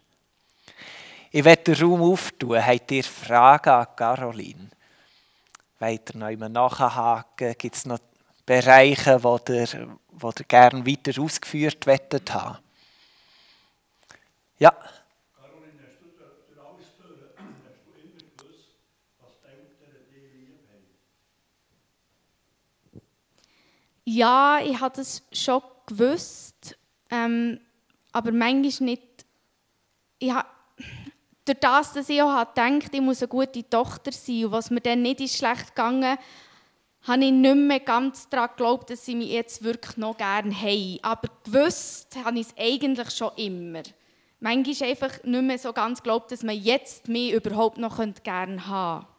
Ich 1.32 1.44
werde 1.44 1.76
den 1.76 1.84
Raum 1.84 2.02
auftun. 2.02 2.66
Habt 2.66 2.92
ihr 2.92 3.04
Fragen 3.04 3.70
an 3.70 3.88
Caroline? 3.96 4.70
Weiter 5.78 6.18
noch 6.18 6.30
immer 6.30 6.50
nachhaken? 6.50 7.54
Gibt 7.58 7.76
es 7.76 7.86
noch 7.86 8.00
Bereiche, 8.46 9.24
wo 9.24 9.40
ihr, 9.48 9.98
wo 10.12 10.30
ihr 10.30 10.46
gerne 10.48 10.86
weiter 10.86 11.22
ausgeführt 11.22 11.86
haben 11.86 12.58
Ja. 14.58 14.72
Caroline, 14.72 15.84
hast 15.86 16.02
du 16.02 16.10
durch 16.18 16.60
alles 16.60 16.88
durch, 16.98 17.20
hast 17.38 17.86
du 17.86 17.92
immer 18.02 18.26
gewusst, 18.36 18.74
was 19.22 19.34
die 19.40 19.48
Eltern 19.48 20.04
dir 20.10 20.28
lieb 20.34 20.66
haben? 20.68 20.90
Ja, 24.12 24.60
ich 24.64 24.80
habe 24.80 24.96
das 24.96 25.22
schon 25.32 25.62
gewusst, 25.86 26.76
ähm, 27.12 27.60
aber 28.12 28.32
manchmal 28.32 28.90
nicht. 28.90 29.04
Ich 30.18 30.32
habe, 30.32 30.48
durch 31.46 31.60
das, 31.60 31.94
dass 31.94 32.10
ich 32.10 32.20
auch 32.20 32.40
gedacht 32.40 32.90
ich 32.92 33.02
muss 33.02 33.22
eine 33.22 33.28
gute 33.28 33.70
Tochter 33.70 34.12
sein 34.12 34.46
und 34.46 34.52
was 34.52 34.72
mir 34.72 34.82
dann 34.82 35.04
nicht 35.04 35.22
ist 35.22 35.38
schlecht 35.38 35.76
gegangen 35.76 36.18
habe 37.04 37.24
ich 37.24 37.32
nicht 37.32 37.56
mehr 37.56 37.80
ganz 37.82 38.28
daran 38.30 38.50
geglaubt, 38.50 38.90
dass 38.90 39.06
sie 39.06 39.14
mich 39.14 39.30
jetzt 39.30 39.64
wirklich 39.64 39.96
noch 39.98 40.18
gerne 40.18 40.60
haben. 40.60 40.98
Aber 41.04 41.30
gewusst 41.44 42.18
habe 42.26 42.40
ich 42.40 42.48
es 42.48 42.56
eigentlich 42.58 43.12
schon 43.12 43.32
immer. 43.38 43.84
Manchmal 44.40 44.90
einfach 44.90 45.24
nicht 45.24 45.44
mehr 45.44 45.60
so 45.60 45.72
ganz 45.72 46.02
geglaubt, 46.02 46.32
dass 46.32 46.42
man 46.42 46.58
jetzt 46.58 47.08
mich 47.08 47.32
überhaupt 47.32 47.78
noch 47.78 47.98
gerne 48.24 48.68
haben 48.68 49.02
könnte. 49.02 49.19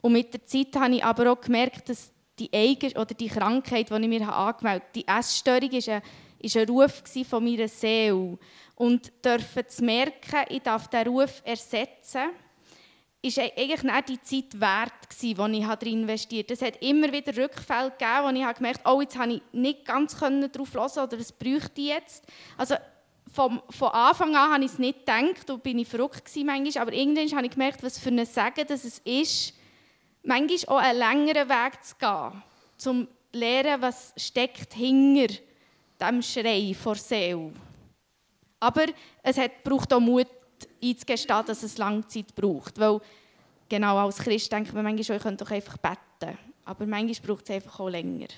Und 0.00 0.12
mit 0.12 0.32
der 0.32 0.44
Zeit 0.46 0.74
habe 0.76 0.94
ich 0.94 1.04
aber 1.04 1.32
auch 1.32 1.40
gemerkt, 1.40 1.88
dass 1.88 2.10
die 2.38 2.52
Eigen 2.52 2.96
oder 2.96 3.14
die 3.14 3.28
Krankheit, 3.28 3.90
die 3.90 3.94
ich 3.94 4.08
mir 4.08 4.32
angemeldet 4.32 4.82
habe, 4.82 4.92
die 4.94 5.06
Essstörung, 5.06 5.70
ist 5.70 5.88
ein, 5.88 6.02
ist 6.38 6.56
ein 6.56 6.68
Ruf 6.68 7.02
von 7.28 7.44
meiner 7.44 7.68
Seele. 7.68 8.38
Und 8.76 9.12
dürfen 9.24 9.68
zu 9.68 9.84
merken, 9.84 10.46
ich 10.48 10.62
darf 10.62 10.88
diesen 10.88 11.08
Ruf 11.08 11.42
ersetzen, 11.44 12.30
ist 13.22 13.38
eigentlich 13.38 13.82
nicht 13.82 14.08
die 14.08 14.22
Zeit 14.22 14.60
wert 14.60 14.92
die 15.20 15.32
ich 15.32 15.66
darin 15.66 16.02
investiert 16.02 16.50
habe. 16.50 16.54
Es 16.54 16.62
hat 16.62 16.82
immer 16.82 17.12
wieder 17.12 17.36
Rückfälle 17.36 17.90
gegeben, 17.90 18.24
wo 18.24 18.28
ich 18.30 18.56
gemerkt 18.56 18.84
habe, 18.84 18.96
oh, 18.96 19.00
jetzt 19.02 19.18
habe 19.18 19.34
ich 19.34 19.42
nicht 19.52 19.84
ganz 19.84 20.18
darauf 20.18 20.74
hören 20.74 21.04
oder 21.04 21.18
es 21.18 21.30
bräuchte 21.30 21.82
jetzt. 21.82 22.24
Also 22.56 22.76
vom, 23.30 23.60
von 23.68 23.88
Anfang 23.88 24.34
an 24.34 24.54
habe 24.54 24.64
ich 24.64 24.72
es 24.72 24.78
nicht 24.78 25.00
gedacht 25.00 25.50
und 25.50 25.62
bin 25.62 25.78
ich 25.78 25.88
verrückt 25.88 26.24
gewesen 26.24 26.46
manchmal, 26.46 26.82
aber 26.82 26.92
irgendwann 26.94 27.36
habe 27.36 27.46
ich 27.46 27.52
gemerkt, 27.52 27.82
was 27.82 27.98
für 27.98 28.08
ein 28.08 28.24
Sagen 28.24 28.64
das 28.66 28.84
ist, 29.04 29.54
manchmal 30.22 30.76
auch 30.76 30.82
einen 30.82 30.98
längeren 30.98 31.48
Weg 31.48 31.84
zu 31.84 31.94
gehen, 31.96 32.42
zum 32.76 33.06
zu 33.06 33.38
lernen, 33.38 33.82
was 33.82 34.12
steckt 34.16 34.74
hinter 34.74 35.34
dem 36.00 36.22
Schrei 36.22 36.74
vor 36.74 36.96
Seele. 36.96 37.52
Aber 38.58 38.86
es 39.22 39.38
hat, 39.38 39.62
braucht 39.64 39.92
auch 39.92 40.00
Mut, 40.00 40.26
einzugestehen, 40.82 41.46
dass 41.46 41.62
es 41.62 41.78
lange 41.78 42.06
Zeit 42.06 42.34
braucht, 42.34 42.78
weil 42.78 43.00
genau 43.68 43.98
als 43.98 44.18
Christ 44.18 44.52
denkt 44.52 44.72
man 44.74 44.84
manchmal, 44.84 45.16
ich 45.16 45.22
könnte 45.22 45.44
doch 45.44 45.50
einfach 45.50 45.78
beten, 45.78 46.38
aber 46.64 46.86
manchmal 46.86 47.26
braucht 47.26 47.48
es 47.48 47.54
einfach 47.54 47.80
auch 47.80 47.88
länger. 47.88 48.28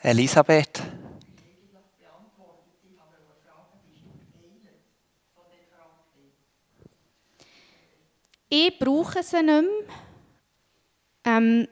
Elisabeth. 0.00 0.82
Ich 8.54 8.78
brauche 8.78 9.22
sie 9.22 9.42
nicht 9.42 9.46
mehr. 9.46 9.66
Ähm, 11.24 11.66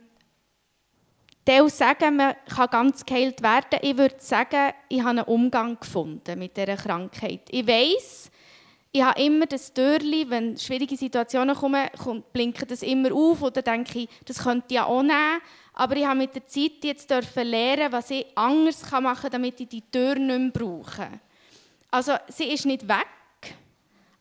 sagen, 1.69 2.17
man 2.17 2.37
kann 2.49 2.69
ganz 2.71 3.05
geheilt 3.05 3.43
werden. 3.43 3.81
Ich 3.83 3.99
würde 3.99 4.15
sagen, 4.17 4.73
ich 4.89 5.01
habe 5.01 5.11
einen 5.11 5.25
Umgang 5.25 5.79
gefunden 5.79 6.39
mit 6.39 6.57
dieser 6.57 6.77
Krankheit. 6.79 7.43
Ich 7.51 7.67
weiß, 7.67 8.31
ich 8.93 9.03
habe 9.03 9.21
immer 9.21 9.45
das 9.45 9.75
Türchen, 9.75 10.31
wenn 10.31 10.57
schwierige 10.57 10.97
Situationen 10.97 11.55
kommen, 11.55 11.87
blinkt 12.33 12.71
das 12.71 12.83
immer 12.83 13.13
auf 13.13 13.41
dann 13.53 13.63
denke 13.63 13.99
ich, 13.99 14.09
das 14.25 14.43
könnte 14.43 14.69
ich 14.71 14.77
ja 14.77 14.87
auch 14.87 15.03
nehmen. 15.03 15.43
Aber 15.75 15.97
ich 15.97 16.07
habe 16.07 16.21
mit 16.21 16.35
der 16.35 16.47
Zeit 16.47 16.83
jetzt 16.83 17.11
lernen, 17.11 17.93
was 17.93 18.11
ich 18.11 18.25
anders 18.35 18.91
machen 18.91 19.21
kann, 19.21 19.31
damit 19.31 19.61
ich 19.61 19.69
die 19.69 19.83
Tür 19.83 20.15
nicht 20.15 20.27
mehr 20.27 20.51
brauche. 20.51 21.09
Also 21.91 22.15
sie 22.29 22.45
ist 22.45 22.65
nicht 22.65 22.89
weg, 22.89 23.07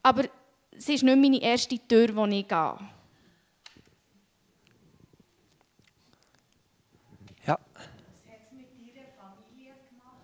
aber 0.04 0.26
es 0.80 0.88
ist 0.88 1.04
nicht 1.04 1.18
meine 1.18 1.42
erste 1.42 1.78
Tür, 1.78 2.16
wo 2.16 2.26
ich 2.26 2.48
gehe. 2.48 2.80
Ja. 7.46 7.60
Was 7.74 7.84
hat 8.26 8.40
es 8.46 8.54
mit 8.54 8.96
deiner 8.96 9.10
Familie 9.12 9.74
gemacht? 9.90 10.24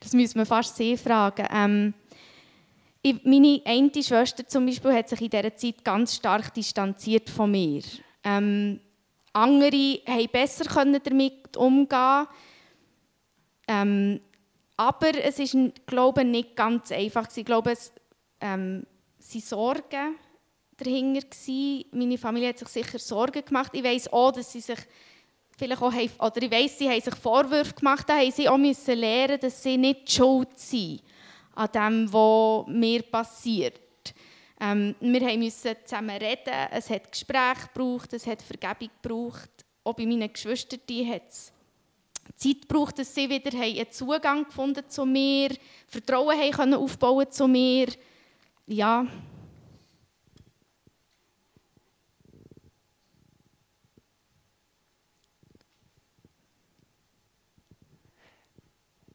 das 0.00 0.12
müssen 0.12 0.38
wir 0.38 0.46
fast 0.46 0.74
sie 0.76 0.96
fragen. 0.96 1.46
Ähm, 1.52 1.94
ich, 3.00 3.22
meine 3.24 3.62
eine 3.64 4.02
Schwester 4.02 4.46
zum 4.46 4.66
Beispiel 4.66 4.92
hat 4.92 5.08
sich 5.08 5.20
in 5.20 5.30
dieser 5.30 5.56
Zeit 5.56 5.84
ganz 5.84 6.16
stark 6.16 6.52
distanziert 6.52 7.30
von 7.30 7.52
mir. 7.52 7.82
Ähm, 8.24 8.80
andere 9.32 10.00
konnten 10.04 10.32
besser 10.32 10.64
damit 11.04 11.56
umgehen. 11.56 12.26
Ähm, 13.68 14.20
aber 14.78 15.12
es 15.22 15.40
ist, 15.40 15.56
glaube 15.86 16.22
ich, 16.22 16.28
nicht 16.28 16.56
ganz 16.56 16.92
einfach. 16.92 17.26
Ich 17.34 17.44
glaube, 17.44 17.72
es 17.72 17.92
ähm, 18.40 18.86
waren 19.18 19.40
Sorgen 19.40 20.16
dahinter. 20.76 21.26
Meine 21.90 22.16
Familie 22.16 22.50
hat 22.50 22.58
sich 22.58 22.68
sicher 22.68 22.98
Sorgen 23.00 23.44
gemacht. 23.44 23.72
Ich 23.74 23.82
weiß 23.82 24.12
auch, 24.12 24.30
dass 24.30 24.52
sie 24.52 24.60
sich 24.60 24.78
vielleicht 25.58 25.82
auch 25.82 25.92
haben, 25.92 26.10
oder 26.20 26.42
ich 26.42 26.50
weiß, 26.50 26.78
sie 26.78 26.88
haben 26.88 27.00
sich 27.00 27.14
Vorwürfe 27.16 27.74
gemacht, 27.74 28.08
da 28.08 28.18
haben 28.18 28.30
sie 28.30 28.48
auch 28.48 28.56
müssen 28.56 28.96
lernen, 28.96 29.40
dass 29.40 29.60
sie 29.60 29.76
nicht 29.76 30.12
schuld 30.12 30.56
sind 30.56 31.02
an 31.56 31.72
dem, 31.74 32.12
was 32.12 32.66
mir 32.68 33.02
passiert. 33.02 33.80
Ähm, 34.60 34.94
wir 35.00 35.38
mussten 35.38 35.74
zusammen 35.84 36.16
reden, 36.16 36.54
es 36.70 36.88
hat 36.88 37.10
Gespräche 37.10 37.68
gebraucht, 37.74 38.12
es 38.12 38.28
hat 38.28 38.42
Vergebung 38.42 38.90
gebraucht. 39.02 39.50
Auch 39.82 39.94
bei 39.94 40.06
meinen 40.06 40.32
Geschwistern 40.32 40.80
hat 41.08 41.28
es 41.28 41.52
Zeit 42.38 42.68
braucht, 42.68 42.98
dass 42.98 43.14
sie 43.14 43.28
wieder 43.28 43.58
einen 43.60 43.90
Zugang 43.90 44.44
gefunden 44.44 44.88
zu 44.88 45.04
mir, 45.04 45.50
Vertrauen 45.88 46.38
haben 46.38 46.52
können 46.52 46.74
aufbauen 46.74 47.30
zu 47.30 47.48
mir. 47.48 47.88
Ja. 48.66 49.06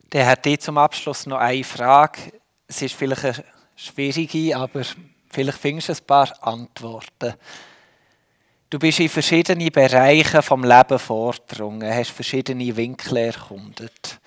Dann 0.10 0.28
hat 0.28 0.46
ich 0.46 0.60
zum 0.60 0.78
Abschluss 0.78 1.26
noch 1.26 1.40
eine 1.40 1.64
Frage. 1.64 2.40
Es 2.68 2.82
ist 2.82 2.94
vielleicht 2.94 3.26
eine 3.26 3.46
schwierige, 3.76 4.56
aber 4.56 4.84
vielleicht 5.30 5.58
findest 5.58 5.90
du 5.90 5.94
ein 5.94 6.06
paar 6.06 6.44
Antworten. 6.46 7.34
Du 8.74 8.80
bist 8.80 9.00
in 9.02 9.08
verschiedene 9.08 9.70
Bereiche 9.70 10.42
vom 10.42 10.64
Leben 10.64 10.98
vordrungen, 10.98 11.94
hast 11.94 12.10
verschiedene 12.10 12.76
Winkel 12.76 13.18
erkundet. 13.18 14.20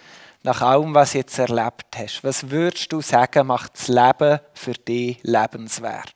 Nach 0.45 0.63
allem, 0.63 0.95
was 0.95 1.11
du 1.11 1.19
jetzt 1.19 1.37
erlebt 1.41 1.97
hast, 1.97 2.23
was 2.23 2.49
würdest 2.49 2.93
du 2.93 3.01
sagen, 3.01 3.49
macht 3.49 3.75
das 3.75 3.89
Leben 3.89 4.39
für 4.55 4.75
dich 4.75 5.19
lebenswert? 5.25 6.15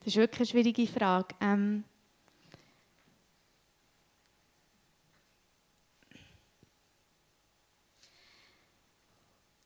Das 0.00 0.08
ist 0.08 0.16
wirklich 0.16 0.52
eine 0.52 0.64
schwierige 0.64 0.92
Frage. 0.92 1.28
Ähm 1.40 1.84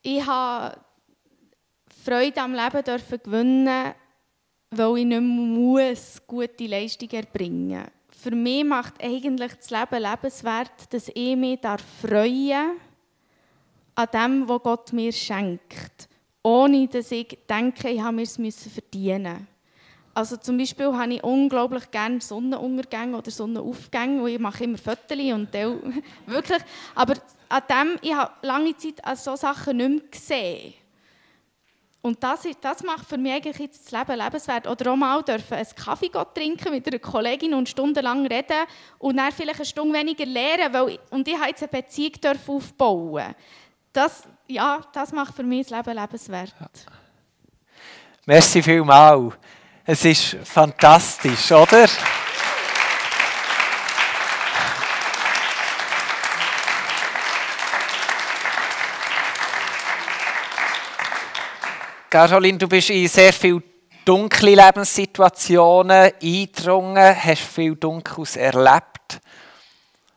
ich 0.03 0.23
habe 0.23 0.77
Freude 2.05 2.39
am 2.39 2.53
Leben 2.53 2.83
dürfen 2.83 3.19
gewinnen, 3.23 3.95
weil 4.77 4.99
ich 4.99 5.05
nicht 5.05 5.21
mehr 5.21 5.21
muss 5.21 6.21
gute 6.27 6.67
Leistung 6.67 7.09
erbringen 7.11 7.85
Für 8.09 8.31
mich 8.31 8.63
macht 8.63 9.03
eigentlich 9.03 9.53
das 9.53 9.69
Leben 9.69 10.03
lebenswert, 10.03 10.71
dass 10.93 11.09
ich 11.13 11.35
mich 11.35 11.59
freuen 12.01 12.49
darf 12.49 12.79
an 13.95 14.07
dem, 14.13 14.49
was 14.49 14.63
Gott 14.63 14.93
mir 14.93 15.11
schenkt, 15.11 16.09
ohne 16.41 16.87
dass 16.87 17.11
ich 17.11 17.37
denke, 17.47 17.89
ich 17.89 18.01
habe 18.01 18.21
es 18.21 18.37
verdienen 18.73 19.47
also 20.15 20.37
zum 20.37 20.57
Beispiel 20.57 20.93
habe 20.93 21.15
ich 21.15 21.23
unglaublich 21.23 21.89
gerne 21.89 22.21
Sonnenuntergänge 22.21 23.17
oder 23.17 23.31
Sonnenaufgänge, 23.31 24.21
wo 24.21 24.27
ich 24.27 24.39
mache 24.39 24.65
immer 24.65 24.77
Fotos 24.77 25.17
und 25.17 25.53
wirklich. 26.27 26.61
Aber 26.93 27.15
an 27.49 27.61
dem, 27.69 27.97
ich 28.01 28.13
habe 28.13 28.31
lange 28.43 28.77
Zeit 28.77 29.03
an 29.03 29.15
solche 29.15 29.41
Sachen 29.41 29.77
nicht 29.77 29.89
mehr 29.89 30.09
gesehen. 30.11 30.73
Und 32.03 32.21
das, 32.21 32.41
das 32.59 32.83
macht 32.83 33.07
für 33.07 33.17
mich 33.17 33.31
eigentlich 33.31 33.59
jetzt 33.59 33.85
das 33.85 33.97
Leben 33.97 34.19
lebenswert. 34.21 34.67
Oder 34.67 34.91
auch 34.91 34.97
mal 34.97 35.23
dürfen 35.23 35.53
einen 35.53 35.67
Kaffee 35.73 36.11
trinken 36.33 36.71
mit 36.73 36.85
einer 36.85 36.99
Kollegin 36.99 37.53
und 37.53 37.69
stundenlang 37.69 38.27
reden 38.27 38.65
und 38.99 39.15
dann 39.15 39.31
vielleicht 39.31 39.59
eine 39.59 39.65
Stunde 39.65 39.97
weniger 39.97 40.25
lernen, 40.25 40.73
weil, 40.73 40.99
und 41.11 41.25
ich 41.25 41.35
habe 41.35 41.47
jetzt 41.47 41.63
eine 41.63 41.81
Beziehung 41.81 42.11
aufbauen. 42.45 43.33
Das, 43.93 44.23
ja, 44.49 44.81
das 44.91 45.13
macht 45.13 45.33
für 45.33 45.43
mich 45.43 45.65
das 45.65 45.77
Leben 45.77 45.97
lebenswert. 45.97 46.53
Ja. 46.59 46.67
Merci 48.25 48.61
vielmals. 48.61 49.35
Es 49.85 50.03
ist 50.03 50.37
fantastisch, 50.43 51.53
oder? 51.53 51.87
Caroline, 62.13 62.59
du 62.59 62.67
bist 62.67 62.91
in 62.91 63.07
sehr 63.07 63.33
viele 63.33 63.63
dunkle 64.05 64.53
Lebenssituationen 64.53 66.11
eingedrungen, 66.21 67.15
hast 67.23 67.41
viel 67.41 67.75
Dunkles 67.75 68.35
erlebt 68.35 69.19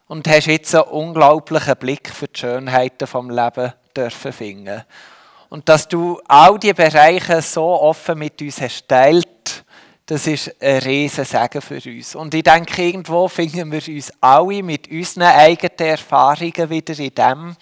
und 0.06 0.28
hast 0.28 0.46
jetzt 0.46 0.74
einen 0.74 0.84
unglaublichen 0.84 1.74
Blick 1.76 2.10
für 2.10 2.28
die 2.28 2.38
Schönheiten 2.38 2.98
des 2.98 3.14
Lebens 3.14 3.72
dürfen 3.96 4.32
finden. 4.34 4.84
Und 5.48 5.66
dass 5.70 5.88
du 5.88 6.20
all 6.28 6.58
diese 6.58 6.74
Bereiche 6.74 7.40
so 7.40 7.64
offen 7.64 8.18
mit 8.18 8.42
uns 8.42 8.60
hast 8.60 8.86
teilt, 8.86 9.64
das 10.04 10.26
ist 10.26 10.54
ein 10.60 10.80
riesen 10.80 11.24
Segen 11.24 11.62
für 11.62 11.80
uns. 11.82 12.14
Und 12.14 12.34
ich 12.34 12.42
denke, 12.42 12.82
irgendwo 12.82 13.26
finden 13.26 13.72
wir 13.72 13.88
uns 13.88 14.12
alle 14.20 14.62
mit 14.62 14.90
unseren 14.90 15.22
eigenen 15.22 15.78
Erfahrungen 15.78 16.68
wieder 16.68 16.98
in 16.98 17.14
dem. 17.14 17.56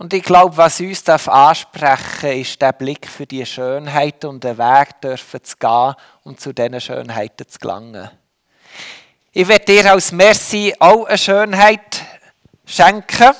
Und 0.00 0.14
ich 0.14 0.22
glaube, 0.22 0.56
was 0.56 0.80
uns 0.80 1.06
ansprechen 1.06 2.40
ist 2.40 2.62
der 2.62 2.72
Blick 2.72 3.06
für 3.06 3.26
die 3.26 3.44
Schönheit 3.44 4.24
und 4.24 4.42
den 4.42 4.56
Weg 4.56 4.98
dürfen 5.02 5.44
zu 5.44 5.58
gehen, 5.58 5.94
um 6.24 6.38
zu 6.38 6.54
diesen 6.54 6.80
Schönheiten 6.80 7.46
zu 7.46 7.58
gelangen. 7.58 8.08
Ich 9.30 9.46
werde 9.46 9.66
dir 9.66 9.92
als 9.92 10.10
Merci 10.10 10.74
auch 10.78 11.04
eine 11.04 11.18
Schönheit 11.18 12.02
schenken. 12.64 13.34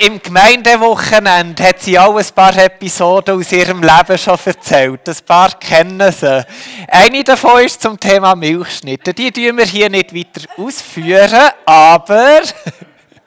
Im 0.00 0.22
Gemeindewochenende 0.22 1.64
hat 1.64 1.80
sie 1.80 1.98
auch 1.98 2.16
ein 2.16 2.26
paar 2.34 2.56
Episoden 2.56 3.38
aus 3.38 3.50
ihrem 3.50 3.82
Leben 3.82 4.16
schon 4.16 4.38
erzählt. 4.44 5.08
Ein 5.08 5.16
paar 5.26 5.58
kennen 5.58 6.12
sie. 6.12 6.46
Eine 6.88 7.24
davon 7.24 7.64
ist 7.64 7.82
zum 7.82 7.98
Thema 7.98 8.36
Milchschnitte. 8.36 9.12
Die 9.12 9.32
tun 9.32 9.56
wir 9.56 9.64
hier 9.64 9.90
nicht 9.90 10.14
weiter 10.14 10.46
ausführen, 10.56 11.50
aber 11.64 12.42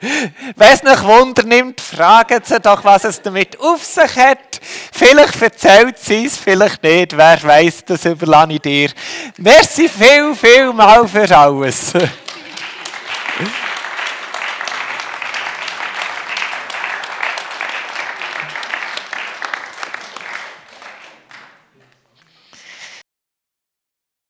wenn 0.00 0.72
es 0.72 0.82
nicht 0.82 1.04
Wunder 1.04 1.42
nimmt, 1.42 1.80
fragen 1.80 2.40
Sie 2.42 2.58
doch, 2.58 2.82
was 2.84 3.04
es 3.04 3.20
damit 3.20 3.60
auf 3.60 3.84
sich 3.84 4.16
hat. 4.16 4.60
Vielleicht 4.92 5.42
erzählt 5.42 5.98
sie 5.98 6.24
es, 6.24 6.38
vielleicht 6.38 6.82
nicht. 6.82 7.16
Wer 7.16 7.42
weiß, 7.42 7.84
das 7.84 8.04
überlasse 8.06 8.52
ich 8.52 8.60
dir. 8.60 8.90
Merci 9.36 9.88
viel, 9.88 10.34
viel 10.34 10.72
mal 10.72 11.06
für 11.06 11.36
alles. 11.36 11.92